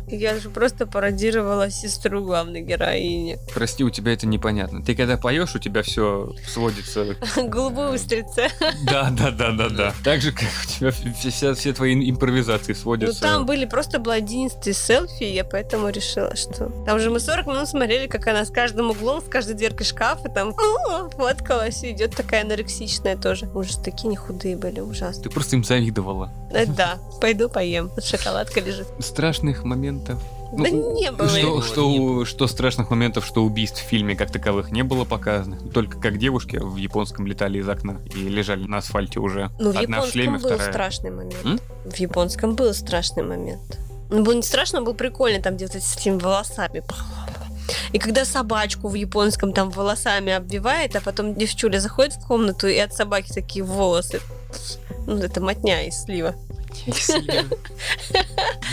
Я 0.08 0.40
же 0.40 0.50
просто 0.50 0.86
пародировала 0.86 1.70
сестру 1.70 2.24
главной 2.24 2.62
героини. 2.62 3.38
Прости, 3.54 3.84
у 3.84 3.90
тебя 3.90 4.14
это 4.14 4.28
непонятно. 4.28 4.84
Ты 4.84 4.96
когда 4.96 5.18
поешь, 5.18 5.56
у 5.56 5.60
тебя 5.60 5.82
все 5.84 6.34
сводится. 6.48 7.16
Голубую 7.36 7.94
устрица. 7.94 8.48
Да, 8.86 9.10
да, 9.12 9.32
да, 9.32 9.52
да, 9.52 9.70
да. 9.70 9.94
Так 10.04 10.22
же, 10.22 10.32
как 10.32 10.48
у 10.66 10.68
тебя 10.68 10.92
все, 11.54 11.74
твои 11.74 11.94
импровизации 12.10 12.74
Ну 12.74 12.80
сводятся. 12.80 13.22
там 13.22 13.46
были 13.46 13.66
просто 13.66 14.00
блондинистые 14.00 14.74
селфи, 14.74 15.24
я 15.24 15.44
поэтому 15.44 15.90
решила, 15.90 16.36
что... 16.36 16.70
Там 16.86 17.00
же 17.00 17.10
мы 17.10 17.20
40 17.20 17.48
минут 17.48 17.68
смотрели 17.68 17.83
смотрели, 17.84 18.08
как 18.08 18.26
она 18.28 18.46
с 18.46 18.50
каждым 18.50 18.92
углом, 18.92 19.20
с 19.22 19.26
каждой 19.26 19.56
дверкой 19.56 19.86
шкафа 19.86 20.30
там 20.30 20.56
«О, 20.58 21.10
фоткалась, 21.10 21.84
и 21.84 21.92
идет 21.92 22.16
такая 22.16 22.44
анорексичная 22.44 23.18
тоже. 23.18 23.50
Ужас, 23.54 23.76
такие 23.76 24.08
не 24.08 24.16
худые 24.16 24.56
были, 24.56 24.80
ужасно. 24.80 25.24
Ты 25.24 25.30
просто 25.30 25.58
им 25.58 25.66
завидовала. 25.66 26.32
Э, 26.52 26.66
Да, 26.66 26.98
пойду 27.20 27.50
поем. 27.50 27.92
Шоколадка 28.02 28.62
лежит. 28.62 28.88
Страшных 29.00 29.66
моментов. 29.66 30.22
Да 30.54 30.70
не 30.70 31.12
было. 31.12 31.28
Что, 31.28 31.42
было, 31.50 31.64
что, 31.64 31.90
не 31.90 32.00
у- 32.00 32.26
что 32.26 32.48
страшных 32.48 32.90
моментов, 32.90 33.26
что 33.26 33.44
убийств 33.44 33.82
в 33.82 33.86
фильме 33.86 34.16
как 34.16 34.32
таковых 34.32 34.72
не 34.72 34.84
было 34.84 35.04
показано. 35.04 35.58
Только 35.74 36.00
как 36.00 36.18
девушки 36.18 36.56
в 36.58 36.78
японском 36.78 37.28
летали 37.28 37.58
из 37.60 37.68
окна 37.68 38.00
и 38.16 38.20
лежали 38.30 38.64
на 38.66 38.78
асфальте 38.78 39.20
уже. 39.20 39.50
Ну, 39.60 39.72
в 39.74 39.78
Одна 39.78 40.02
в 40.02 40.06
шлеме, 40.08 40.36
японском 40.38 40.50
был 40.52 40.56
вторая. 40.58 40.72
страшный 40.72 41.12
момент. 41.12 41.36
М? 41.44 41.60
В 41.84 41.96
японском 41.98 42.56
был 42.56 42.74
страшный 42.74 43.24
момент. 43.24 43.78
Он 44.12 44.24
был 44.24 44.34
не 44.34 44.44
страшный, 44.44 44.78
он 44.80 44.86
был 44.86 44.94
прикольный, 44.94 45.42
там 45.42 45.56
где-то 45.56 45.82
с 45.82 45.98
этими 45.98 46.20
волосами. 46.20 46.84
И 47.92 48.00
когда 48.00 48.26
собачку 48.26 48.88
в 48.90 48.96
японском 48.96 49.54
там 49.54 49.70
волосами 49.70 50.32
обвивает, 50.34 50.96
а 50.96 51.02
потом 51.02 51.36
девчуля 51.36 51.80
заходит 51.80 52.14
в 52.14 52.26
комнату, 52.28 52.68
и 52.68 52.78
от 52.78 52.94
собаки 52.94 53.32
такие 53.32 53.64
волосы. 53.64 54.20
Ну, 55.08 55.18
это 55.18 55.42
мотня 55.42 55.84
из 55.88 56.02
слива. 56.04 56.36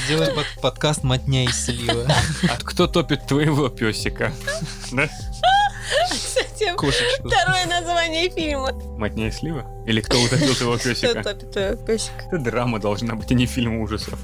Сделаем 0.06 0.34
под- 0.34 0.46
подкаст 0.62 1.02
«Мотня 1.04 1.44
из 1.44 1.64
слива». 1.64 2.06
А 2.48 2.56
кто 2.62 2.86
топит 2.86 3.26
твоего 3.26 3.68
песика? 3.68 4.32
Да? 4.92 5.08
Кстати, 6.10 6.74
Кошечку. 6.76 7.28
второе 7.28 7.66
название 7.66 8.30
фильма. 8.30 8.72
Матня 8.98 9.28
и 9.28 9.30
слива? 9.30 9.66
Или 9.86 10.00
кто 10.00 10.20
утопил 10.20 10.54
твоего 10.54 10.76
Кто 10.76 10.88
песика? 10.90 11.22
топит 11.22 11.50
твоего 11.52 11.76
песика? 11.84 12.22
Это 12.28 12.38
драма 12.38 12.78
должна 12.78 13.14
быть, 13.16 13.30
а 13.30 13.34
не 13.34 13.46
фильм 13.46 13.80
ужасов. 13.80 14.18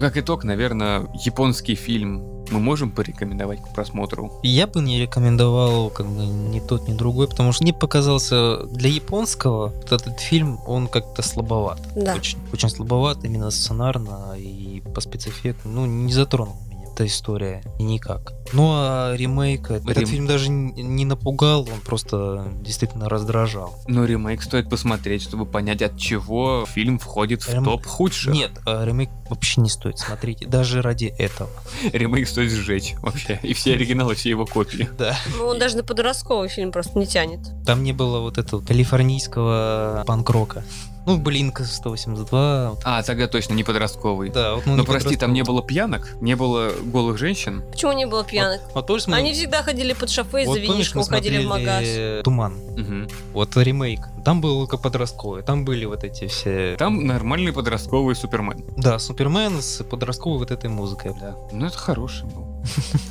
Как 0.00 0.16
итог, 0.16 0.44
наверное, 0.44 1.06
японский 1.24 1.74
фильм 1.74 2.35
мы 2.50 2.60
можем 2.60 2.90
порекомендовать 2.90 3.62
к 3.62 3.68
просмотру. 3.68 4.32
Я 4.42 4.66
бы 4.66 4.80
не 4.80 5.00
рекомендовал 5.00 5.90
как 5.90 6.06
бы 6.06 6.24
ни 6.24 6.60
тот, 6.60 6.88
ни 6.88 6.94
другой, 6.94 7.28
потому 7.28 7.52
что 7.52 7.64
мне 7.64 7.72
показался 7.72 8.64
для 8.66 8.90
японского 8.90 9.68
вот 9.68 9.92
этот 9.92 10.20
фильм, 10.20 10.58
он 10.66 10.88
как-то 10.88 11.22
слабоват. 11.22 11.80
Да. 11.94 12.14
Очень, 12.14 12.38
очень 12.52 12.68
слабоват 12.68 13.24
именно 13.24 13.50
сценарно 13.50 14.34
и 14.36 14.82
по 14.94 15.00
спецэффекту. 15.00 15.68
Ну, 15.68 15.86
не 15.86 16.12
затронул 16.12 16.56
эта 16.96 17.06
история 17.06 17.62
никак. 17.78 18.32
Ну, 18.54 18.70
а 18.72 19.14
ремейк, 19.14 19.70
этот 19.70 19.98
Рем- 19.98 20.06
фильм 20.08 20.26
даже 20.26 20.48
не 20.48 21.04
напугал, 21.04 21.68
он 21.70 21.80
просто 21.80 22.46
действительно 22.62 23.10
раздражал. 23.10 23.78
Но 23.86 24.06
ремейк 24.06 24.42
стоит 24.42 24.70
посмотреть, 24.70 25.22
чтобы 25.22 25.44
понять, 25.44 25.82
от 25.82 25.98
чего 25.98 26.64
фильм 26.66 26.98
входит 26.98 27.42
в 27.42 27.52
Рем- 27.52 27.64
топ 27.64 27.84
худших. 27.84 28.32
Нет, 28.32 28.52
а 28.64 28.82
ремейк 28.86 29.10
вообще 29.28 29.60
не 29.60 29.68
стоит 29.68 29.98
смотреть, 29.98 30.48
даже 30.48 30.80
ради 30.80 31.06
этого. 31.18 31.50
Ремейк 31.92 32.26
стоит 32.28 32.50
сжечь 32.50 32.94
вообще. 33.02 33.38
И 33.42 33.52
все 33.52 33.74
оригиналы, 33.74 34.14
все 34.14 34.30
его 34.30 34.46
копии. 34.46 34.88
Да. 34.96 35.14
Ну, 35.36 35.48
он 35.48 35.58
даже 35.58 35.76
на 35.76 35.84
подростковый 35.84 36.48
фильм 36.48 36.72
просто 36.72 36.98
не 36.98 37.06
тянет. 37.06 37.40
Там 37.66 37.82
не 37.82 37.92
было 37.92 38.20
вот 38.20 38.38
этого 38.38 38.62
калифорнийского 38.62 40.04
панк-рока. 40.06 40.64
Ну, 41.06 41.18
Блинка 41.18 41.64
182. 41.64 42.70
вот. 42.70 42.80
А, 42.84 43.02
тогда 43.02 43.28
точно 43.28 43.54
не 43.54 43.62
подростковый. 43.62 44.28
Да, 44.30 44.56
вот, 44.56 44.66
ну, 44.66 44.72
Но 44.74 44.80
не 44.82 44.86
прости, 44.86 45.16
там 45.16 45.32
не 45.32 45.44
было 45.44 45.62
пьянок, 45.62 46.16
не 46.20 46.34
было 46.34 46.72
голых 46.84 47.16
женщин. 47.16 47.62
Почему 47.70 47.92
не 47.92 48.06
было 48.06 48.24
пьяных? 48.24 48.60
Вот 48.74 48.86
помнишь, 48.88 49.06
мы- 49.06 49.16
Они 49.16 49.32
всегда 49.32 49.62
ходили 49.62 49.92
под 49.92 50.10
шофе 50.10 50.42
и 50.42 50.46
вот 50.46 50.58
мы 50.58 51.00
уходили 51.00 51.44
в 51.44 51.48
магаз. 51.48 52.24
Туман. 52.24 52.54
Мгм. 52.76 53.08
Вот 53.32 53.56
ремейк. 53.56 54.00
Там 54.24 54.40
был 54.40 54.66
только 54.66 54.78
подростковый. 54.78 55.42
Там 55.44 55.64
были 55.64 55.84
вот 55.84 56.02
эти 56.02 56.26
все... 56.26 56.74
Там 56.76 57.06
нормальный 57.06 57.52
подростковый 57.52 58.16
Супермен. 58.16 58.64
Да, 58.76 58.98
Супермен 58.98 59.62
с 59.62 59.84
подростковой 59.84 60.38
вот 60.40 60.50
этой 60.50 60.68
музыкой. 60.68 61.14
Да. 61.20 61.36
Ну, 61.52 61.66
это 61.66 61.78
хороший 61.78 62.26
был. 62.26 62.46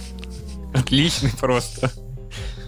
Отличный 0.73 1.31
просто. 1.39 1.89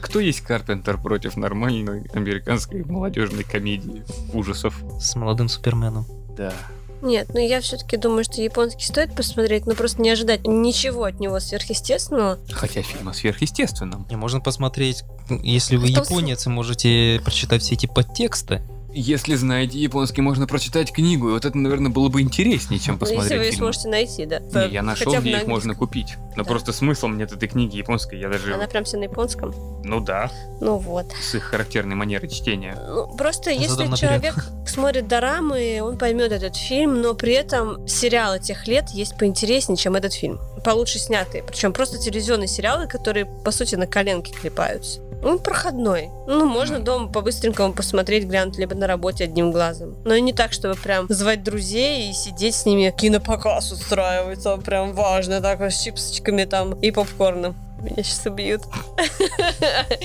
Кто 0.01 0.19
есть 0.19 0.41
Карпентер 0.41 0.97
против 0.97 1.37
нормальной 1.37 2.03
американской 2.13 2.83
молодежной 2.83 3.43
комедии 3.43 4.03
ужасов? 4.33 4.75
С 4.99 5.15
молодым 5.15 5.49
Суперменом. 5.49 6.05
Да. 6.35 6.53
Нет, 7.01 7.29
ну 7.33 7.39
я 7.39 7.61
все-таки 7.61 7.97
думаю, 7.97 8.23
что 8.23 8.41
японский 8.41 8.83
стоит 8.83 9.15
посмотреть, 9.15 9.65
но 9.65 9.75
просто 9.75 10.01
не 10.01 10.09
ожидать 10.09 10.47
ничего 10.47 11.03
от 11.03 11.19
него 11.19 11.39
сверхъестественного. 11.39 12.39
Хотя 12.51 12.81
фильм 12.81 13.09
о 13.09 13.13
сверхъестественном. 13.13 14.07
И 14.09 14.15
можно 14.15 14.39
посмотреть, 14.39 15.03
если 15.29 15.75
вы 15.75 15.87
японец, 15.87 16.47
и 16.47 16.49
можете 16.49 17.21
прочитать 17.23 17.61
все 17.61 17.75
эти 17.75 17.85
подтексты. 17.85 18.61
Если 18.93 19.35
знаете 19.35 19.77
японский, 19.77 20.21
можно 20.21 20.47
прочитать 20.47 20.91
книгу, 20.91 21.29
и 21.29 21.31
вот 21.33 21.45
это, 21.45 21.57
наверное, 21.57 21.91
было 21.91 22.07
бы 22.09 22.21
интереснее, 22.21 22.79
чем 22.79 22.95
Ну, 22.95 23.05
если 23.05 23.15
посмотреть 23.15 23.39
вы 23.39 23.45
ее 23.45 23.51
фильм. 23.51 23.63
сможете 23.63 23.89
найти, 23.89 24.25
да. 24.25 24.39
Не, 24.39 24.73
я 24.73 24.81
нашел, 24.81 25.11
Хотя 25.11 25.21
где 25.21 25.35
на 25.35 25.41
их 25.41 25.47
можно 25.47 25.75
купить. 25.75 26.15
Но 26.35 26.43
Да. 26.43 26.49
просто 26.49 26.71
смысл 26.73 27.07
мне 27.07 27.25
от 27.25 27.31
этой 27.33 27.49
книги 27.49 27.75
японской, 27.77 28.17
я 28.19 28.29
даже... 28.29 28.53
Она 28.53 28.67
прям 28.67 28.85
вся 28.85 28.97
на 28.97 29.03
японском. 29.03 29.53
Ну 29.83 29.99
да, 29.99 30.31
Ну 30.61 30.77
вот. 30.77 31.05
с 31.21 31.35
их 31.35 31.43
характерной 31.43 31.95
манерой 31.95 32.29
чтения. 32.29 32.77
Ну, 32.87 33.07
просто 33.17 33.51
Задом 33.51 33.61
если 33.61 33.83
наперед. 33.83 33.99
человек 33.99 34.35
смотрит 34.67 35.07
дорамы, 35.07 35.79
он 35.83 35.97
поймет 35.97 36.31
этот 36.31 36.55
фильм, 36.55 37.01
но 37.01 37.13
при 37.13 37.33
этом 37.33 37.85
сериалы 37.87 38.39
тех 38.39 38.67
лет 38.67 38.89
есть 38.91 39.17
поинтереснее, 39.17 39.77
чем 39.77 39.95
этот 39.95 40.13
фильм. 40.13 40.39
Получше 40.63 40.97
снятые. 40.99 41.43
Причем 41.43 41.71
просто 41.73 41.97
телевизионные 41.99 42.47
сериалы, 42.47 42.87
которые, 42.87 43.25
по 43.25 43.51
сути, 43.51 43.75
на 43.75 43.85
коленке 43.85 44.33
клепаются. 44.33 45.01
Он 45.23 45.39
проходной. 45.39 46.09
Ну, 46.27 46.45
можно 46.45 46.79
дома 46.79 47.11
по-быстренькому 47.11 47.73
посмотреть, 47.73 48.25
глянуть, 48.25 48.57
либо 48.57 48.75
на 48.75 48.87
работе 48.87 49.23
одним 49.23 49.51
глазом. 49.51 49.95
Но 50.05 50.13
и 50.13 50.21
не 50.21 50.33
так, 50.33 50.53
чтобы 50.53 50.75
прям 50.75 51.07
звать 51.09 51.43
друзей 51.43 52.09
и 52.09 52.13
сидеть 52.13 52.55
с 52.55 52.65
ними, 52.65 52.93
кинопоказ 52.95 53.71
устраивать. 53.71 54.43
Там 54.43 54.61
прям 54.61 54.93
важно, 54.93 55.41
так 55.41 55.61
с 55.61 55.81
чипсочками 55.81 56.45
там 56.45 56.73
и 56.73 56.91
попкорном. 56.91 57.55
Меня 57.81 58.03
сейчас 58.03 58.25
убьют. 58.25 58.61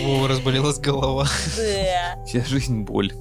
О, 0.01 0.27
разболелась 0.29 0.79
голова. 0.79 1.27
Да. 1.57 2.25
Вся 2.27 2.45
жизнь 2.45 2.83
боль. 2.83 3.13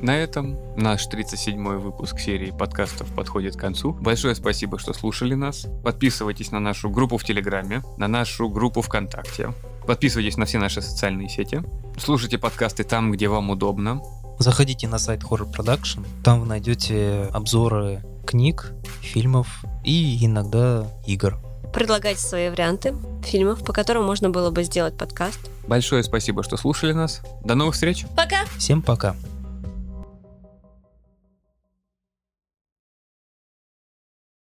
На 0.00 0.18
этом 0.18 0.58
наш 0.76 1.06
37-й 1.06 1.78
выпуск 1.78 2.18
серии 2.18 2.50
подкастов 2.50 3.14
подходит 3.14 3.54
к 3.54 3.60
концу. 3.60 3.92
Большое 3.92 4.34
спасибо, 4.34 4.80
что 4.80 4.92
слушали 4.92 5.34
нас. 5.34 5.68
Подписывайтесь 5.84 6.50
на 6.50 6.58
нашу 6.58 6.90
группу 6.90 7.18
в 7.18 7.24
Телеграме, 7.24 7.82
на 7.98 8.08
нашу 8.08 8.48
группу 8.48 8.82
ВКонтакте. 8.82 9.54
Подписывайтесь 9.86 10.36
на 10.36 10.46
все 10.46 10.58
наши 10.58 10.80
социальные 10.80 11.28
сети. 11.28 11.62
Слушайте 11.98 12.38
подкасты 12.38 12.84
там, 12.84 13.10
где 13.12 13.28
вам 13.28 13.50
удобно. 13.50 14.02
Заходите 14.38 14.88
на 14.88 14.98
сайт 14.98 15.22
Horror 15.22 15.52
Production. 15.52 16.06
Там 16.24 16.40
вы 16.40 16.46
найдете 16.46 17.28
обзоры 17.32 18.02
книг, 18.26 18.72
фильмов 19.00 19.64
и 19.84 20.24
иногда 20.24 20.86
игр. 21.06 21.38
Предлагайте 21.72 22.20
свои 22.20 22.50
варианты 22.50 22.94
фильмов, 23.24 23.64
по 23.64 23.72
которым 23.72 24.04
можно 24.04 24.30
было 24.30 24.50
бы 24.50 24.62
сделать 24.62 24.96
подкаст. 24.96 25.40
Большое 25.66 26.02
спасибо, 26.02 26.42
что 26.42 26.56
слушали 26.56 26.92
нас. 26.92 27.22
До 27.44 27.54
новых 27.54 27.74
встреч! 27.74 28.04
Пока! 28.16 28.44
Всем 28.58 28.82
пока! 28.82 29.16